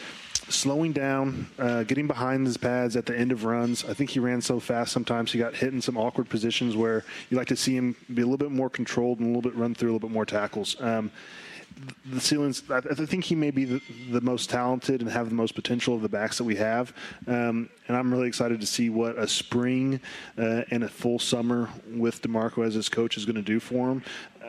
slowing 0.51 0.93
down, 0.93 1.49
uh, 1.59 1.85
getting 1.85 2.07
behind 2.07 2.47
his 2.47 2.57
pads 2.57 2.97
at 2.97 3.07
the 3.07 3.17
end 3.17 3.33
of 3.33 3.45
runs. 3.45 3.85
I 3.85 3.95
think 3.95 4.11
he 4.11 4.19
ran 4.19 4.41
so 4.41 4.61
fast 4.61 4.93
sometimes 4.93 5.33
he 5.33 5.39
got 5.39 5.55
hit 5.55 5.73
in 5.73 5.81
some 5.81 5.97
awkward 5.97 6.29
positions 6.29 6.77
where 6.77 7.05
you 7.31 7.37
like 7.37 7.49
to 7.49 7.57
see 7.57 7.77
him 7.77 7.97
be 8.13 8.23
a 8.23 8.25
little 8.25 8.39
bit 8.39 8.51
more 8.51 8.71
controlled 8.71 9.21
and 9.21 9.27
a 9.27 9.37
little 9.37 9.51
bit 9.51 9.59
run 9.59 9.75
through 9.75 9.91
a 9.91 9.93
little 9.93 10.09
bit 10.09 10.15
more 10.15 10.27
tackles. 10.27 10.77
Um, 10.81 11.11
the 12.05 12.21
ceilings, 12.21 12.63
I 12.71 12.81
think 12.81 13.25
he 13.25 13.35
may 13.35 13.51
be 13.51 13.65
the, 13.65 13.83
the, 14.11 14.21
most 14.21 14.51
talented 14.51 15.01
and 15.01 15.11
have 15.11 15.29
the 15.29 15.35
most 15.35 15.55
potential 15.55 15.95
of 15.95 16.03
the 16.03 16.09
backs 16.09 16.37
that 16.39 16.45
we 16.45 16.57
have. 16.57 16.93
Um, 17.27 17.71
and 17.89 17.97
I'm 17.97 18.13
really 18.13 18.29
excited 18.29 18.61
to 18.61 18.67
see 18.67 18.91
what 18.91 19.19
a 19.19 19.27
spring 19.27 20.01
uh, 20.37 20.63
and 20.71 20.85
a 20.85 20.89
full 20.89 21.19
summer 21.19 21.71
with 21.91 22.21
DeMarco 22.23 22.67
as 22.67 22.75
his 22.75 22.89
coach 22.89 23.17
is 23.17 23.25
going 23.25 23.37
to 23.37 23.43
do 23.43 23.61
for 23.61 23.91
him. 23.91 24.03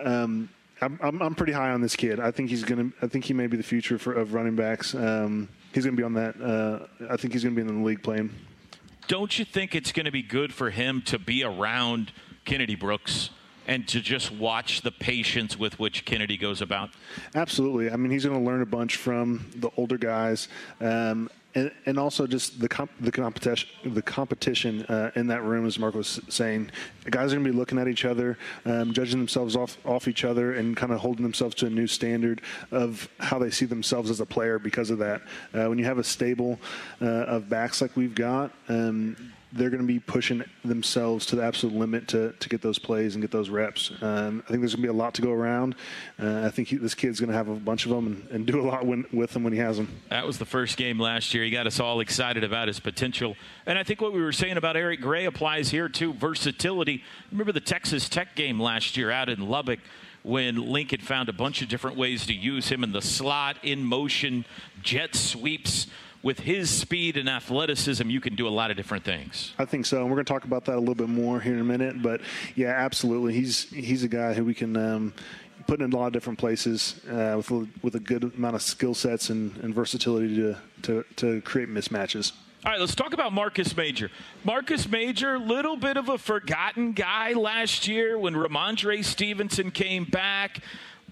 Um, 0.04 0.50
I'm, 0.82 1.00
I'm, 1.02 1.22
I'm, 1.22 1.36
pretty 1.36 1.54
high 1.54 1.72
on 1.72 1.82
this 1.82 1.96
kid. 1.96 2.20
I 2.20 2.32
think 2.32 2.50
he's 2.50 2.64
going 2.64 2.92
to. 2.92 2.98
I 3.06 3.08
think 3.08 3.26
he 3.26 3.34
may 3.34 3.46
be 3.46 3.56
the 3.56 3.64
future 3.64 4.00
for, 4.00 4.14
of 4.14 4.34
running 4.34 4.56
backs. 4.56 4.96
Um, 4.96 5.48
he's 5.74 5.84
going 5.84 5.96
to 5.96 6.00
be 6.00 6.04
on 6.04 6.14
that. 6.14 6.42
Uh, 6.42 6.88
I 7.10 7.18
think 7.18 7.34
he's 7.34 7.44
going 7.44 7.56
to 7.56 7.64
be 7.64 7.68
in 7.68 7.82
the 7.82 7.86
league 7.86 8.04
playing. 8.04 8.34
Don't 9.08 9.38
you 9.38 9.46
think 9.46 9.76
it's 9.76 9.92
going 9.92 10.06
to 10.06 10.12
be 10.12 10.24
good 10.24 10.54
for 10.54 10.70
him 10.70 11.02
to 11.04 11.20
be 11.20 11.44
around 11.44 12.12
Kennedy 12.46 12.76
Brooks? 12.76 13.30
and 13.68 13.88
to 13.88 14.02
just 14.02 14.32
watch 14.32 14.82
the 14.82 14.92
patience 14.92 15.58
with 15.58 15.80
which 15.80 16.04
Kennedy 16.04 16.36
goes 16.36 16.62
about? 16.62 16.90
Absolutely. 17.36 17.92
I 17.92 17.96
mean, 17.96 18.12
he's 18.12 18.26
going 18.26 18.38
to 18.38 18.44
learn 18.44 18.62
a 18.62 18.66
bunch 18.66 18.96
from 18.96 19.50
the 19.56 19.70
older 19.78 19.98
guys. 19.98 20.48
Um, 20.80 21.30
and, 21.56 21.72
and 21.86 22.00
also 22.00 22.28
just 22.28 22.60
the 22.60 22.70
comp, 22.70 22.92
the 23.00 23.12
competition 23.12 23.70
the 23.94 24.02
competition 24.02 24.84
uh, 24.86 25.12
in 25.16 25.28
that 25.28 25.44
room, 25.44 25.66
as 25.66 25.78
Mark 25.78 25.96
was 25.96 26.20
saying, 26.30 26.72
guys 27.10 27.32
are 27.32 27.36
going 27.36 27.46
to 27.46 27.52
be 27.52 27.58
looking 27.58 27.78
at 27.78 27.88
each 27.88 28.06
other, 28.06 28.38
um, 28.66 28.94
judging 28.94 29.20
themselves 29.20 29.56
off 29.56 29.78
off 29.86 30.08
each 30.08 30.24
other, 30.24 30.54
and 30.54 30.78
kind 30.78 30.92
of 30.92 31.00
holding 31.00 31.24
themselves 31.24 31.56
to 31.56 31.66
a 31.68 31.70
new 31.70 31.88
standard 31.88 32.42
of 32.72 33.10
how 33.20 33.38
they 33.38 33.50
see 33.50 33.66
themselves 33.66 34.10
as 34.10 34.20
a 34.20 34.26
player 34.26 34.60
because 34.60 34.90
of 34.90 35.00
that. 35.00 35.22
Uh, 35.54 35.66
when 35.68 35.78
you 35.78 35.86
have 35.86 35.98
a 35.98 36.04
stable 36.04 36.60
uh, 37.02 37.06
of 37.06 37.50
backs 37.50 37.82
like 37.82 37.96
we've 37.96 38.16
got. 38.16 38.52
Um, 38.70 39.34
they're 39.54 39.70
going 39.70 39.82
to 39.82 39.88
be 39.88 40.00
pushing 40.00 40.44
themselves 40.64 41.26
to 41.28 41.36
the 41.36 41.44
absolute 41.44 41.76
limit 41.76 42.08
to, 42.10 42.32
to 42.34 42.50
get 42.50 42.62
those 42.62 42.80
plays 42.80 43.16
and 43.16 43.22
get 43.22 43.32
those 43.32 43.50
reps. 43.50 43.92
Um, 44.02 44.44
I 44.46 44.50
think 44.50 44.62
there's 44.62 44.76
going 44.76 44.84
to 44.84 44.88
be 44.88 44.88
a 44.88 44.94
lot 44.94 45.14
to 45.16 45.22
go 45.22 45.32
around. 45.32 45.76
Uh, 46.22 46.44
I 46.46 46.50
think 46.50 46.70
he, 46.70 46.78
this 46.78 46.96
kid's 46.96 47.20
going 47.20 47.30
to 47.30 47.36
have 47.36 47.50
a 47.50 47.56
bunch 47.56 47.86
of 47.86 47.92
them 47.92 48.08
and, 48.08 48.30
and 48.32 48.46
do 48.46 48.62
a 48.62 48.64
lot 48.64 48.86
when, 48.86 49.06
with 49.12 49.32
them 49.32 49.44
when 49.44 49.54
he 49.54 49.60
has 49.60 49.78
them. 49.78 49.90
That 50.10 50.26
was 50.26 50.38
the 50.38 50.46
first 50.46 50.78
game 50.78 51.00
last 51.00 51.34
year. 51.34 51.44
He 51.44 51.52
got 51.52 51.68
us 51.68 51.80
all 51.80 52.00
excited 52.00 52.44
about 52.44 52.68
his 52.68 52.80
potential. 52.80 53.36
And 53.66 53.78
I 53.78 53.84
think 53.84 54.02
what 54.02 54.14
we 54.14 54.22
were 54.22 54.32
saying 54.32 54.58
about 54.58 54.78
Eric 54.78 55.02
Gray 55.02 55.26
applies 55.26 55.70
here 55.70 55.90
too 55.90 56.14
versatility. 56.14 57.04
Remember 57.32 57.52
the 57.52 57.60
Texas 57.60 58.08
Tech 58.08 58.36
game 58.36 58.60
last 58.60 58.98
year 58.98 59.12
out 59.12 59.30
in 59.30 59.48
Lubbock? 59.48 59.80
when 60.24 60.56
Lincoln 60.58 61.02
found 61.02 61.30
a 61.30 61.34
bunch 61.34 61.64
of 61.64 61.68
different 61.68 61.98
ways 61.98 62.28
to 62.28 62.34
use 62.34 62.70
him 62.70 62.84
in 62.84 62.92
the 62.92 63.02
slot, 63.02 63.58
in 63.64 63.84
motion, 63.84 64.46
jet 64.84 65.16
sweeps 65.16 65.88
with 66.24 66.40
his 66.40 66.70
speed 66.70 67.18
and 67.18 67.30
athleticism, 67.30 68.10
you 68.10 68.22
can 68.22 68.36
do 68.36 68.48
a 68.48 68.50
lot 68.50 68.72
of 68.72 68.78
different 68.78 69.04
things. 69.04 69.54
I 69.58 69.66
think 69.66 69.86
so. 69.86 70.02
And 70.02 70.06
we're 70.10 70.16
going 70.16 70.26
to 70.26 70.34
talk 70.34 70.44
about 70.44 70.66
that 70.66 70.76
a 70.76 70.80
little 70.80 70.96
bit 70.96 71.10
more 71.10 71.40
here 71.40 71.54
in 71.54 71.60
a 71.60 71.64
minute. 71.64 72.02
But 72.02 72.22
yeah, 72.56 72.70
absolutely. 72.70 73.34
He's 73.34 73.70
he's 73.70 74.04
a 74.04 74.08
guy 74.08 74.34
who 74.34 74.46
we 74.46 74.54
can 74.54 74.78
um, 74.78 75.14
put 75.68 75.82
in 75.82 75.92
a 75.92 75.98
lot 75.98 76.08
of 76.08 76.14
different 76.14 76.40
places 76.40 77.02
uh, 77.10 77.34
with 77.38 77.52
a, 77.52 77.68
with 77.82 77.96
a 77.96 78.00
good 78.00 78.24
amount 78.24 78.56
of 78.56 78.62
skill 78.62 78.94
sets 78.94 79.30
and, 79.30 79.56
and 79.58 79.74
versatility 79.74 80.36
to, 80.36 80.58
to 80.84 81.06
to 81.18 81.42
create 81.42 81.70
mismatches. 81.70 82.34
All 82.64 82.72
right, 82.72 82.80
let's 82.80 82.94
talk 82.94 83.14
about 83.14 83.34
Marcus 83.34 83.76
Major. 83.76 84.12
Marcus 84.44 84.88
Major, 84.88 85.40
little 85.40 85.76
bit 85.76 85.98
of 85.98 86.10
a 86.10 86.20
forgotten 86.20 86.92
guy 86.92 87.34
last 87.34 87.88
year 87.88 88.20
when 88.20 88.36
Rhamondre 88.36 89.04
Stevenson 89.04 89.72
came 89.72 90.04
back 90.04 90.60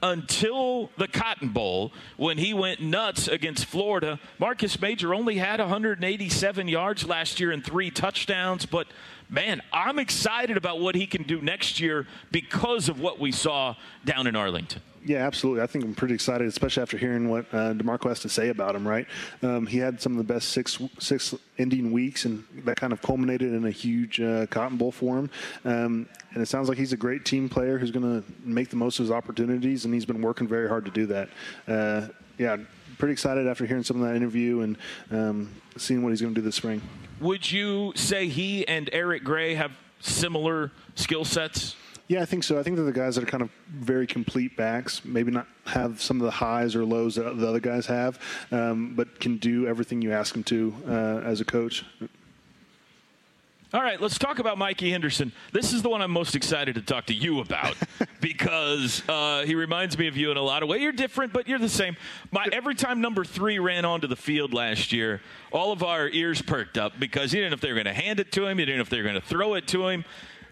until 0.01 0.89
the 0.97 1.07
Cotton 1.07 1.49
Bowl 1.49 1.91
when 2.17 2.37
he 2.37 2.53
went 2.53 2.81
nuts 2.81 3.27
against 3.27 3.65
Florida. 3.65 4.19
Marcus 4.37 4.79
Major 4.79 5.13
only 5.13 5.35
had 5.35 5.59
187 5.59 6.67
yards 6.67 7.05
last 7.05 7.39
year 7.39 7.51
and 7.51 7.65
three 7.65 7.91
touchdowns, 7.91 8.65
but 8.65 8.87
man, 9.29 9.61
I'm 9.71 9.99
excited 9.99 10.57
about 10.57 10.79
what 10.79 10.95
he 10.95 11.05
can 11.05 11.23
do 11.23 11.41
next 11.41 11.79
year 11.79 12.07
because 12.31 12.89
of 12.89 12.99
what 12.99 13.19
we 13.19 13.31
saw 13.31 13.75
down 14.05 14.27
in 14.27 14.35
Arlington. 14.35 14.81
Yeah, 15.05 15.25
absolutely. 15.25 15.63
I 15.63 15.67
think 15.67 15.85
I'm 15.85 15.95
pretty 15.95 16.13
excited, 16.13 16.45
especially 16.47 16.83
after 16.83 16.97
hearing 16.97 17.29
what 17.29 17.45
uh, 17.53 17.73
Demarco 17.73 18.09
has 18.09 18.19
to 18.19 18.29
say 18.29 18.49
about 18.49 18.75
him. 18.75 18.85
Right, 18.87 19.07
um, 19.41 19.65
he 19.65 19.77
had 19.77 20.01
some 20.01 20.11
of 20.11 20.17
the 20.17 20.33
best 20.33 20.49
six 20.49 20.77
six 20.99 21.33
ending 21.57 21.91
weeks, 21.91 22.25
and 22.25 22.43
that 22.65 22.75
kind 22.75 22.91
of 22.91 23.01
culminated 23.01 23.53
in 23.53 23.65
a 23.65 23.71
huge 23.71 24.19
uh, 24.19 24.45
Cotton 24.47 24.77
Bowl 24.77 24.91
for 24.91 25.17
him. 25.17 25.29
Um, 25.63 26.09
and 26.33 26.43
it 26.43 26.47
sounds 26.47 26.67
like 26.67 26.77
he's 26.77 26.93
a 26.93 26.97
great 26.97 27.23
team 27.23 27.47
player 27.47 27.77
who's 27.77 27.91
going 27.91 28.21
to 28.21 28.31
make 28.43 28.69
the 28.69 28.75
most 28.75 28.99
of 28.99 29.05
his 29.05 29.11
opportunities, 29.11 29.85
and 29.85 29.93
he's 29.93 30.05
been 30.05 30.21
working 30.21 30.47
very 30.47 30.67
hard 30.67 30.85
to 30.85 30.91
do 30.91 31.05
that. 31.07 31.29
Uh, 31.67 32.07
yeah, 32.37 32.57
pretty 32.97 33.13
excited 33.13 33.47
after 33.47 33.65
hearing 33.65 33.83
some 33.83 34.01
of 34.01 34.07
that 34.07 34.15
interview 34.15 34.61
and 34.61 34.77
um, 35.11 35.49
seeing 35.77 36.03
what 36.03 36.09
he's 36.09 36.21
going 36.21 36.35
to 36.35 36.41
do 36.41 36.45
this 36.45 36.55
spring. 36.55 36.81
Would 37.19 37.51
you 37.51 37.91
say 37.95 38.27
he 38.27 38.67
and 38.67 38.89
Eric 38.93 39.23
Gray 39.23 39.55
have 39.55 39.71
similar 39.99 40.71
skill 40.95 41.25
sets? 41.25 41.75
Yeah, 42.07 42.21
I 42.21 42.25
think 42.25 42.43
so. 42.43 42.57
I 42.57 42.63
think 42.63 42.75
they're 42.75 42.85
the 42.85 42.91
guys 42.91 43.15
that 43.15 43.23
are 43.23 43.27
kind 43.27 43.43
of 43.43 43.51
very 43.67 44.07
complete 44.07 44.57
backs. 44.57 45.05
Maybe 45.05 45.31
not 45.31 45.47
have 45.65 46.01
some 46.01 46.19
of 46.19 46.25
the 46.25 46.31
highs 46.31 46.75
or 46.75 46.83
lows 46.83 47.15
that 47.15 47.37
the 47.37 47.47
other 47.47 47.59
guys 47.59 47.85
have, 47.85 48.19
um, 48.51 48.95
but 48.95 49.19
can 49.19 49.37
do 49.37 49.67
everything 49.67 50.01
you 50.01 50.11
ask 50.11 50.33
them 50.33 50.43
to 50.45 50.73
uh, 50.87 51.21
as 51.23 51.39
a 51.39 51.45
coach. 51.45 51.85
All 53.71 53.83
right, 53.83 54.01
let's 54.01 54.17
talk 54.17 54.39
about 54.39 54.57
Mikey 54.57 54.89
Henderson. 54.89 55.31
This 55.51 55.73
is 55.73 55.83
the 55.83 55.89
one 55.89 56.01
I'm 56.01 56.09
most 56.09 56.35
excited 56.35 56.73
to 56.73 56.81
talk 56.81 57.05
to 57.05 57.13
you 57.13 57.39
about 57.39 57.75
because 58.19 59.07
uh, 59.07 59.43
he 59.45 59.53
reminds 59.53 59.95
me 59.95 60.07
of 60.07 60.17
you 60.17 60.31
in 60.31 60.37
a 60.37 60.41
lot 60.41 60.63
of 60.63 60.69
ways. 60.69 60.81
You're 60.81 60.91
different, 60.91 61.33
but 61.33 61.47
you're 61.47 61.59
the 61.59 61.69
same. 61.69 61.95
My, 62.31 62.47
every 62.51 62.73
time 62.73 62.99
number 62.99 63.23
three 63.23 63.59
ran 63.59 63.85
onto 63.85 64.07
the 64.07 64.15
field 64.15 64.55
last 64.55 64.91
year, 64.91 65.21
all 65.51 65.71
of 65.71 65.83
our 65.83 66.09
ears 66.09 66.41
perked 66.41 66.79
up 66.79 66.99
because 66.99 67.31
you 67.31 67.41
didn't 67.41 67.51
know 67.51 67.53
if 67.53 67.61
they 67.61 67.67
were 67.67 67.75
going 67.75 67.85
to 67.85 67.93
hand 67.93 68.19
it 68.19 68.31
to 68.31 68.47
him, 68.47 68.59
you 68.59 68.65
didn't 68.65 68.79
know 68.79 68.81
if 68.81 68.89
they 68.89 68.97
were 68.97 69.03
going 69.03 69.13
to 69.13 69.21
throw 69.21 69.53
it 69.53 69.67
to 69.67 69.87
him. 69.87 70.03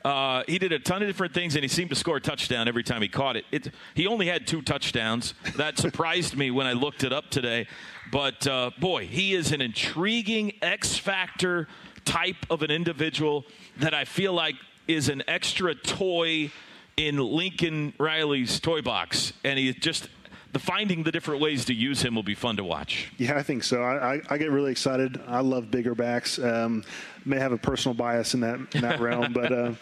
Uh, 0.06 0.44
he 0.48 0.60
did 0.60 0.72
a 0.72 0.78
ton 0.78 1.02
of 1.02 1.08
different 1.08 1.34
things, 1.34 1.56
and 1.56 1.64
he 1.64 1.68
seemed 1.68 1.90
to 1.90 1.96
score 1.96 2.18
a 2.18 2.22
touchdown 2.22 2.68
every 2.68 2.84
time 2.84 3.02
he 3.02 3.08
caught 3.08 3.36
it. 3.36 3.46
it 3.52 3.74
he 3.96 4.06
only 4.06 4.28
had 4.28 4.46
two 4.46 4.62
touchdowns. 4.62 5.34
That 5.56 5.78
surprised 5.80 6.38
me 6.38 6.52
when 6.52 6.68
I 6.68 6.74
looked 6.74 7.04
it 7.04 7.12
up 7.12 7.32
today. 7.32 7.68
But 8.12 8.46
uh, 8.46 8.70
boy, 8.80 9.08
he 9.08 9.34
is 9.34 9.52
an 9.54 9.62
intriguing 9.62 10.54
X 10.62 10.96
factor 10.96 11.68
type 12.08 12.46
of 12.50 12.62
an 12.62 12.72
individual 12.72 13.46
that 13.78 13.94
I 13.94 14.06
feel 14.06 14.34
like 14.34 14.56
is 14.88 15.10
an 15.10 15.24
extra 15.28 15.76
toy 15.76 16.52
in 16.96 17.18
Lincoln 17.18 17.94
Riley's 18.00 18.60
toy 18.60 18.82
box. 18.82 19.34
And 19.44 19.60
he 19.60 19.74
just 19.74 20.10
the 20.54 20.60
finding 20.60 21.04
the 21.04 21.12
different 21.12 21.42
ways 21.42 21.66
to 21.66 21.74
use 21.74 22.02
him 22.02 22.16
will 22.16 22.24
be 22.24 22.34
fun 22.34 22.56
to 22.58 22.64
watch. 22.64 23.12
Yeah, 23.18 23.38
I 23.38 23.44
think 23.44 23.64
so. 23.64 23.84
I, 23.84 24.16
I, 24.16 24.22
I 24.30 24.38
get 24.38 24.50
really 24.50 24.72
excited. 24.72 25.22
I 25.28 25.42
love 25.42 25.70
bigger 25.70 25.94
backs. 25.94 26.40
Um, 26.40 26.84
may 27.26 27.38
have 27.38 27.52
a 27.52 27.58
personal 27.58 27.94
bias 27.94 28.34
in 28.34 28.40
that 28.40 28.60
in 28.74 28.82
that 28.82 29.00
realm, 29.00 29.34
but 29.34 29.52
uh, 29.52 29.74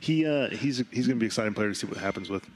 he 0.00 0.26
uh, 0.26 0.48
he's 0.48 0.78
he's 0.90 1.06
going 1.06 1.18
to 1.18 1.20
be 1.20 1.26
an 1.26 1.26
exciting 1.26 1.54
player 1.54 1.68
to 1.68 1.74
see 1.74 1.86
what 1.86 1.98
happens 1.98 2.30
with. 2.30 2.48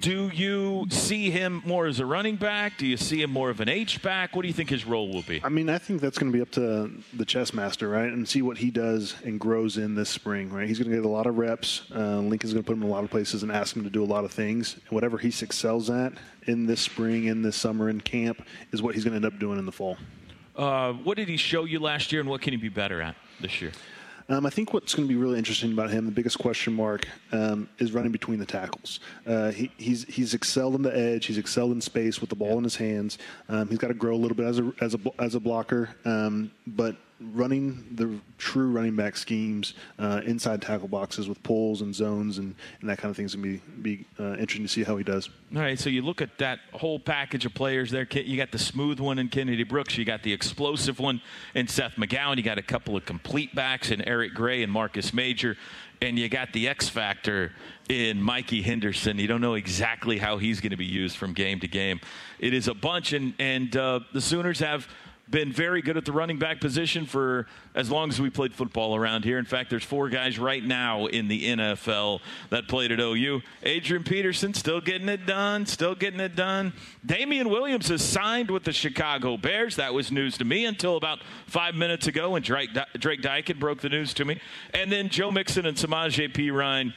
Do 0.00 0.28
you 0.28 0.86
see 0.90 1.30
him 1.30 1.60
more 1.64 1.86
as 1.86 1.98
a 1.98 2.06
running 2.06 2.36
back? 2.36 2.78
Do 2.78 2.86
you 2.86 2.96
see 2.96 3.20
him 3.20 3.30
more 3.30 3.50
of 3.50 3.60
an 3.60 3.68
H 3.68 4.00
back? 4.00 4.36
What 4.36 4.42
do 4.42 4.48
you 4.48 4.54
think 4.54 4.70
his 4.70 4.86
role 4.86 5.08
will 5.12 5.22
be? 5.22 5.40
I 5.42 5.48
mean, 5.48 5.68
I 5.68 5.78
think 5.78 6.00
that's 6.00 6.18
going 6.18 6.30
to 6.30 6.36
be 6.36 6.40
up 6.40 6.52
to 6.52 6.90
the 7.14 7.24
chess 7.24 7.52
master, 7.52 7.88
right? 7.88 8.12
And 8.12 8.28
see 8.28 8.40
what 8.40 8.58
he 8.58 8.70
does 8.70 9.16
and 9.24 9.40
grows 9.40 9.76
in 9.76 9.96
this 9.96 10.08
spring, 10.08 10.50
right? 10.52 10.68
He's 10.68 10.78
going 10.78 10.90
to 10.90 10.96
get 10.96 11.04
a 11.04 11.08
lot 11.08 11.26
of 11.26 11.36
reps. 11.36 11.90
Uh, 11.92 12.18
Lincoln's 12.18 12.52
going 12.52 12.62
to 12.62 12.66
put 12.66 12.76
him 12.76 12.84
in 12.84 12.88
a 12.88 12.92
lot 12.92 13.02
of 13.02 13.10
places 13.10 13.42
and 13.42 13.50
ask 13.50 13.74
him 13.74 13.82
to 13.82 13.90
do 13.90 14.04
a 14.04 14.06
lot 14.06 14.24
of 14.24 14.30
things. 14.30 14.74
And 14.74 14.90
whatever 14.90 15.18
he 15.18 15.28
excels 15.28 15.90
at 15.90 16.12
in 16.46 16.66
this 16.66 16.80
spring, 16.80 17.24
in 17.24 17.42
this 17.42 17.56
summer, 17.56 17.90
in 17.90 18.00
camp, 18.00 18.46
is 18.70 18.80
what 18.80 18.94
he's 18.94 19.04
going 19.04 19.20
to 19.20 19.26
end 19.26 19.34
up 19.34 19.40
doing 19.40 19.58
in 19.58 19.66
the 19.66 19.72
fall. 19.72 19.96
Uh, 20.54 20.92
what 20.92 21.16
did 21.16 21.28
he 21.28 21.36
show 21.36 21.64
you 21.64 21.80
last 21.80 22.12
year, 22.12 22.20
and 22.20 22.30
what 22.30 22.40
can 22.40 22.52
he 22.52 22.56
be 22.56 22.68
better 22.68 23.02
at 23.02 23.16
this 23.40 23.60
year? 23.60 23.72
Um, 24.30 24.44
I 24.44 24.50
think 24.50 24.74
what's 24.74 24.94
going 24.94 25.08
to 25.08 25.12
be 25.12 25.18
really 25.18 25.38
interesting 25.38 25.72
about 25.72 25.90
him, 25.90 26.04
the 26.04 26.12
biggest 26.12 26.38
question 26.38 26.74
mark, 26.74 27.08
um, 27.32 27.66
is 27.78 27.92
running 27.92 28.12
between 28.12 28.38
the 28.38 28.44
tackles. 28.44 29.00
Uh, 29.26 29.50
he, 29.50 29.70
he's 29.78 30.04
he's 30.04 30.34
excelled 30.34 30.74
in 30.74 30.82
the 30.82 30.94
edge. 30.94 31.24
He's 31.24 31.38
excelled 31.38 31.72
in 31.72 31.80
space 31.80 32.20
with 32.20 32.28
the 32.28 32.36
ball 32.36 32.58
in 32.58 32.64
his 32.64 32.76
hands. 32.76 33.16
Um, 33.48 33.68
he's 33.68 33.78
got 33.78 33.88
to 33.88 33.94
grow 33.94 34.14
a 34.14 34.18
little 34.18 34.36
bit 34.36 34.44
as 34.46 34.58
a 34.58 34.72
as 34.82 34.94
a 34.94 34.98
as 35.18 35.34
a 35.34 35.40
blocker, 35.40 35.96
um, 36.04 36.50
but 36.66 36.94
running 37.20 37.84
the 37.96 38.18
true 38.38 38.70
running 38.70 38.94
back 38.94 39.16
schemes 39.16 39.74
uh, 39.98 40.20
inside 40.24 40.62
tackle 40.62 40.86
boxes 40.86 41.28
with 41.28 41.42
pulls 41.42 41.80
and 41.82 41.92
zones 41.92 42.38
and, 42.38 42.54
and 42.80 42.88
that 42.88 42.98
kind 42.98 43.10
of 43.10 43.16
thing 43.16 43.26
is 43.26 43.34
going 43.34 43.58
to 43.58 43.82
be 43.82 43.96
be 43.96 44.06
uh, 44.20 44.36
interesting 44.36 44.62
to 44.64 44.68
see 44.68 44.84
how 44.84 44.96
he 44.96 45.02
does. 45.02 45.28
All 45.54 45.60
right, 45.60 45.78
so 45.78 45.90
you 45.90 46.02
look 46.02 46.20
at 46.20 46.38
that 46.38 46.60
whole 46.72 47.00
package 47.00 47.44
of 47.44 47.54
players 47.54 47.90
there. 47.90 48.06
You 48.12 48.36
got 48.36 48.52
the 48.52 48.58
smooth 48.58 49.00
one 49.00 49.18
in 49.18 49.28
Kennedy 49.28 49.64
Brooks. 49.64 49.96
You 49.98 50.04
got 50.04 50.22
the 50.22 50.32
explosive 50.32 51.00
one 51.00 51.20
in 51.54 51.66
Seth 51.66 51.96
McGowan. 51.96 52.36
You 52.36 52.42
got 52.42 52.58
a 52.58 52.62
couple 52.62 52.96
of 52.96 53.04
complete 53.04 53.54
backs 53.54 53.90
in 53.90 54.06
Eric 54.06 54.34
Gray 54.34 54.62
and 54.62 54.72
Marcus 54.72 55.12
Major. 55.12 55.56
And 56.00 56.16
you 56.16 56.28
got 56.28 56.52
the 56.52 56.68
X 56.68 56.88
factor 56.88 57.52
in 57.88 58.22
Mikey 58.22 58.62
Henderson. 58.62 59.18
You 59.18 59.26
don't 59.26 59.40
know 59.40 59.54
exactly 59.54 60.18
how 60.18 60.38
he's 60.38 60.60
going 60.60 60.70
to 60.70 60.76
be 60.76 60.86
used 60.86 61.16
from 61.16 61.32
game 61.32 61.58
to 61.60 61.66
game. 61.66 62.00
It 62.38 62.54
is 62.54 62.68
a 62.68 62.74
bunch, 62.74 63.12
and, 63.12 63.34
and 63.40 63.76
uh, 63.76 64.00
the 64.12 64.20
Sooners 64.20 64.60
have– 64.60 64.86
been 65.30 65.52
very 65.52 65.82
good 65.82 65.96
at 65.96 66.04
the 66.04 66.12
running 66.12 66.38
back 66.38 66.60
position 66.60 67.04
for 67.04 67.46
as 67.74 67.90
long 67.90 68.08
as 68.08 68.20
we 68.20 68.30
played 68.30 68.54
football 68.54 68.96
around 68.96 69.24
here. 69.24 69.38
In 69.38 69.44
fact, 69.44 69.70
there's 69.70 69.84
four 69.84 70.08
guys 70.08 70.38
right 70.38 70.64
now 70.64 71.06
in 71.06 71.28
the 71.28 71.44
NFL 71.44 72.20
that 72.50 72.66
played 72.68 72.92
at 72.92 73.00
OU. 73.00 73.42
Adrian 73.62 74.04
Peterson 74.04 74.54
still 74.54 74.80
getting 74.80 75.08
it 75.08 75.26
done, 75.26 75.66
still 75.66 75.94
getting 75.94 76.20
it 76.20 76.34
done. 76.34 76.72
Damien 77.04 77.48
Williams 77.50 77.88
has 77.88 78.02
signed 78.02 78.50
with 78.50 78.64
the 78.64 78.72
Chicago 78.72 79.36
Bears. 79.36 79.76
That 79.76 79.92
was 79.92 80.10
news 80.10 80.38
to 80.38 80.44
me 80.44 80.64
until 80.64 80.96
about 80.96 81.18
five 81.46 81.74
minutes 81.74 82.06
ago 82.06 82.30
when 82.30 82.42
Drake, 82.42 82.70
Drake 82.98 83.20
Dykin 83.20 83.58
broke 83.58 83.80
the 83.80 83.88
news 83.90 84.14
to 84.14 84.24
me. 84.24 84.40
And 84.72 84.90
then 84.90 85.08
Joe 85.08 85.30
Mixon 85.30 85.66
and 85.66 85.76
Samaje 85.76 86.32
Perine, 86.32 86.94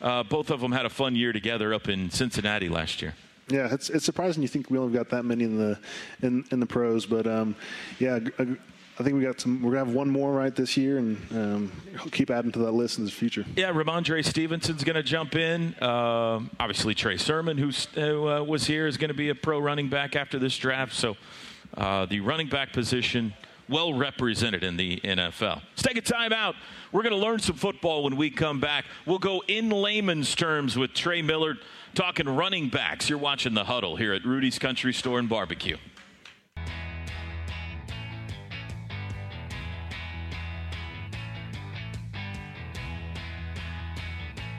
uh, 0.00 0.22
both 0.22 0.50
of 0.50 0.60
them 0.60 0.72
had 0.72 0.86
a 0.86 0.90
fun 0.90 1.16
year 1.16 1.32
together 1.32 1.74
up 1.74 1.88
in 1.88 2.10
Cincinnati 2.10 2.68
last 2.68 3.02
year. 3.02 3.14
Yeah, 3.48 3.72
it's 3.72 3.90
it's 3.90 4.04
surprising 4.04 4.42
you 4.42 4.48
think 4.48 4.70
we 4.70 4.78
only 4.78 4.96
got 4.96 5.10
that 5.10 5.24
many 5.24 5.44
in 5.44 5.58
the 5.58 5.78
in 6.22 6.44
in 6.50 6.60
the 6.60 6.66
pros, 6.66 7.04
but 7.04 7.26
um, 7.26 7.54
yeah, 7.98 8.18
I, 8.38 8.56
I 8.98 9.02
think 9.02 9.16
we 9.16 9.22
got 9.22 9.40
some. 9.40 9.60
We're 9.60 9.72
gonna 9.72 9.86
have 9.86 9.94
one 9.94 10.08
more 10.08 10.32
right 10.32 10.54
this 10.54 10.76
year, 10.76 10.98
and 10.98 11.18
um, 11.32 11.72
keep 12.10 12.30
adding 12.30 12.52
to 12.52 12.60
that 12.60 12.72
list 12.72 12.98
in 12.98 13.04
the 13.04 13.10
future. 13.10 13.44
Yeah, 13.56 13.72
Rhamondre 13.72 14.24
Stevenson's 14.24 14.82
to 14.94 15.02
jump 15.02 15.34
in. 15.34 15.74
Uh, 15.74 16.40
obviously, 16.58 16.94
Trey 16.94 17.16
Sermon, 17.18 17.58
who 17.58 17.70
uh, 18.00 18.42
was 18.42 18.66
here, 18.66 18.86
is 18.86 18.96
to 19.08 19.14
be 19.14 19.28
a 19.28 19.34
pro 19.34 19.58
running 19.58 19.88
back 19.88 20.16
after 20.16 20.38
this 20.38 20.56
draft. 20.56 20.94
So, 20.94 21.16
uh, 21.76 22.06
the 22.06 22.20
running 22.20 22.48
back 22.48 22.72
position 22.72 23.34
well 23.68 23.94
represented 23.94 24.62
in 24.62 24.76
the 24.76 25.00
NFL. 25.00 25.62
Let's 25.70 25.82
take 25.82 25.96
a 25.96 26.02
timeout. 26.02 26.54
We're 26.92 27.02
going 27.02 27.14
to 27.14 27.18
learn 27.18 27.38
some 27.38 27.56
football 27.56 28.04
when 28.04 28.16
we 28.16 28.30
come 28.30 28.60
back. 28.60 28.84
We'll 29.06 29.18
go 29.18 29.42
in 29.48 29.70
layman's 29.70 30.34
terms 30.34 30.76
with 30.76 30.92
Trey 30.92 31.22
Millard 31.22 31.58
talking 31.94 32.28
running 32.28 32.68
backs. 32.68 33.08
You're 33.08 33.18
watching 33.18 33.54
the 33.54 33.64
huddle 33.64 33.96
here 33.96 34.12
at 34.12 34.24
Rudy's 34.24 34.58
Country 34.58 34.92
Store 34.92 35.18
and 35.18 35.28
Barbecue. 35.28 35.76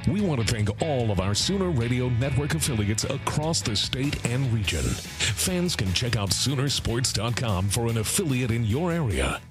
We 0.08 0.22
want 0.22 0.40
to 0.40 0.54
thank 0.54 0.70
all 0.84 1.10
of 1.10 1.20
our 1.20 1.34
Sooner 1.34 1.72
Radio 1.72 2.10
Network 2.10 2.54
affiliates 2.54 3.06
across 3.06 3.62
the 3.62 3.76
state 3.76 4.24
and 4.26 4.52
region. 4.54 4.84
Fans 4.84 5.76
can 5.76 5.92
check 5.94 6.16
out 6.16 6.30
Soonersports.com 6.30 7.70
for 7.70 7.88
an 7.88 7.98
affiliate 7.98 8.52
in 8.52 8.64
your 8.64 8.92
area. 8.92 9.42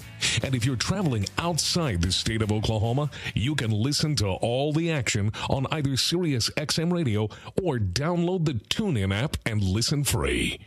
And 0.42 0.54
if 0.54 0.64
you're 0.64 0.76
traveling 0.76 1.26
outside 1.38 2.02
the 2.02 2.12
state 2.12 2.42
of 2.42 2.52
Oklahoma, 2.52 3.10
you 3.34 3.54
can 3.54 3.70
listen 3.70 4.16
to 4.16 4.26
all 4.26 4.72
the 4.72 4.90
action 4.90 5.32
on 5.48 5.66
either 5.70 5.96
Sirius 5.96 6.50
XM 6.50 6.92
Radio 6.92 7.28
or 7.62 7.78
download 7.78 8.44
the 8.44 8.54
TuneIn 8.54 9.14
app 9.14 9.36
and 9.46 9.62
listen 9.62 10.04
free. 10.04 10.58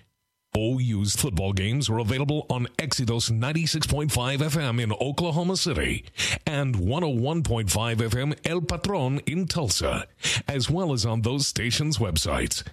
OU's 0.58 1.16
football 1.16 1.54
games 1.54 1.88
are 1.88 2.00
available 2.00 2.48
on 2.50 2.68
Exodus 2.80 3.30
96.5 3.30 4.10
FM 4.10 4.82
in 4.82 4.92
Oklahoma 4.94 5.56
City 5.56 6.04
and 6.48 6.76
101.5 6.76 7.68
FM 7.68 8.36
El 8.44 8.62
Patron 8.62 9.20
in 9.28 9.46
Tulsa, 9.46 10.08
as 10.48 10.70
well 10.70 10.94
as 10.94 11.06
on 11.06 11.22
those 11.22 11.46
stations' 11.46 12.00
websites. 12.00 12.64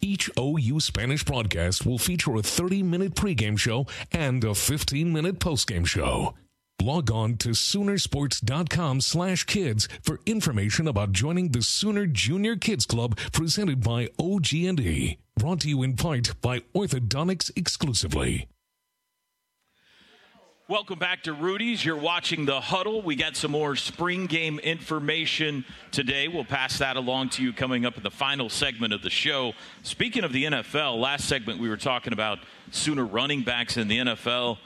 Each 0.00 0.28
OU 0.38 0.80
Spanish 0.80 1.24
broadcast 1.24 1.86
will 1.86 1.98
feature 1.98 2.36
a 2.36 2.42
30 2.42 2.82
minute 2.82 3.14
pregame 3.14 3.58
show 3.58 3.86
and 4.12 4.44
a 4.44 4.54
15 4.54 5.10
minute 5.12 5.38
postgame 5.38 5.86
show. 5.86 6.34
Log 6.82 7.10
on 7.10 7.36
to 7.38 7.50
Soonersports.com 7.50 9.00
slash 9.00 9.44
kids 9.44 9.88
for 10.02 10.20
information 10.26 10.88
about 10.88 11.12
joining 11.12 11.50
the 11.50 11.62
Sooner 11.62 12.06
Junior 12.06 12.56
Kids 12.56 12.86
Club 12.86 13.18
presented 13.32 13.82
by 13.82 14.08
OG&E. 14.18 15.18
Brought 15.40 15.60
to 15.60 15.70
you 15.70 15.82
in 15.82 15.96
part 15.96 16.38
by 16.42 16.60
Orthodontics 16.74 17.50
exclusively. 17.56 18.46
Welcome 20.68 20.98
back 20.98 21.22
to 21.22 21.32
Rudy's. 21.32 21.82
You're 21.82 21.96
watching 21.96 22.44
the 22.44 22.60
huddle. 22.60 23.00
We 23.00 23.16
got 23.16 23.36
some 23.36 23.52
more 23.52 23.74
spring 23.74 24.26
game 24.26 24.58
information 24.58 25.64
today. 25.92 26.28
We'll 26.28 26.44
pass 26.44 26.76
that 26.80 26.98
along 26.98 27.30
to 27.30 27.42
you 27.42 27.54
coming 27.54 27.86
up 27.86 27.96
in 27.96 28.02
the 28.02 28.10
final 28.10 28.50
segment 28.50 28.92
of 28.92 29.00
the 29.00 29.08
show. 29.08 29.54
Speaking 29.82 30.24
of 30.24 30.34
the 30.34 30.44
NFL, 30.44 31.00
last 31.00 31.26
segment 31.26 31.58
we 31.58 31.70
were 31.70 31.78
talking 31.78 32.12
about 32.12 32.40
Sooner 32.70 33.06
running 33.06 33.42
backs 33.42 33.78
in 33.78 33.88
the 33.88 33.96
NFL. 33.96 34.58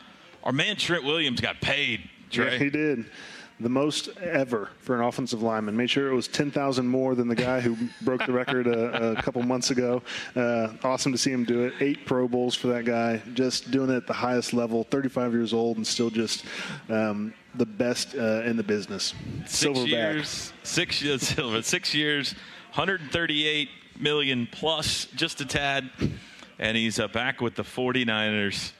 Our 0.42 0.50
man 0.50 0.74
Trent 0.74 1.04
Williams 1.04 1.40
got 1.40 1.60
paid. 1.60 2.10
Trey. 2.30 2.54
Yeah, 2.54 2.58
he 2.58 2.70
did. 2.70 3.04
The 3.60 3.68
most 3.68 4.08
ever 4.18 4.70
for 4.80 4.96
an 4.96 5.02
offensive 5.02 5.40
lineman. 5.40 5.76
Made 5.76 5.88
sure 5.88 6.10
it 6.10 6.14
was 6.14 6.26
10,000 6.26 6.86
more 6.86 7.14
than 7.14 7.28
the 7.28 7.36
guy 7.36 7.60
who 7.60 7.76
broke 8.02 8.26
the 8.26 8.32
record 8.32 8.66
a, 8.66 9.12
a, 9.12 9.22
couple 9.22 9.42
months 9.44 9.70
ago. 9.70 10.02
Uh, 10.34 10.68
awesome 10.82 11.12
to 11.12 11.18
see 11.18 11.30
him 11.30 11.44
do 11.44 11.62
it. 11.62 11.74
Eight 11.80 12.04
Pro 12.04 12.26
Bowls 12.26 12.56
for 12.56 12.66
that 12.68 12.84
guy. 12.84 13.22
Just 13.32 13.70
doing 13.70 13.90
it 13.90 13.96
at 13.96 14.06
the 14.08 14.12
highest 14.12 14.54
level. 14.54 14.82
35 14.82 15.32
years 15.32 15.52
old 15.52 15.76
and 15.76 15.86
still 15.86 16.10
just 16.10 16.44
um, 16.88 17.32
the 17.54 17.64
best 17.64 18.16
uh, 18.16 18.42
in 18.42 18.56
the 18.56 18.62
business. 18.62 19.14
Six 19.46 19.78
years, 19.80 20.52
six 20.64 21.00
years, 21.02 21.22
silver, 21.22 21.62
six 21.62 21.94
years, 21.94 22.32
138 22.74 23.68
million 24.00 24.48
plus, 24.50 25.06
just 25.14 25.40
a 25.40 25.46
tad, 25.46 25.90
and 26.58 26.76
he's 26.76 26.98
uh, 26.98 27.06
back 27.08 27.40
with 27.40 27.54
the 27.54 27.62
49ers 27.62 28.72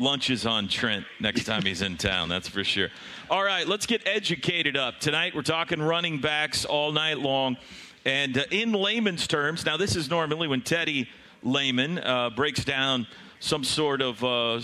lunches 0.00 0.46
on 0.46 0.66
Trent 0.66 1.04
next 1.20 1.44
time 1.44 1.62
he's 1.62 1.82
in 1.82 1.96
town. 1.96 2.28
That's 2.28 2.48
for 2.48 2.64
sure. 2.64 2.88
All 3.28 3.44
right, 3.44 3.66
let's 3.66 3.86
get 3.86 4.06
educated 4.06 4.76
up. 4.76 4.98
Tonight 4.98 5.34
we're 5.34 5.42
talking 5.42 5.80
running 5.80 6.20
backs 6.20 6.64
all 6.64 6.90
night 6.90 7.18
long. 7.18 7.56
And 8.04 8.38
uh, 8.38 8.44
in 8.50 8.72
layman's 8.72 9.26
terms, 9.26 9.66
now 9.66 9.76
this 9.76 9.94
is 9.96 10.08
normally 10.08 10.48
when 10.48 10.62
Teddy 10.62 11.08
Lehman 11.42 11.98
uh, 11.98 12.30
breaks 12.30 12.64
down 12.64 13.06
some 13.40 13.62
sort 13.62 14.00
of 14.02 14.22
uh, 14.24 14.60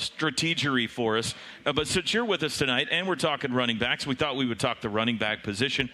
for 0.88 1.18
us. 1.18 1.34
Uh, 1.64 1.72
but 1.72 1.86
since 1.86 2.14
you're 2.14 2.24
with 2.24 2.42
us 2.42 2.56
tonight 2.56 2.88
and 2.90 3.06
we're 3.06 3.16
talking 3.16 3.52
running 3.52 3.78
backs, 3.78 4.06
we 4.06 4.14
thought 4.14 4.36
we 4.36 4.46
would 4.46 4.60
talk 4.60 4.80
the 4.80 4.88
running 4.88 5.18
back 5.18 5.42
position. 5.42 5.90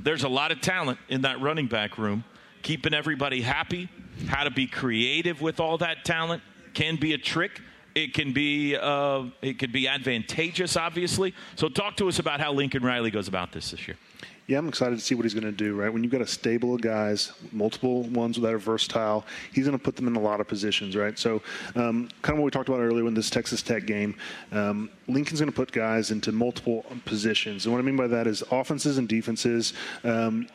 There's 0.00 0.22
a 0.22 0.28
lot 0.28 0.52
of 0.52 0.60
talent 0.60 0.98
in 1.08 1.22
that 1.22 1.40
running 1.40 1.66
back 1.66 1.98
room. 1.98 2.24
Keeping 2.62 2.94
everybody 2.94 3.40
happy, 3.40 3.88
how 4.26 4.44
to 4.44 4.50
be 4.50 4.66
creative 4.66 5.40
with 5.40 5.60
all 5.60 5.78
that 5.78 6.04
talent 6.04 6.42
can 6.74 6.96
be 6.96 7.12
a 7.12 7.18
trick. 7.18 7.60
It 7.98 8.14
can 8.14 8.32
be 8.32 8.76
uh, 8.76 9.24
it 9.42 9.58
could 9.58 9.72
be 9.72 9.88
advantageous, 9.88 10.76
obviously. 10.76 11.34
So 11.56 11.68
talk 11.68 11.96
to 11.96 12.06
us 12.08 12.20
about 12.20 12.38
how 12.38 12.52
Lincoln 12.52 12.84
Riley 12.84 13.10
goes 13.10 13.26
about 13.26 13.50
this 13.50 13.72
this 13.72 13.88
year. 13.88 13.96
Yeah, 14.46 14.58
I'm 14.58 14.68
excited 14.68 14.96
to 14.96 15.04
see 15.04 15.16
what 15.16 15.24
he's 15.24 15.34
going 15.34 15.44
to 15.44 15.52
do, 15.52 15.74
right? 15.74 15.92
When 15.92 16.02
you've 16.04 16.12
got 16.12 16.20
a 16.22 16.26
stable 16.26 16.74
of 16.74 16.80
guys, 16.80 17.32
multiple 17.52 18.04
ones 18.04 18.40
that 18.40 18.50
are 18.50 18.56
versatile, 18.56 19.26
he's 19.52 19.66
going 19.66 19.76
to 19.76 19.82
put 19.82 19.96
them 19.96 20.06
in 20.06 20.16
a 20.16 20.20
lot 20.20 20.40
of 20.40 20.46
positions, 20.46 20.96
right? 20.96 21.18
So, 21.18 21.42
um, 21.74 22.08
kind 22.22 22.34
of 22.34 22.38
what 22.38 22.44
we 22.44 22.50
talked 22.52 22.68
about 22.68 22.80
earlier 22.80 23.06
in 23.08 23.14
this 23.14 23.28
Texas 23.30 23.60
Tech 23.60 23.84
game, 23.84 24.14
um, 24.52 24.90
Lincoln's 25.08 25.40
going 25.40 25.50
to 25.50 25.56
put 25.56 25.72
guys 25.72 26.12
into 26.12 26.30
multiple 26.30 26.86
positions. 27.04 27.66
And 27.66 27.74
what 27.74 27.80
I 27.80 27.82
mean 27.82 27.96
by 27.96 28.06
that 28.06 28.26
is 28.28 28.42
offenses 28.50 28.96
and 28.96 29.08
defenses. 29.08 29.74
Um, 30.04 30.46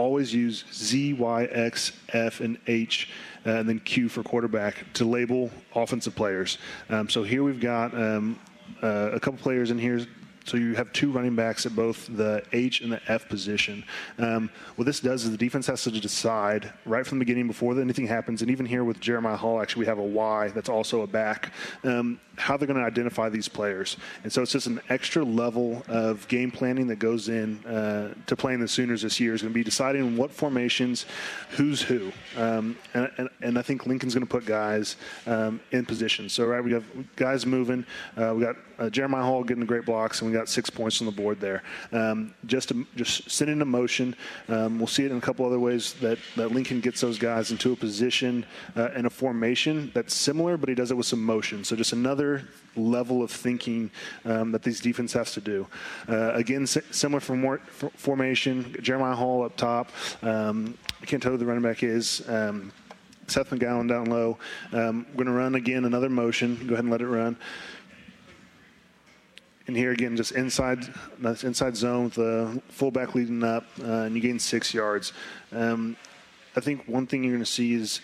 always 0.00 0.32
use 0.34 0.64
Z, 0.72 1.14
Y, 1.14 1.44
X, 1.44 1.92
F, 2.12 2.40
and 2.40 2.58
H, 2.66 3.10
uh, 3.46 3.50
and 3.50 3.68
then 3.68 3.80
Q 3.80 4.08
for 4.08 4.22
quarterback 4.22 4.84
to 4.94 5.04
label 5.04 5.50
offensive 5.74 6.14
players. 6.14 6.58
Um, 6.88 7.08
so 7.08 7.22
here 7.22 7.42
we've 7.42 7.60
got 7.60 7.94
um, 7.94 8.38
uh, 8.82 9.10
a 9.12 9.20
couple 9.20 9.38
players 9.38 9.70
in 9.70 9.78
here 9.78 10.06
so 10.44 10.56
you 10.56 10.74
have 10.74 10.92
two 10.92 11.12
running 11.12 11.36
backs 11.36 11.66
at 11.66 11.76
both 11.76 12.08
the 12.16 12.42
H 12.52 12.80
and 12.80 12.92
the 12.92 13.00
F 13.06 13.28
position. 13.28 13.84
Um, 14.18 14.50
what 14.76 14.84
this 14.84 15.00
does 15.00 15.24
is 15.24 15.30
the 15.30 15.36
defense 15.36 15.66
has 15.66 15.84
to 15.84 15.90
decide 15.92 16.72
right 16.86 17.06
from 17.06 17.18
the 17.18 17.24
beginning 17.24 17.46
before 17.46 17.78
anything 17.80 18.06
happens, 18.06 18.42
and 18.42 18.50
even 18.50 18.66
here 18.66 18.84
with 18.84 19.00
Jeremiah 19.00 19.36
Hall, 19.36 19.60
actually 19.60 19.80
we 19.80 19.86
have 19.86 19.98
a 19.98 20.02
Y 20.02 20.48
that's 20.48 20.68
also 20.68 21.02
a 21.02 21.06
back. 21.06 21.52
Um, 21.84 22.20
how 22.40 22.56
they're 22.56 22.66
going 22.66 22.80
to 22.80 22.86
identify 22.86 23.28
these 23.28 23.48
players, 23.48 23.96
and 24.24 24.32
so 24.32 24.42
it's 24.42 24.52
just 24.52 24.66
an 24.66 24.80
extra 24.88 25.24
level 25.24 25.82
of 25.88 26.26
game 26.28 26.50
planning 26.50 26.86
that 26.88 26.98
goes 26.98 27.28
in 27.28 27.64
uh, 27.66 28.14
to 28.26 28.36
playing 28.36 28.60
the 28.60 28.68
Sooners 28.68 29.02
this 29.02 29.20
year. 29.20 29.34
Is 29.34 29.42
going 29.42 29.52
to 29.52 29.58
be 29.58 29.64
deciding 29.64 30.16
what 30.16 30.30
formations, 30.30 31.06
who's 31.50 31.82
who, 31.82 32.12
um, 32.36 32.76
and, 32.94 33.10
and, 33.18 33.28
and, 33.42 33.58
I 33.58 33.62
think 33.62 33.86
Lincoln's 33.86 34.14
going 34.14 34.26
to 34.26 34.30
put 34.30 34.46
guys 34.46 34.96
um, 35.26 35.60
in 35.70 35.84
position. 35.84 36.28
So 36.28 36.46
right, 36.46 36.62
we 36.62 36.72
have 36.72 36.84
guys 37.16 37.46
moving. 37.46 37.84
Uh, 38.16 38.34
we 38.34 38.42
got 38.42 38.56
uh, 38.80 38.88
Jeremiah 38.88 39.22
Hall 39.22 39.44
getting 39.44 39.60
the 39.60 39.66
great 39.66 39.84
blocks, 39.84 40.22
and 40.22 40.30
we 40.30 40.36
got 40.36 40.48
six 40.48 40.70
points 40.70 41.00
on 41.00 41.06
the 41.06 41.12
board 41.12 41.38
there. 41.38 41.62
Um, 41.92 42.34
just 42.46 42.70
to, 42.70 42.86
just 42.96 43.30
send 43.30 43.50
into 43.50 43.66
motion. 43.66 44.16
Um, 44.48 44.78
we'll 44.78 44.86
see 44.86 45.04
it 45.04 45.10
in 45.10 45.18
a 45.18 45.20
couple 45.20 45.44
other 45.44 45.60
ways 45.60 45.92
that, 45.94 46.18
that 46.36 46.52
Lincoln 46.52 46.80
gets 46.80 47.00
those 47.00 47.18
guys 47.18 47.50
into 47.50 47.72
a 47.72 47.76
position 47.76 48.46
uh, 48.76 48.88
and 48.94 49.06
a 49.06 49.10
formation 49.10 49.90
that's 49.92 50.14
similar, 50.14 50.56
but 50.56 50.68
he 50.68 50.74
does 50.74 50.90
it 50.90 50.96
with 50.96 51.06
some 51.06 51.22
motion. 51.22 51.62
So 51.62 51.76
just 51.76 51.92
another 51.92 52.29
level 52.76 53.22
of 53.22 53.30
thinking 53.30 53.90
um, 54.24 54.52
that 54.52 54.62
these 54.62 54.80
defense 54.80 55.12
has 55.12 55.32
to 55.32 55.40
do. 55.40 55.66
Uh, 56.08 56.32
again, 56.34 56.62
s- 56.62 56.78
similar 56.90 57.20
for 57.20 57.60
formation. 57.96 58.76
Jeremiah 58.80 59.16
Hall 59.16 59.44
up 59.44 59.56
top. 59.56 59.90
Um, 60.22 60.76
I 61.02 61.06
can't 61.06 61.22
tell 61.22 61.32
who 61.32 61.38
the 61.38 61.46
running 61.46 61.62
back 61.62 61.82
is. 61.82 62.22
Um, 62.28 62.72
Seth 63.26 63.50
McGowan 63.50 63.88
down 63.88 64.06
low. 64.06 64.38
Um, 64.72 65.06
we're 65.10 65.24
going 65.24 65.26
to 65.26 65.32
run 65.32 65.54
again 65.54 65.84
another 65.84 66.08
motion. 66.08 66.56
Go 66.66 66.74
ahead 66.74 66.84
and 66.84 66.90
let 66.90 67.00
it 67.00 67.06
run. 67.06 67.36
And 69.66 69.76
here 69.76 69.92
again, 69.92 70.16
just 70.16 70.32
inside 70.32 70.92
that's 71.20 71.44
inside 71.44 71.76
zone 71.76 72.04
with 72.04 72.14
the 72.14 72.60
fullback 72.70 73.14
leading 73.14 73.44
up, 73.44 73.66
uh, 73.80 74.02
and 74.02 74.16
you 74.16 74.20
gain 74.20 74.40
six 74.40 74.74
yards. 74.74 75.12
Um, 75.52 75.96
I 76.56 76.60
think 76.60 76.88
one 76.88 77.06
thing 77.06 77.22
you're 77.22 77.34
going 77.34 77.44
to 77.44 77.50
see 77.50 77.74
is 77.74 78.00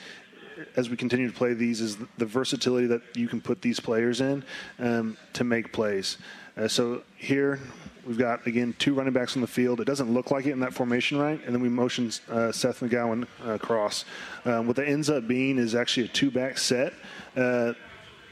as 0.77 0.91
we 0.91 0.97
continue 0.97 1.27
to 1.27 1.37
play 1.37 1.55
these 1.55 1.81
is 1.81 1.97
the 2.19 2.27
versatility 2.27 2.87
that 2.87 3.03
you 3.15 3.29
can 3.29 3.41
put 3.41 3.63
these 3.63 3.81
players 3.81 4.21
in 4.21 4.45
um, 4.79 5.17
to 5.33 5.45
make 5.45 5.73
plays. 5.73 6.19
Uh, 6.57 6.67
so 6.67 7.03
here 7.17 7.61
we've 8.07 8.19
got 8.19 8.47
again 8.47 8.75
two 8.79 8.95
running 8.95 9.13
backs 9.13 9.37
on 9.37 9.43
the 9.43 9.49
field. 9.49 9.81
It 9.81 9.85
doesn't 9.85 10.13
look 10.13 10.31
like 10.31 10.47
it 10.47 10.53
in 10.53 10.61
that 10.61 10.73
formation, 10.73 11.19
right? 11.19 11.41
And 11.45 11.55
then 11.55 11.61
we 11.61 11.69
motion 11.69 12.11
uh, 12.31 12.53
Seth 12.53 12.81
McGowan 12.81 13.27
uh, 13.45 13.51
across. 13.51 14.05
Um, 14.45 14.67
what 14.67 14.77
that 14.77 14.89
ends 14.89 15.11
up 15.11 15.29
being 15.29 15.59
is 15.59 15.75
actually 15.75 16.07
a 16.07 16.09
two-back 16.09 16.57
set 16.57 16.95
uh, 17.37 17.75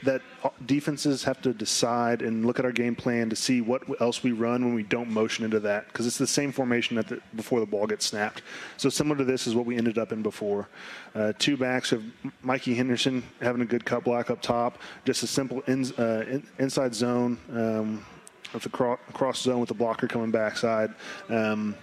that 0.05 0.23
defenses 0.67 1.25
have 1.25 1.41
to 1.43 1.53
decide 1.53 2.23
and 2.23 2.47
look 2.47 2.59
at 2.59 2.65
our 2.65 2.73
game 2.73 2.95
plan 2.95 3.31
to 3.31 3.37
see 3.37 3.61
what 3.61 3.83
else 4.01 4.23
we 4.23 4.33
run 4.33 4.65
when 4.65 4.75
we 4.75 4.83
don't 4.83 5.11
motion 5.11 5.45
into 5.45 5.61
that 5.61 5.87
because 5.89 6.07
it's 6.07 6.19
the 6.19 6.27
same 6.27 6.53
formation 6.53 6.97
the, 6.97 7.21
before 7.35 7.61
the 7.61 7.67
ball 7.67 7.87
gets 7.87 8.07
snapped. 8.07 8.43
So 8.77 8.89
similar 8.89 9.17
to 9.17 9.25
this 9.25 9.47
is 9.47 9.55
what 9.55 9.67
we 9.67 9.77
ended 9.77 9.99
up 9.99 10.13
in 10.13 10.23
before. 10.23 10.69
Uh, 11.15 11.33
two 11.39 11.57
backs 11.57 11.93
of 11.93 12.05
Mikey 12.43 12.75
Henderson 12.75 13.23
having 13.41 13.63
a 13.63 13.67
good 13.67 13.85
cut 13.85 14.05
block 14.05 14.31
up 14.31 14.41
top, 14.41 14.79
just 15.05 15.23
a 15.23 15.27
simple 15.27 15.63
in, 15.67 15.85
uh, 15.99 16.25
in, 16.29 16.47
inside 16.59 16.95
zone 16.95 17.39
um, 17.53 18.05
with 18.53 18.63
the 18.63 18.69
cro- 18.69 18.99
cross 19.13 19.41
zone 19.41 19.61
with 19.61 19.69
the 19.69 19.75
blocker 19.75 20.07
coming 20.07 20.31
backside. 20.31 20.95
Um, 21.29 21.75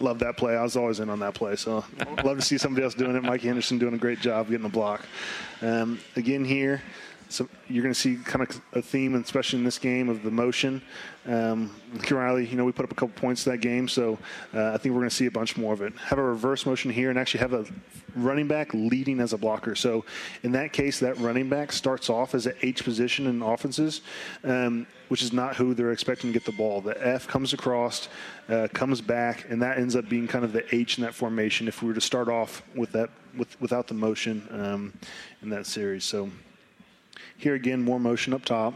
love 0.00 0.18
that 0.20 0.36
play. 0.36 0.56
I 0.56 0.62
was 0.62 0.76
always 0.76 1.00
in 1.00 1.08
on 1.08 1.20
that 1.20 1.34
play, 1.34 1.56
so 1.56 1.84
love 2.24 2.38
to 2.38 2.42
see 2.42 2.58
somebody 2.58 2.84
else 2.84 2.94
doing 2.94 3.16
it. 3.16 3.22
Mikey 3.22 3.46
Henderson 3.46 3.78
doing 3.78 3.94
a 3.94 3.98
great 3.98 4.20
job 4.20 4.48
getting 4.48 4.62
the 4.62 4.68
block. 4.68 5.06
Um, 5.62 6.00
again 6.16 6.44
here, 6.44 6.82
so 7.28 7.48
you're 7.68 7.82
going 7.82 7.94
to 7.94 7.98
see 7.98 8.16
kind 8.16 8.42
of 8.48 8.60
a 8.72 8.82
theme, 8.82 9.14
especially 9.14 9.58
in 9.58 9.64
this 9.64 9.78
game, 9.78 10.08
of 10.08 10.22
the 10.22 10.30
motion. 10.30 10.82
Um, 11.26 11.74
Riley, 12.10 12.46
you 12.46 12.56
know, 12.56 12.64
we 12.64 12.72
put 12.72 12.84
up 12.84 12.92
a 12.92 12.94
couple 12.94 13.20
points 13.20 13.46
in 13.46 13.52
that 13.52 13.58
game, 13.58 13.88
so 13.88 14.18
uh, 14.52 14.72
I 14.72 14.78
think 14.78 14.94
we're 14.94 15.00
going 15.00 15.10
to 15.10 15.16
see 15.16 15.26
a 15.26 15.30
bunch 15.30 15.56
more 15.56 15.72
of 15.72 15.80
it. 15.80 15.96
Have 15.96 16.18
a 16.18 16.22
reverse 16.22 16.66
motion 16.66 16.90
here, 16.90 17.10
and 17.10 17.18
actually 17.18 17.40
have 17.40 17.54
a 17.54 17.64
running 18.14 18.46
back 18.46 18.72
leading 18.74 19.20
as 19.20 19.32
a 19.32 19.38
blocker. 19.38 19.74
So 19.74 20.04
in 20.42 20.52
that 20.52 20.72
case, 20.72 21.00
that 21.00 21.18
running 21.18 21.48
back 21.48 21.72
starts 21.72 22.10
off 22.10 22.34
as 22.34 22.46
an 22.46 22.54
H 22.62 22.84
position 22.84 23.26
in 23.26 23.42
offenses, 23.42 24.02
um, 24.44 24.86
which 25.08 25.22
is 25.22 25.32
not 25.32 25.56
who 25.56 25.74
they're 25.74 25.92
expecting 25.92 26.32
to 26.32 26.38
get 26.38 26.44
the 26.44 26.56
ball. 26.56 26.80
The 26.80 27.06
F 27.06 27.26
comes 27.26 27.52
across, 27.52 28.08
uh, 28.48 28.68
comes 28.72 29.00
back, 29.00 29.46
and 29.48 29.62
that 29.62 29.78
ends 29.78 29.96
up 29.96 30.08
being 30.08 30.28
kind 30.28 30.44
of 30.44 30.52
the 30.52 30.64
H 30.74 30.98
in 30.98 31.04
that 31.04 31.14
formation. 31.14 31.68
If 31.68 31.82
we 31.82 31.88
were 31.88 31.94
to 31.94 32.00
start 32.00 32.28
off 32.28 32.62
with 32.74 32.92
that 32.92 33.10
with, 33.36 33.60
without 33.60 33.88
the 33.88 33.94
motion 33.94 34.46
um, 34.50 34.92
in 35.42 35.48
that 35.50 35.66
series, 35.66 36.04
so. 36.04 36.30
Here 37.36 37.54
again, 37.54 37.82
more 37.82 38.00
motion 38.00 38.32
up 38.32 38.44
top. 38.44 38.74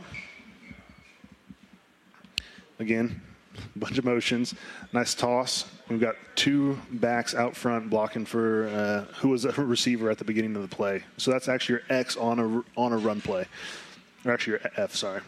Again, 2.79 3.21
a 3.57 3.61
bunch 3.79 3.99
of 3.99 4.05
motions. 4.05 4.55
Nice 4.93 5.15
toss. 5.15 5.65
We've 5.89 6.01
got 6.01 6.17
two 6.35 6.79
backs 6.91 7.35
out 7.35 7.57
front 7.57 7.91
blocking 7.91 8.25
for 8.25 8.69
uh, 8.69 9.13
who 9.15 9.29
was 9.31 9.45
a 9.45 9.53
receiver 9.63 10.11
at 10.11 10.19
the 10.19 10.25
beginning 10.25 10.55
of 10.57 10.63
the 10.63 10.75
play. 10.75 11.03
So 11.17 11.31
that's 11.31 11.49
actually 11.49 11.75
your 11.75 11.99
X 11.99 12.17
on 12.17 12.39
a 12.39 12.81
on 12.81 12.93
a 12.93 12.99
run 12.99 13.21
play, 13.21 13.47
or 14.25 14.33
actually 14.33 14.53
your 14.53 14.61
F. 14.77 14.95
Sorry. 14.95 15.21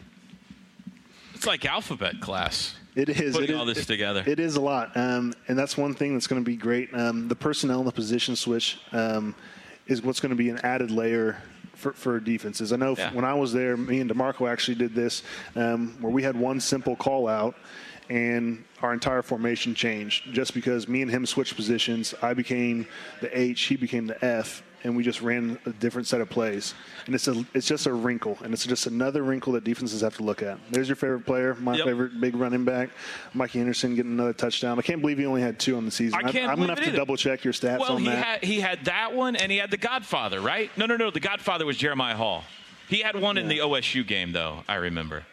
It's 1.33 1.47
like 1.47 1.65
alphabet 1.65 2.21
class. 2.21 2.75
It 2.95 3.09
is 3.09 3.35
putting 3.35 3.55
it 3.55 3.55
all 3.55 3.67
is, 3.69 3.77
this 3.77 3.85
together. 3.85 4.23
It 4.27 4.39
is 4.39 4.57
a 4.57 4.61
lot, 4.61 4.95
um, 4.95 5.33
and 5.47 5.57
that's 5.57 5.77
one 5.77 5.93
thing 5.93 6.13
that's 6.13 6.27
going 6.27 6.41
to 6.41 6.45
be 6.45 6.57
great. 6.57 6.93
Um, 6.93 7.29
the 7.29 7.35
personnel 7.35 7.79
and 7.79 7.87
the 7.87 7.93
position 7.93 8.35
switch 8.35 8.79
um, 8.91 9.33
is 9.87 10.01
what's 10.01 10.19
going 10.19 10.31
to 10.31 10.35
be 10.35 10.49
an 10.49 10.59
added 10.59 10.91
layer 10.91 11.41
for, 11.81 11.93
for 11.93 12.19
defenses. 12.19 12.71
I 12.71 12.77
know 12.77 12.95
yeah. 12.97 13.13
when 13.13 13.25
I 13.25 13.33
was 13.33 13.51
there, 13.51 13.75
me 13.75 13.99
and 13.99 14.09
DeMarco 14.09 14.49
actually 14.49 14.75
did 14.75 14.93
this 14.93 15.23
um, 15.55 15.97
where 15.99 16.11
we 16.11 16.23
had 16.23 16.35
one 16.35 16.59
simple 16.59 16.95
call 16.95 17.27
out 17.27 17.55
and 18.09 18.63
our 18.81 18.93
entire 18.93 19.21
formation 19.21 19.73
changed 19.73 20.33
just 20.33 20.53
because 20.53 20.87
me 20.87 21.01
and 21.01 21.09
him 21.09 21.25
switched 21.25 21.55
positions. 21.55 22.13
I 22.21 22.33
became 22.33 22.87
the 23.21 23.37
H, 23.37 23.61
he 23.63 23.75
became 23.75 24.05
the 24.07 24.23
F, 24.23 24.63
and 24.83 24.95
we 24.95 25.03
just 25.03 25.21
ran 25.21 25.59
a 25.65 25.71
different 25.71 26.07
set 26.07 26.21
of 26.21 26.29
plays. 26.29 26.73
And 27.05 27.15
it's 27.15 27.27
a 27.27 27.45
it's 27.53 27.67
just 27.67 27.85
a 27.85 27.93
wrinkle, 27.93 28.37
and 28.43 28.53
it's 28.53 28.65
just 28.65 28.87
another 28.87 29.23
wrinkle 29.23 29.53
that 29.53 29.63
defenses 29.63 30.01
have 30.01 30.15
to 30.17 30.23
look 30.23 30.41
at. 30.41 30.59
There's 30.71 30.87
your 30.87 30.95
favorite 30.95 31.25
player, 31.25 31.55
my 31.55 31.75
yep. 31.75 31.85
favorite 31.85 32.19
big 32.19 32.35
running 32.35 32.65
back, 32.65 32.89
Mikey 33.33 33.59
Henderson 33.59 33.95
getting 33.95 34.11
another 34.11 34.33
touchdown. 34.33 34.79
I 34.79 34.81
can't 34.81 35.01
believe 35.01 35.17
he 35.17 35.25
only 35.25 35.41
had 35.41 35.59
two 35.59 35.77
on 35.77 35.85
the 35.85 35.91
season. 35.91 36.19
I 36.19 36.31
can't 36.31 36.45
I'm, 36.45 36.51
I'm 36.51 36.59
gonna 36.59 36.75
have 36.75 36.83
to 36.83 36.95
double 36.95 37.17
check 37.17 37.43
your 37.43 37.53
stats 37.53 37.79
well, 37.79 37.93
on 37.93 38.01
he 38.01 38.07
that. 38.07 38.25
Had, 38.25 38.43
he 38.43 38.59
had 38.59 38.85
that 38.85 39.13
one, 39.13 39.35
and 39.35 39.51
he 39.51 39.57
had 39.57 39.71
the 39.71 39.77
Godfather, 39.77 40.39
right? 40.41 40.69
No, 40.77 40.85
no, 40.85 40.97
no. 40.97 41.11
The 41.11 41.19
Godfather 41.19 41.65
was 41.65 41.77
Jeremiah 41.77 42.15
Hall. 42.15 42.43
He 42.87 42.99
had 42.99 43.19
one 43.19 43.37
yeah. 43.37 43.43
in 43.43 43.47
the 43.47 43.59
OSU 43.59 44.05
game, 44.05 44.33
though. 44.33 44.63
I 44.67 44.75
remember. 44.75 45.25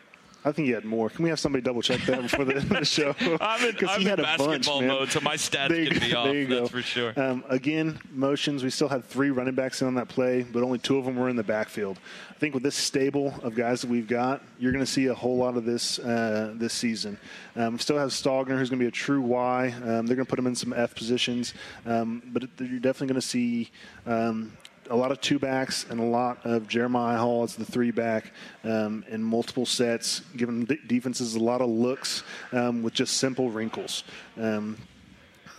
I 0.45 0.53
think 0.53 0.67
he 0.67 0.73
had 0.73 0.85
more. 0.85 1.11
Can 1.11 1.25
we 1.25 1.31
have 1.31 1.41
somebody 1.41 1.63
double 1.63 1.83
check 1.83 2.01
that 2.03 2.23
before 2.23 2.45
the 2.45 2.57
end 2.57 2.63
of 2.71 2.79
the 2.79 2.85
show? 2.85 3.15
I'm 3.41 3.69
in, 3.69 3.77
I'm 3.89 4.01
he 4.01 4.07
had 4.07 4.21
in 4.21 4.25
a 4.25 4.29
basketball 4.29 4.81
bunch, 4.81 4.89
mode, 4.89 5.11
so 5.11 5.21
my 5.21 5.35
stats 5.35 5.69
there 5.69 5.87
can 5.87 5.99
be 5.99 6.15
off. 6.15 6.27
There 6.27 6.35
you 6.35 6.47
that's 6.47 6.61
go. 6.61 6.69
for 6.69 6.83
sure. 6.83 7.13
Um, 7.17 7.45
again, 7.49 7.99
motions. 8.13 8.63
We 8.63 8.71
still 8.71 8.89
had 8.89 9.05
three 9.05 9.31
running 9.31 9.55
backs 9.55 9.83
in 9.83 9.89
on 9.89 9.95
that 9.97 10.09
play, 10.09 10.45
but 10.45 10.63
only 10.63 10.79
two 10.79 10.97
of 10.97 11.05
them 11.05 11.17
were 11.17 11.29
in 11.29 11.37
the 11.37 11.43
backfield. 11.43 11.99
I 12.31 12.35
think 12.39 12.55
with 12.55 12.63
this 12.63 12.77
stable 12.77 13.35
of 13.43 13.57
guys 13.57 13.81
that 13.81 13.91
we've 13.91 14.07
got, 14.07 14.43
you're 14.61 14.71
going 14.73 14.85
to 14.85 14.91
see 14.91 15.07
a 15.07 15.15
whole 15.15 15.37
lot 15.37 15.57
of 15.57 15.65
this 15.65 15.99
uh, 15.99 16.55
this 16.57 16.73
season. 16.73 17.19
Um, 17.57 17.79
still 17.81 17.99
have 17.99 18.11
Stogner, 18.11 18.57
who's 18.59 18.71
going 18.71 18.79
to 18.79 18.85
be 18.85 18.87
a 18.87 18.93
true 18.93 19.21
Y. 19.21 19.75
Um, 19.83 20.07
they're 20.07 20.17
going 20.17 20.19
to 20.19 20.25
put 20.25 20.39
him 20.39 20.47
in 20.47 20.55
some 20.55 20.73
F 20.73 20.95
positions, 20.95 21.53
um, 21.85 22.23
but 22.27 22.45
you're 22.61 22.79
definitely 22.79 23.09
going 23.09 23.21
to 23.21 23.27
see 23.27 23.71
um, 24.07 24.53
a 24.91 24.97
lot 24.97 25.13
of 25.13 25.21
two 25.21 25.39
backs 25.39 25.87
and 25.91 26.01
a 26.01 26.05
lot 26.05 26.45
of 26.45 26.67
Jeremiah 26.69 27.19
Hall 27.19 27.43
as 27.43 27.55
the 27.55 27.65
three 27.65 27.91
back 27.91 28.33
um, 28.65 29.05
in 29.09 29.23
multiple 29.23 29.67
sets, 29.67 30.21
giving 30.37 30.65
defenses 30.87 31.35
a 31.35 31.41
lot 31.41 31.61
of 31.61 31.69
looks 31.69 32.23
um, 32.53 32.83
with 32.83 32.95
just 32.95 33.17
simple 33.19 33.51
wrinkles. 33.51 34.05
Um, 34.41 34.77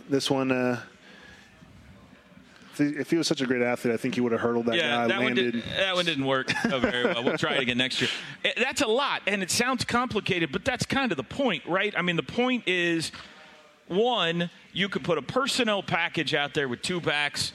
this 0.10 0.30
one, 0.30 0.52
uh, 0.52 0.82
if 2.80 3.12
he 3.12 3.18
was 3.18 3.28
such 3.28 3.42
a 3.42 3.46
great 3.46 3.62
athlete, 3.62 3.94
I 3.94 3.98
think 3.98 4.16
he 4.16 4.22
would 4.22 4.32
have 4.32 4.42
hurdled 4.42 4.68
that 4.68 4.76
yeah, 4.76 4.90
guy. 4.90 5.08
That, 5.08 5.20
landed. 5.20 5.56
one 5.56 5.64
did, 5.64 5.78
that 5.78 5.96
one 5.96 6.06
didn't 6.06 6.26
work 6.26 6.52
very 6.64 7.04
well. 7.04 7.24
We'll 7.24 7.38
try 7.38 7.56
it 7.56 7.62
again 7.62 7.78
next 7.78 8.02
year. 8.02 8.10
Eh, 8.46 8.54
that's 8.58 8.82
a 8.82 8.88
lot, 8.88 9.22
and 9.28 9.44
it 9.44 9.52
sounds 9.52 9.84
complicated, 9.84 10.52
but 10.52 10.64
that's 10.66 10.86
kind 10.86 11.12
of 11.12 11.18
the 11.18 11.24
point, 11.24 11.66
right? 11.66 11.94
I 11.98 12.02
mean, 12.02 12.16
the 12.16 12.24
point 12.24 12.68
is 12.68 13.12
one, 13.88 14.50
you 14.72 14.88
could 14.88 15.04
put 15.04 15.18
a 15.18 15.22
personnel 15.22 15.84
package 15.84 16.34
out 16.34 16.54
there 16.54 16.70
with 16.70 16.82
two 16.82 17.02
backs 17.02 17.54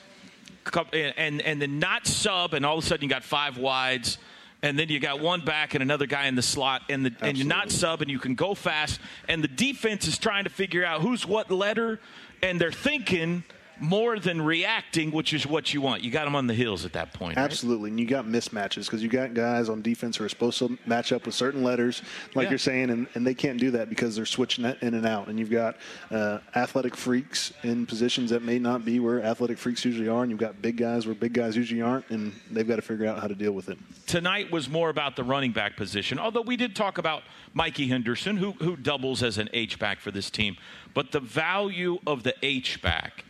and 0.93 1.43
and 1.43 1.61
then 1.61 1.79
not 1.79 2.07
sub, 2.07 2.55
and 2.55 2.65
all 2.65 2.79
of 2.79 2.85
a 2.85 2.87
sudden 2.87 3.05
you 3.05 3.09
got 3.09 3.25
five 3.25 3.59
wides, 3.59 4.19
and 4.63 4.79
then 4.79 4.89
you 4.89 5.01
got 5.01 5.21
one 5.21 5.45
back 5.45 5.75
and 5.75 5.83
another 5.83 6.07
guy 6.07 6.27
in 6.27 6.35
the 6.35 6.43
slot, 6.43 6.83
and 6.89 7.05
the 7.07 7.15
and 7.21 7.37
you're 7.37 7.47
not 7.47 7.71
sub, 7.71 8.03
and 8.03 8.11
you 8.11 8.19
can 8.19 8.35
go 8.35 8.55
fast, 8.55 9.01
and 9.29 9.43
the 9.45 9.49
defense 9.49 10.07
is 10.07 10.19
trying 10.19 10.45
to 10.45 10.51
figure 10.51 10.85
out 10.85 11.01
who's 11.01 11.27
what 11.27 11.51
letter, 11.51 12.01
and 12.43 12.61
they're 12.61 12.73
thinking 12.73 13.45
more 13.81 14.19
than 14.19 14.41
reacting, 14.43 15.11
which 15.11 15.33
is 15.35 15.47
what 15.47 15.75
you 15.75 15.81
want. 15.81 16.03
You 16.03 16.11
got 16.11 16.25
them 16.25 16.37
on 16.37 16.47
the 16.47 16.55
heels 16.55 16.85
at 16.85 16.93
that 16.95 17.13
point. 17.13 17.37
right? 17.37 17.43
Absolutely, 17.45 17.91
and 17.91 17.99
you 18.01 18.07
got 18.07 18.25
mismatches 18.27 18.87
because 18.87 19.03
you 19.03 19.09
got 19.09 19.35
guys 19.35 19.69
on 19.69 19.83
defense 19.83 20.17
who 20.17 20.25
are 20.25 20.29
supposed 20.29 20.59
to 20.61 20.79
match 20.87 21.13
up 21.13 21.27
with 21.27 21.35
certain 21.35 21.63
letters, 21.63 22.03
like 22.35 22.45
Yeah. 22.45 22.51
you're 22.51 22.59
saying, 22.59 22.91
and, 22.91 23.07
and 23.15 23.27
they 23.27 23.35
can't 23.35 23.59
do 23.59 23.71
that 23.73 23.89
because 23.89 24.15
they're 24.17 24.27
switching 24.27 24.65
it 24.65 24.79
in 24.83 24.95
and 24.95 25.07
out. 25.07 25.29
And 25.29 25.39
you've 25.39 25.51
got 25.51 25.77
uh, 26.11 26.39
athletic 26.55 26.97
freaks 26.97 27.53
in 27.63 27.87
positions 27.87 28.31
that 28.31 28.43
may 28.43 28.59
not 28.59 28.85
be 28.85 29.01
where 29.01 29.23
athletic 29.23 29.59
freaks 29.59 29.85
usually 29.85 30.09
are, 30.09 30.23
and 30.23 30.31
you've 30.31 30.41
got 30.41 30.61
big 30.63 30.77
guys 30.77 31.07
where 31.07 31.15
big 31.15 31.33
guys 31.33 31.57
usually 31.57 31.83
aren't, 31.83 32.09
and 32.11 32.33
they've 32.51 32.69
got 32.69 32.77
to 32.77 32.83
figure 32.83 33.07
out 33.07 33.19
how 33.21 33.27
to 33.27 33.35
deal 33.35 33.53
with 33.53 33.69
it. 33.69 33.79
tonight 34.07 34.51
was 34.51 34.69
more 34.69 34.89
about 34.91 35.17
the 35.17 35.25
running 35.25 35.53
back 35.53 35.77
position, 35.77 36.19
although 36.19 36.43
we 36.43 36.57
did 36.57 36.77
talk 36.77 36.99
about 36.99 37.23
Mikey 37.55 37.87
Henderson, 37.89 38.37
who, 38.37 38.53
who 38.53 38.77
doubles 38.77 39.23
as 39.23 39.39
an 39.39 39.49
H 39.53 39.79
back 39.79 40.01
for 40.01 40.11
this 40.11 40.31
team. 40.31 40.57
But 40.93 41.13
the 41.13 41.21
value 41.21 41.99
of 42.07 42.23
the 42.23 42.35
H 42.43 42.81
back 42.83 43.25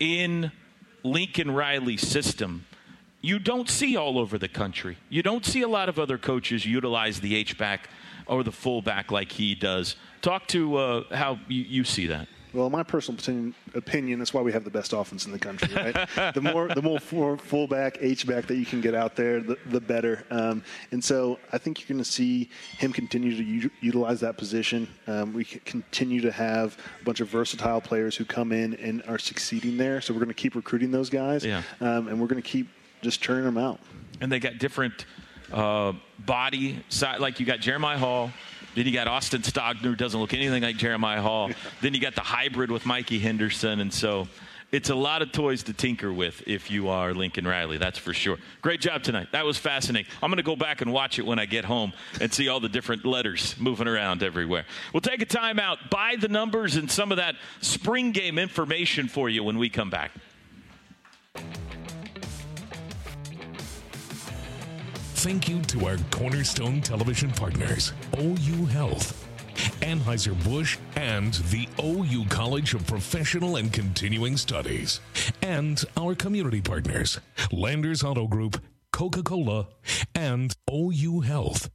in 0.00 0.52
Lincoln 1.02 1.50
Riley's 1.50 2.06
system, 2.06 2.66
you 3.20 3.38
don't 3.38 3.68
see 3.68 3.96
all 3.96 4.18
over 4.18 4.38
the 4.38 4.48
country. 4.48 4.96
You 5.08 5.22
don't 5.22 5.44
see 5.44 5.62
a 5.62 5.68
lot 5.68 5.88
of 5.88 5.98
other 5.98 6.18
coaches 6.18 6.64
utilize 6.64 7.20
the 7.20 7.34
H 7.34 7.58
back 7.58 7.88
or 8.26 8.42
the 8.44 8.52
fullback 8.52 9.10
like 9.10 9.32
he 9.32 9.54
does. 9.54 9.96
Talk 10.22 10.46
to 10.48 10.76
uh, 10.76 11.14
how 11.14 11.38
you, 11.48 11.62
you 11.62 11.84
see 11.84 12.06
that. 12.06 12.28
Well, 12.52 12.66
in 12.66 12.72
my 12.72 12.82
personal 12.82 13.52
opinion, 13.74 14.18
that's 14.18 14.32
why 14.32 14.40
we 14.40 14.52
have 14.52 14.64
the 14.64 14.70
best 14.70 14.92
offense 14.92 15.26
in 15.26 15.32
the 15.32 15.38
country, 15.38 15.68
right? 15.74 16.08
the 16.34 16.40
more, 16.40 16.68
the 16.68 16.80
more 16.82 16.98
full, 16.98 17.36
fullback, 17.36 17.98
H 18.00 18.26
back 18.26 18.46
that 18.46 18.56
you 18.56 18.64
can 18.64 18.80
get 18.80 18.94
out 18.94 19.16
there, 19.16 19.40
the, 19.40 19.58
the 19.66 19.80
better. 19.80 20.24
Um, 20.30 20.62
and 20.90 21.02
so 21.04 21.38
I 21.52 21.58
think 21.58 21.80
you're 21.80 21.88
going 21.94 22.02
to 22.04 22.10
see 22.10 22.48
him 22.78 22.92
continue 22.92 23.36
to 23.36 23.42
u- 23.44 23.70
utilize 23.80 24.20
that 24.20 24.38
position. 24.38 24.88
Um, 25.06 25.32
we 25.34 25.44
continue 25.44 26.20
to 26.22 26.32
have 26.32 26.78
a 27.00 27.04
bunch 27.04 27.20
of 27.20 27.28
versatile 27.28 27.80
players 27.80 28.16
who 28.16 28.24
come 28.24 28.52
in 28.52 28.74
and 28.76 29.02
are 29.06 29.18
succeeding 29.18 29.76
there. 29.76 30.00
So 30.00 30.14
we're 30.14 30.20
going 30.20 30.28
to 30.28 30.34
keep 30.34 30.54
recruiting 30.54 30.90
those 30.90 31.10
guys, 31.10 31.44
Yeah. 31.44 31.62
um, 31.80 32.08
and 32.08 32.20
we're 32.20 32.28
going 32.28 32.42
to 32.42 32.48
keep 32.48 32.68
just 33.02 33.22
turning 33.22 33.44
them 33.44 33.58
out. 33.58 33.78
and 34.20 34.32
they 34.32 34.40
got 34.40 34.58
different 34.58 35.04
uh, 35.52 35.92
body 36.18 36.82
size. 36.88 37.20
Like 37.20 37.40
you 37.40 37.46
got 37.46 37.60
Jeremiah 37.60 37.98
Hall, 37.98 38.30
then 38.78 38.86
you 38.86 38.92
got 38.92 39.08
Austin 39.08 39.42
Stogner, 39.42 39.82
who 39.82 39.96
doesn't 39.96 40.20
look 40.20 40.32
anything 40.32 40.62
like 40.62 40.76
Jeremiah 40.76 41.20
Hall. 41.20 41.50
then 41.80 41.94
you 41.94 42.00
got 42.00 42.14
the 42.14 42.20
hybrid 42.20 42.70
with 42.70 42.86
Mikey 42.86 43.18
Henderson, 43.18 43.80
and 43.80 43.92
so 43.92 44.28
it's 44.70 44.90
a 44.90 44.94
lot 44.94 45.20
of 45.22 45.32
toys 45.32 45.64
to 45.64 45.72
tinker 45.72 46.12
with 46.12 46.46
if 46.46 46.70
you 46.70 46.88
are 46.88 47.12
Lincoln 47.12 47.44
Riley. 47.44 47.78
That's 47.78 47.98
for 47.98 48.14
sure. 48.14 48.36
Great 48.62 48.80
job 48.80 49.02
tonight. 49.02 49.28
That 49.32 49.44
was 49.44 49.58
fascinating. 49.58 50.08
I'm 50.22 50.30
going 50.30 50.36
to 50.36 50.44
go 50.44 50.54
back 50.54 50.80
and 50.80 50.92
watch 50.92 51.18
it 51.18 51.26
when 51.26 51.40
I 51.40 51.46
get 51.46 51.64
home 51.64 51.92
and 52.20 52.32
see 52.32 52.48
all 52.48 52.60
the 52.60 52.68
different 52.68 53.04
letters 53.04 53.56
moving 53.58 53.88
around 53.88 54.22
everywhere. 54.22 54.64
We'll 54.92 55.00
take 55.00 55.22
a 55.22 55.26
timeout, 55.26 55.90
By 55.90 56.16
the 56.16 56.28
numbers 56.28 56.76
and 56.76 56.88
some 56.88 57.10
of 57.10 57.16
that 57.16 57.34
spring 57.60 58.12
game 58.12 58.38
information 58.38 59.08
for 59.08 59.28
you 59.28 59.42
when 59.42 59.58
we 59.58 59.70
come 59.70 59.90
back. 59.90 60.12
Thank 65.18 65.48
you 65.48 65.60
to 65.62 65.86
our 65.86 65.96
cornerstone 66.12 66.80
television 66.80 67.32
partners, 67.32 67.92
OU 68.20 68.66
Health, 68.66 69.28
Anheuser-Busch, 69.82 70.78
and 70.94 71.34
the 71.50 71.66
OU 71.82 72.24
College 72.28 72.74
of 72.74 72.86
Professional 72.86 73.56
and 73.56 73.72
Continuing 73.72 74.36
Studies, 74.36 75.00
and 75.42 75.84
our 75.96 76.14
community 76.14 76.60
partners, 76.60 77.18
Landers 77.50 78.04
Auto 78.04 78.28
Group, 78.28 78.62
Coca-Cola, 78.92 79.66
and 80.14 80.54
OU 80.72 81.22
Health. 81.22 81.68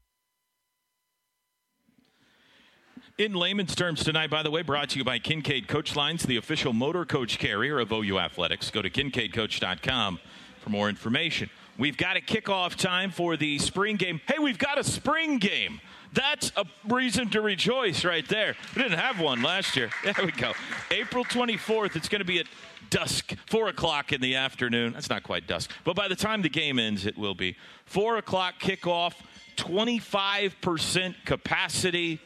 In 3.17 3.33
layman's 3.33 3.75
terms 3.75 4.05
tonight, 4.05 4.29
by 4.29 4.41
the 4.41 4.51
way, 4.51 4.61
brought 4.61 4.91
to 4.91 4.99
you 4.99 5.03
by 5.03 5.19
Kincaid 5.19 5.67
Coach 5.67 5.97
Lines, 5.97 6.23
the 6.23 6.37
official 6.37 6.71
motor 6.71 7.03
coach 7.03 7.39
carrier 7.39 7.79
of 7.79 7.91
OU 7.91 8.19
Athletics. 8.19 8.71
Go 8.71 8.81
to 8.81 8.89
kincaidcoach.com 8.89 10.21
for 10.61 10.69
more 10.69 10.87
information. 10.87 11.49
We've 11.77 11.97
got 11.97 12.17
a 12.17 12.21
kickoff 12.21 12.75
time 12.75 13.09
for 13.09 13.35
the 13.35 13.57
spring 13.57 13.95
game. 13.95 14.21
Hey, 14.27 14.37
we've 14.39 14.59
got 14.59 14.77
a 14.77 14.83
spring 14.83 15.39
game. 15.39 15.81
That's 16.13 16.51
a 16.55 16.65
reason 16.87 17.29
to 17.31 17.41
rejoice 17.41 18.05
right 18.05 18.27
there. 18.27 18.55
We 18.75 18.83
didn't 18.83 18.99
have 18.99 19.19
one 19.19 19.41
last 19.41 19.75
year. 19.75 19.89
There 20.03 20.13
we 20.23 20.31
go. 20.31 20.53
April 20.91 21.25
24th. 21.25 21.95
It's 21.95 22.07
going 22.07 22.19
to 22.19 22.25
be 22.25 22.39
at 22.39 22.45
dusk, 22.91 23.33
4 23.47 23.69
o'clock 23.69 24.13
in 24.13 24.21
the 24.21 24.35
afternoon. 24.35 24.93
That's 24.93 25.09
not 25.09 25.23
quite 25.23 25.47
dusk, 25.47 25.71
but 25.83 25.95
by 25.95 26.07
the 26.07 26.15
time 26.15 26.43
the 26.43 26.49
game 26.49 26.77
ends, 26.77 27.07
it 27.07 27.17
will 27.17 27.33
be. 27.33 27.57
4 27.85 28.17
o'clock 28.17 28.59
kickoff, 28.59 29.15
25% 29.57 31.15
capacity. 31.25 32.21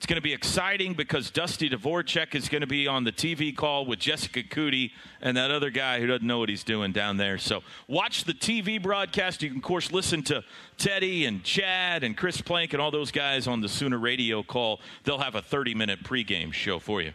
It's 0.00 0.06
going 0.06 0.16
to 0.16 0.22
be 0.22 0.32
exciting 0.32 0.94
because 0.94 1.30
Dusty 1.30 1.68
Dvoracek 1.68 2.34
is 2.34 2.48
going 2.48 2.62
to 2.62 2.66
be 2.66 2.86
on 2.88 3.04
the 3.04 3.12
TV 3.12 3.54
call 3.54 3.84
with 3.84 3.98
Jessica 3.98 4.42
Cootie 4.42 4.92
and 5.20 5.36
that 5.36 5.50
other 5.50 5.68
guy 5.68 6.00
who 6.00 6.06
doesn't 6.06 6.26
know 6.26 6.38
what 6.38 6.48
he's 6.48 6.64
doing 6.64 6.90
down 6.90 7.18
there. 7.18 7.36
So 7.36 7.60
watch 7.86 8.24
the 8.24 8.32
TV 8.32 8.82
broadcast. 8.82 9.42
You 9.42 9.50
can, 9.50 9.58
of 9.58 9.62
course, 9.62 9.92
listen 9.92 10.22
to 10.22 10.42
Teddy 10.78 11.26
and 11.26 11.44
Chad 11.44 12.02
and 12.02 12.16
Chris 12.16 12.40
Plank 12.40 12.72
and 12.72 12.80
all 12.80 12.90
those 12.90 13.10
guys 13.10 13.46
on 13.46 13.60
the 13.60 13.68
Sooner 13.68 13.98
radio 13.98 14.42
call. 14.42 14.80
They'll 15.04 15.18
have 15.18 15.34
a 15.34 15.42
30 15.42 15.74
minute 15.74 16.02
pregame 16.02 16.50
show 16.50 16.78
for 16.78 17.02
you. 17.02 17.12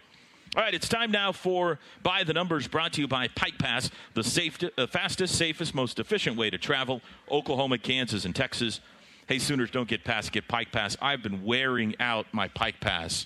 All 0.55 0.61
right, 0.61 0.75
it's 0.75 0.87
time 0.87 1.09
now 1.09 1.31
for 1.31 1.79
By 2.03 2.23
the 2.23 2.33
Numbers, 2.33 2.67
brought 2.67 2.93
to 2.93 3.01
you 3.01 3.07
by 3.07 3.29
Pike 3.29 3.57
Pass, 3.57 3.89
the 4.13 4.23
safe, 4.23 4.59
uh, 4.77 4.85
fastest, 4.85 5.35
safest, 5.35 5.73
most 5.73 5.97
efficient 5.97 6.37
way 6.37 6.51
to 6.51 6.59
travel. 6.59 7.01
Oklahoma, 7.31 7.79
Kansas, 7.79 8.25
and 8.25 8.35
Texas. 8.35 8.79
Hey, 9.27 9.39
Sooners, 9.39 9.71
don't 9.71 9.87
get 9.87 10.03
past, 10.03 10.31
get 10.31 10.47
Pike 10.47 10.71
Pass. 10.71 10.95
I've 11.01 11.23
been 11.23 11.43
wearing 11.43 11.95
out 11.99 12.27
my 12.31 12.47
Pike 12.47 12.79
Pass 12.79 13.25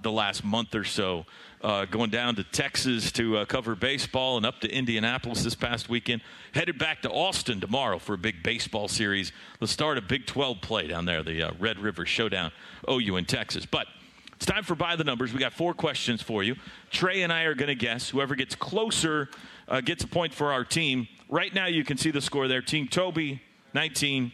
the 0.00 0.12
last 0.12 0.44
month 0.44 0.76
or 0.76 0.84
so, 0.84 1.26
uh, 1.60 1.86
going 1.86 2.10
down 2.10 2.36
to 2.36 2.44
Texas 2.44 3.10
to 3.10 3.38
uh, 3.38 3.44
cover 3.44 3.74
baseball 3.74 4.36
and 4.36 4.46
up 4.46 4.60
to 4.60 4.72
Indianapolis 4.72 5.42
this 5.42 5.56
past 5.56 5.88
weekend. 5.88 6.22
Headed 6.52 6.78
back 6.78 7.02
to 7.02 7.10
Austin 7.10 7.60
tomorrow 7.60 7.98
for 7.98 8.14
a 8.14 8.18
big 8.18 8.44
baseball 8.44 8.86
series, 8.86 9.32
the 9.58 9.66
start 9.66 9.98
of 9.98 10.06
Big 10.06 10.24
12 10.24 10.60
play 10.60 10.86
down 10.86 11.04
there, 11.04 11.24
the 11.24 11.42
uh, 11.42 11.52
Red 11.58 11.80
River 11.80 12.06
Showdown, 12.06 12.52
OU 12.88 13.16
in 13.16 13.24
Texas. 13.24 13.66
But 13.66 13.88
it's 14.36 14.46
time 14.46 14.62
for 14.62 14.76
By 14.76 14.94
the 14.94 15.02
Numbers. 15.02 15.32
We 15.32 15.40
got 15.40 15.52
four 15.52 15.74
questions 15.74 16.22
for 16.22 16.44
you. 16.44 16.54
Trey 16.92 17.22
and 17.22 17.32
I 17.32 17.42
are 17.42 17.56
going 17.56 17.66
to 17.66 17.74
guess. 17.74 18.08
Whoever 18.08 18.36
gets 18.36 18.54
closer 18.54 19.28
uh, 19.66 19.80
gets 19.80 20.04
a 20.04 20.06
point 20.06 20.32
for 20.32 20.52
our 20.52 20.62
team. 20.64 21.08
Right 21.28 21.52
now, 21.52 21.66
you 21.66 21.82
can 21.82 21.96
see 21.96 22.12
the 22.12 22.20
score 22.20 22.46
there. 22.46 22.62
Team 22.62 22.86
Toby, 22.86 23.42
19. 23.72 24.30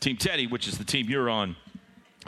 Team 0.00 0.16
Teddy, 0.16 0.46
which 0.46 0.66
is 0.66 0.78
the 0.78 0.84
team 0.84 1.08
you're 1.08 1.30
on, 1.30 1.56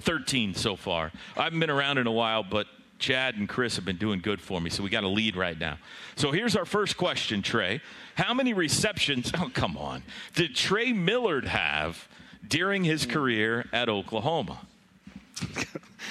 13 0.00 0.54
so 0.54 0.76
far. 0.76 1.10
I 1.36 1.44
haven't 1.44 1.60
been 1.60 1.70
around 1.70 1.98
in 1.98 2.06
a 2.06 2.12
while, 2.12 2.42
but 2.42 2.66
Chad 2.98 3.36
and 3.36 3.48
Chris 3.48 3.76
have 3.76 3.84
been 3.84 3.96
doing 3.96 4.20
good 4.20 4.40
for 4.40 4.60
me, 4.60 4.70
so 4.70 4.82
we 4.82 4.90
got 4.90 5.04
a 5.04 5.08
lead 5.08 5.36
right 5.36 5.58
now. 5.58 5.78
So 6.14 6.30
here's 6.30 6.54
our 6.54 6.64
first 6.64 6.96
question, 6.96 7.42
Trey. 7.42 7.80
How 8.14 8.32
many 8.32 8.54
receptions, 8.54 9.32
oh, 9.38 9.50
come 9.52 9.76
on, 9.76 10.02
did 10.34 10.54
Trey 10.54 10.92
Millard 10.92 11.46
have 11.46 12.08
during 12.46 12.84
his 12.84 13.06
career 13.06 13.66
at 13.72 13.88
Oklahoma? 13.88 14.60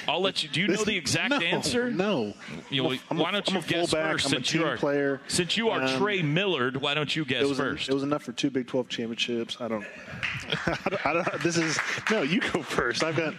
I'll 0.08 0.20
let 0.20 0.42
you. 0.42 0.48
Do 0.48 0.60
you 0.60 0.68
know 0.68 0.84
the 0.84 0.96
exact 0.96 1.30
no, 1.30 1.38
answer? 1.38 1.90
No. 1.90 2.34
You 2.70 2.82
know, 2.82 2.90
I'm 2.90 2.94
a- 2.96 3.00
I'm 3.10 3.18
a- 3.18 3.22
why 3.22 3.30
don't 3.30 3.48
I'm 3.48 3.56
you 3.56 3.62
guess 3.62 3.90
fullback, 3.90 4.12
first? 4.12 4.28
Since 4.30 4.52
you 4.54 4.64
are 4.64 4.76
player. 4.76 5.20
since 5.28 5.56
you 5.56 5.70
are 5.70 5.82
Um, 5.82 5.98
Trey 5.98 6.22
Millard, 6.22 6.76
why 6.76 6.94
don't 6.94 7.14
you 7.14 7.24
guess 7.24 7.42
it 7.42 7.48
was 7.48 7.58
first? 7.58 7.88
it 7.88 7.94
was 7.94 8.02
enough 8.02 8.22
for 8.22 8.32
two 8.32 8.50
Big 8.50 8.66
12 8.66 8.88
championships. 8.88 9.56
I 9.60 9.68
don't. 9.68 9.84
I 10.66 10.76
don't, 10.90 11.06
I 11.06 11.12
don't 11.14 11.42
this 11.42 11.56
is 11.56 11.78
no. 12.10 12.22
You 12.22 12.40
go 12.40 12.62
first. 12.62 13.02
I've 13.04 13.16
got. 13.16 13.34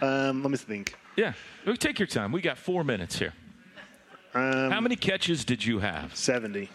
Um, 0.00 0.42
let 0.42 0.50
me 0.50 0.56
think. 0.56 0.94
yeah, 1.16 1.32
take 1.78 1.98
your 1.98 2.06
time. 2.06 2.32
We 2.32 2.40
got 2.40 2.58
four 2.58 2.84
minutes 2.84 3.18
here. 3.18 3.32
Um, 4.34 4.70
How 4.70 4.80
many 4.80 4.94
catches 4.96 5.44
did 5.44 5.64
you 5.64 5.78
have? 5.80 6.14
Seventy. 6.14 6.68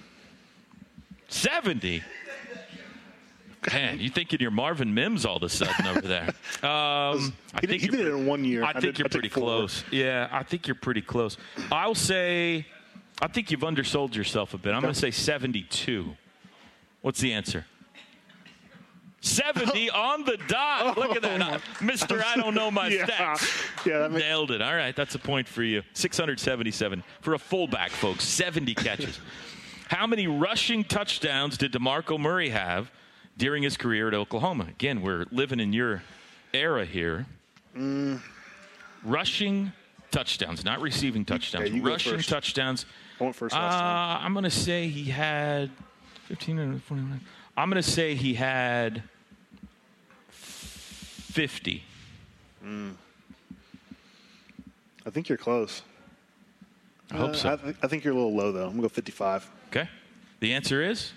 70. 1.30 2.04
Man, 3.72 4.00
you 4.00 4.10
thinking 4.10 4.40
you're 4.42 4.52
Marvin 4.52 4.94
Mims 4.94 5.26
all 5.26 5.38
of 5.38 5.44
a 5.44 5.50
sudden 5.50 5.88
over 5.88 6.02
there? 6.02 6.30
Um, 6.64 7.34
I 7.54 7.60
He 7.62 7.68
did, 7.68 7.70
think 7.70 7.82
he 7.82 7.88
did 7.90 8.00
it 8.08 8.08
in 8.14 8.26
one 8.26 8.46
year. 8.46 8.64
I 8.64 8.72
think 8.74 8.84
did- 8.84 9.00
you're 9.00 9.10
pretty 9.10 9.28
close. 9.30 9.84
Yeah, 9.92 10.30
I 10.32 10.44
think 10.44 10.66
you're 10.68 10.76
pretty 10.76 11.02
close. 11.02 11.38
I'll 11.72 11.94
say, 11.96 12.66
I 13.22 13.28
think 13.28 13.52
you've 13.52 13.64
undersold 13.66 14.16
yourself 14.16 14.54
a 14.54 14.58
bit. 14.58 14.74
I'm 14.74 14.82
going 14.82 14.94
to 14.94 15.00
say 15.00 15.12
72. 15.12 16.16
What's 17.02 17.20
the 17.20 17.34
answer? 17.34 17.66
70 19.22 19.90
on 19.90 20.24
the 20.24 20.38
dot. 20.48 20.98
Look 20.98 21.16
at 21.16 21.22
that. 21.22 21.42
Uh, 21.42 21.60
Mister, 21.82 22.24
I 22.26 22.36
don't 22.38 22.54
know 22.56 22.72
my 22.72 22.88
Yeah. 22.88 23.06
stats. 23.06 23.86
Yeah, 23.86 24.00
that 24.00 24.12
makes- 24.12 24.24
Nailed 24.24 24.52
it. 24.52 24.62
All 24.62 24.76
right, 24.76 24.96
that's 24.96 25.16
a 25.16 25.20
point 25.20 25.48
for 25.48 25.64
you. 25.64 25.82
677 25.94 27.04
for 27.22 27.34
a 27.34 27.40
fullback, 27.40 27.92
folks. 27.92 28.24
70 28.24 28.74
catches. 28.76 29.20
How 29.90 30.08
many 30.08 30.28
rushing 30.28 30.84
touchdowns 30.86 31.58
did 31.58 31.74
DeMarco 31.74 32.18
Murray 32.20 32.50
have 32.50 32.90
during 33.38 33.64
his 33.64 33.78
career 33.78 34.08
at 34.08 34.14
Oklahoma? 34.14 34.66
Again, 34.70 35.02
we're 35.02 35.26
living 35.32 35.60
in 35.60 35.74
your 35.74 36.04
era 36.54 36.86
here. 36.86 37.26
Mm. 37.76 38.20
Rushing 39.04 39.72
touchdowns, 40.12 40.64
not 40.64 40.80
receiving 40.82 41.26
touchdowns. 41.26 41.72
rushing 41.82 42.20
touchdowns. 42.20 42.86
I 43.20 43.24
went 43.24 43.36
first 43.36 43.56
Uh, 43.56 43.60
last 43.60 43.80
time. 43.80 44.26
I'm 44.26 44.34
going 44.34 44.44
to 44.44 44.50
say 44.52 44.88
he 44.88 45.06
had 45.06 45.70
15 46.28 46.60
and 46.60 46.84
49. 46.84 47.20
I'm 47.58 47.70
going 47.70 47.82
to 47.82 47.88
say 47.90 48.16
he 48.16 48.34
had 48.36 49.04
50. 50.30 51.84
I 55.06 55.10
think 55.10 55.28
you're 55.28 55.38
close. 55.38 55.82
I 57.12 57.18
hope 57.18 57.32
Uh, 57.32 57.34
so. 57.34 57.54
I, 57.54 57.56
th- 57.58 57.76
I 57.84 57.88
think 57.88 58.04
you're 58.04 58.14
a 58.14 58.16
little 58.16 58.34
low 58.36 58.52
though. 58.54 58.64
I'm 58.66 58.70
gonna 58.72 58.84
go 58.84 58.88
55. 58.90 59.50
Okay. 59.68 59.90
The 60.40 60.54
answer 60.54 60.82
is. 60.82 61.12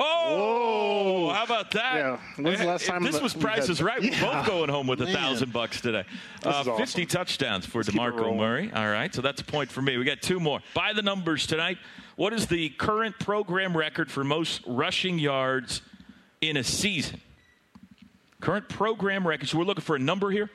Oh, 0.00 1.30
how 1.30 1.42
about 1.44 1.72
that? 1.72 1.96
Yeah. 1.96 2.18
When's 2.36 2.60
the 2.60 2.66
last 2.66 2.86
time 2.86 3.02
this 3.02 3.20
was 3.20 3.34
Price 3.34 3.68
is 3.68 3.82
Right. 3.82 4.00
We're 4.00 4.10
Yeah. 4.12 4.38
both 4.42 4.46
going 4.46 4.68
home 4.70 4.86
with 4.86 5.00
a 5.02 5.06
thousand 5.06 5.52
bucks 5.52 5.80
today. 5.80 6.04
Uh, 6.44 6.50
awesome. 6.50 6.76
50 6.76 7.04
touchdowns 7.06 7.66
for 7.66 7.78
Let's 7.78 7.90
DeMarco. 7.90 8.36
Murray. 8.36 8.70
All 8.72 8.88
right, 8.88 9.12
so 9.12 9.20
that's 9.22 9.40
a 9.40 9.44
point 9.44 9.70
for 9.70 9.82
me. 9.82 9.96
We 9.96 10.04
got 10.04 10.22
two 10.22 10.38
more. 10.38 10.60
By 10.74 10.92
the 10.92 11.02
numbers 11.02 11.46
tonight. 11.46 11.78
What 12.16 12.32
is 12.32 12.46
the 12.46 12.68
current 12.70 13.18
program 13.18 13.76
record 13.76 14.10
for 14.10 14.22
most 14.24 14.60
rushing 14.66 15.18
yards 15.18 15.82
in 16.40 16.56
a 16.56 16.64
season? 16.64 17.20
Current 18.40 18.68
program 18.68 19.26
record. 19.26 19.48
So 19.48 19.58
we're 19.58 19.64
looking 19.64 19.82
for 19.84 19.96
a 19.96 20.00
number 20.00 20.30
here 20.30 20.48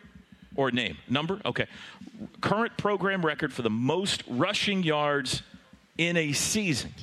or 0.56 0.70
a 0.70 0.72
name. 0.72 0.98
Number? 1.10 1.42
Okay. 1.46 1.68
Current 2.42 2.78
program 2.78 3.26
record 3.26 3.52
for 3.54 3.62
the 3.62 3.70
most 3.70 4.24
rushing 4.28 4.84
yards 4.84 5.42
in 5.98 6.16
a 6.16 6.32
season. 6.32 6.94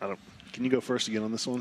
I 0.00 0.06
don't. 0.06 0.18
Can 0.58 0.64
you 0.64 0.72
go 0.72 0.80
first 0.80 1.06
again 1.06 1.22
on 1.22 1.30
this 1.30 1.46
one? 1.46 1.60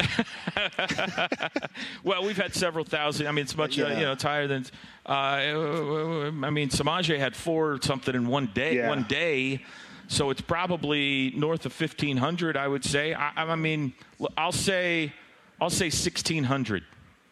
well, 2.03 2.25
we've 2.25 2.35
had 2.35 2.55
several 2.55 2.83
thousand. 2.83 3.27
I 3.27 3.31
mean, 3.31 3.43
it's 3.43 3.55
much, 3.55 3.77
uh, 3.77 3.89
you 3.89 3.99
know, 3.99 4.13
it's 4.13 4.23
higher 4.23 4.47
than. 4.47 4.65
Uh, 5.05 5.11
I 5.11 6.49
mean, 6.49 6.69
Samaje 6.69 7.15
had 7.19 7.35
four 7.35 7.79
something 7.79 8.15
in 8.15 8.25
one 8.25 8.49
day. 8.55 8.77
Yeah. 8.77 8.89
One 8.89 9.03
day, 9.03 9.63
so 10.07 10.31
it's 10.31 10.41
probably 10.41 11.31
north 11.35 11.67
of 11.67 11.73
fifteen 11.73 12.17
hundred. 12.17 12.57
I 12.57 12.67
would 12.67 12.83
say. 12.83 13.13
I, 13.13 13.33
I 13.35 13.55
mean, 13.55 13.93
I'll 14.35 14.51
say, 14.51 15.13
I'll 15.61 15.69
say 15.69 15.91
sixteen 15.91 16.45
hundred. 16.45 16.83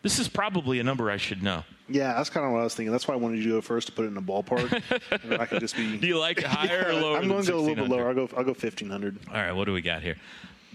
This 0.04 0.20
is 0.20 0.28
probably 0.28 0.80
a 0.80 0.84
number 0.84 1.10
I 1.10 1.18
should 1.18 1.42
know. 1.42 1.64
yeah, 1.90 2.14
that's 2.14 2.30
kind 2.30 2.46
of 2.46 2.52
what 2.52 2.60
I 2.60 2.64
was 2.66 2.76
thinking. 2.76 2.92
That's 2.92 3.08
why 3.08 3.16
I 3.16 3.18
wanted 3.18 3.38
you 3.38 3.46
to 3.46 3.50
go 3.56 3.62
first 3.62 3.88
to 3.88 3.92
put 3.94 4.06
it 4.06 4.10
in 4.10 4.18
a 4.18 4.22
ballpark. 4.22 4.84
and 5.24 5.34
I 5.42 5.48
could 5.48 5.62
just 5.62 5.76
be. 5.76 5.98
Do 5.98 6.06
you 6.06 6.20
like 6.20 6.44
higher 6.44 6.90
or 6.90 6.94
lower? 7.02 7.18
I'm 7.18 7.28
going 7.28 7.44
to 7.44 7.52
go 7.52 7.58
a 7.58 7.60
little 7.60 7.88
bit 7.88 7.90
lower. 7.90 8.10
I'll 8.10 8.14
go. 8.14 8.30
I'll 8.38 8.44
go 8.44 8.52
1500. 8.52 9.18
All 9.30 9.34
right, 9.34 9.52
what 9.52 9.66
do 9.66 9.74
we 9.74 9.82
got 9.82 10.04
here? 10.04 10.18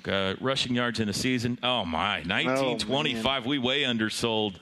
Uh, 0.08 0.34
rushing 0.40 0.74
yards 0.74 1.00
in 1.00 1.08
a 1.08 1.12
season. 1.12 1.58
Oh 1.62 1.84
my, 1.84 2.22
1925. 2.26 3.46
we 3.46 3.58
way 3.58 3.84
undersold 3.84 4.58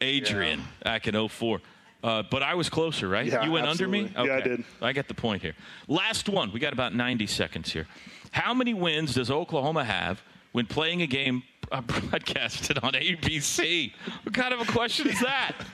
Adrian 0.00 0.62
back 0.82 1.06
in 1.08 1.28
04. 1.28 1.60
Uh, 2.02 2.22
but 2.30 2.42
I 2.42 2.54
was 2.54 2.70
closer, 2.70 3.08
right? 3.08 3.26
Yeah, 3.26 3.44
you 3.44 3.52
went 3.52 3.66
under 3.66 3.86
me. 3.86 4.04
absolutely. 4.06 4.28
Yeah, 4.30 4.36
I 4.36 4.40
did. 4.40 4.64
I 4.80 4.92
get 4.92 5.08
the 5.08 5.14
point 5.14 5.42
here. 5.42 5.54
Last 5.86 6.28
one. 6.28 6.50
We 6.52 6.58
got 6.60 6.72
about 6.72 6.94
90 6.94 7.26
seconds 7.26 7.70
here. 7.72 7.86
How 8.30 8.54
many 8.54 8.72
wins 8.72 9.14
does 9.14 9.30
Oklahoma 9.30 9.84
have 9.84 10.22
when 10.52 10.64
playing 10.66 11.02
a 11.02 11.06
game 11.06 11.42
broadcasted 11.70 12.78
on 12.78 12.92
ABC? 12.92 13.92
What 14.22 14.34
kind 14.34 14.54
of 14.54 14.60
a 14.66 14.72
question 14.72 15.08
is 15.08 15.20
that? 15.20 15.52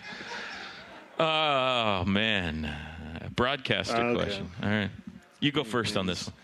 Oh 1.18 2.04
man, 2.04 2.70
broadcaster 3.34 3.96
Okay. 3.96 4.14
question. 4.22 4.50
All 4.62 4.68
right, 4.68 4.90
you 5.40 5.50
go 5.50 5.64
first 5.64 5.96
on 5.96 6.04
this 6.04 6.26
one. 6.26 6.36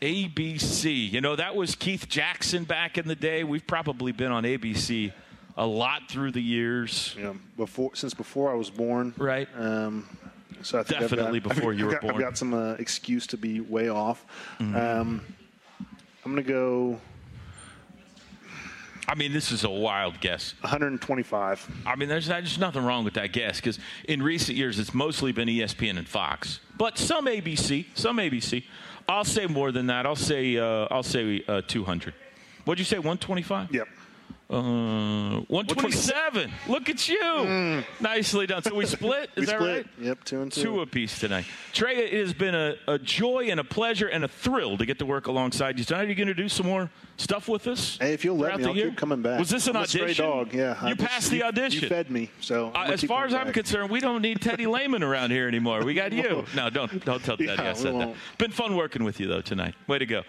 ABC. 0.00 1.10
You 1.10 1.20
know, 1.20 1.36
that 1.36 1.54
was 1.54 1.74
Keith 1.74 2.08
Jackson 2.08 2.64
back 2.64 2.98
in 2.98 3.08
the 3.08 3.14
day. 3.14 3.44
We've 3.44 3.66
probably 3.66 4.12
been 4.12 4.32
on 4.32 4.44
ABC 4.44 5.12
a 5.56 5.66
lot 5.66 6.08
through 6.10 6.32
the 6.32 6.42
years. 6.42 7.14
Yeah, 7.18 7.34
before 7.56 7.94
since 7.94 8.14
before 8.14 8.50
I 8.50 8.54
was 8.54 8.70
born. 8.70 9.14
Right. 9.16 9.48
Um, 9.56 10.08
so 10.62 10.78
I 10.78 10.82
think 10.82 11.00
Definitely 11.00 11.40
got, 11.40 11.48
before 11.54 11.72
I've 11.72 11.78
you 11.78 11.86
were 11.86 11.92
got, 11.92 12.02
born. 12.02 12.14
I've 12.14 12.20
got 12.20 12.38
some 12.38 12.54
uh, 12.54 12.72
excuse 12.74 13.26
to 13.28 13.36
be 13.36 13.60
way 13.60 13.88
off. 13.88 14.24
Mm-hmm. 14.58 14.76
Um, 14.76 15.22
I'm 16.24 16.32
going 16.32 16.44
to 16.44 16.52
go 16.52 17.00
I 19.08 19.14
mean, 19.14 19.32
this 19.32 19.52
is 19.52 19.62
a 19.64 19.70
wild 19.70 20.20
guess. 20.20 20.54
125. 20.62 21.82
I 21.86 21.94
mean, 21.96 22.08
there's, 22.08 22.26
there's 22.26 22.58
nothing 22.58 22.84
wrong 22.84 23.04
with 23.04 23.14
that 23.14 23.32
guess 23.32 23.60
because 23.60 23.78
in 24.08 24.22
recent 24.22 24.58
years 24.58 24.78
it's 24.78 24.92
mostly 24.92 25.30
been 25.30 25.48
ESPN 25.48 25.96
and 25.96 26.08
Fox, 26.08 26.60
but 26.76 26.98
some 26.98 27.26
ABC, 27.26 27.86
some 27.94 28.16
ABC. 28.18 28.64
I'll 29.08 29.24
say 29.24 29.46
more 29.46 29.72
than 29.72 29.86
that. 29.86 30.06
I'll 30.06 30.16
say 30.16 30.56
uh, 30.56 30.88
I'll 30.90 31.02
say 31.02 31.42
uh, 31.46 31.62
200. 31.66 32.14
What'd 32.64 32.78
you 32.80 32.84
say? 32.84 32.96
125? 32.96 33.72
Yep. 33.72 33.88
Uh, 34.48 35.40
127. 35.48 36.52
Look 36.68 36.88
at 36.88 37.08
you. 37.08 37.82
Nicely 38.00 38.46
done. 38.46 38.62
So 38.62 38.74
we 38.76 38.86
split. 38.86 39.28
Is 39.34 39.40
we 39.40 39.46
that 39.46 39.56
split. 39.56 39.76
right? 39.76 39.86
Yep, 40.00 40.24
two 40.24 40.40
and 40.42 40.52
two. 40.52 40.62
Two 40.62 40.80
apiece 40.82 41.18
tonight. 41.18 41.46
Trey, 41.72 41.96
it 41.96 42.12
has 42.12 42.32
been 42.32 42.54
a, 42.54 42.76
a 42.86 42.96
joy 42.98 43.48
and 43.50 43.58
a 43.58 43.64
pleasure 43.64 44.06
and 44.06 44.24
a 44.24 44.28
thrill 44.28 44.78
to 44.78 44.86
get 44.86 45.00
to 45.00 45.06
work 45.06 45.26
alongside 45.26 45.78
you 45.80 45.84
tonight. 45.84 46.04
Are 46.04 46.08
you 46.08 46.14
going 46.14 46.28
to 46.28 46.34
do 46.34 46.48
some 46.48 46.66
more 46.66 46.90
stuff 47.16 47.48
with 47.48 47.66
us? 47.66 47.98
Hey, 48.00 48.12
if 48.12 48.24
you'll 48.24 48.36
let 48.36 48.58
me, 48.58 48.64
I'll 48.66 48.76
year? 48.76 48.90
keep 48.90 48.98
coming 48.98 49.20
back. 49.20 49.40
Was 49.40 49.50
this 49.50 49.66
an 49.66 49.74
I'm 49.74 49.82
audition? 49.82 50.08
A 50.10 50.14
stray 50.14 50.24
dog. 50.24 50.54
Yeah. 50.54 50.78
I 50.80 50.90
You 50.90 50.94
just- 50.94 51.10
passed 51.10 51.30
the 51.32 51.42
audition. 51.42 51.82
You 51.82 51.88
fed 51.88 52.08
me, 52.10 52.30
so 52.40 52.70
Uh, 52.72 52.84
as 52.92 53.02
far 53.02 53.24
as 53.24 53.30
coming 53.32 53.40
I'm 53.40 53.46
back. 53.48 53.54
concerned, 53.54 53.90
we 53.90 53.98
don't 53.98 54.22
need 54.22 54.40
Teddy 54.40 54.66
Lehman 54.68 55.02
around 55.02 55.32
here 55.32 55.48
anymore. 55.48 55.84
We 55.84 55.94
got 55.94 56.12
you. 56.12 56.44
No, 56.54 56.70
don't 56.70 57.04
don't 57.04 57.22
tell 57.24 57.36
Teddy 57.36 57.46
Yeah, 57.52 57.70
I 57.70 57.72
said 57.72 57.94
that. 57.98 58.14
Been 58.38 58.52
fun 58.52 58.76
working 58.76 59.02
with 59.02 59.18
you 59.18 59.26
though 59.26 59.40
tonight. 59.40 59.74
Way 59.88 59.98
to 59.98 60.06
go. 60.06 60.22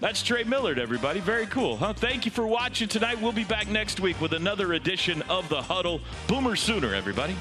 That's 0.00 0.22
Trey 0.22 0.44
Millard, 0.44 0.78
everybody. 0.78 1.20
Very 1.20 1.46
cool. 1.46 1.76
Huh? 1.76 1.92
Thank 1.92 2.24
you 2.24 2.30
for 2.30 2.46
watching 2.46 2.88
tonight. 2.88 3.20
We'll 3.20 3.32
be 3.32 3.44
back 3.44 3.68
next 3.68 4.00
week 4.00 4.18
with 4.18 4.32
another 4.32 4.72
edition 4.72 5.20
of 5.28 5.46
the 5.50 5.60
Huddle. 5.60 6.00
Boomer 6.26 6.56
Sooner, 6.56 6.94
everybody. 6.94 7.36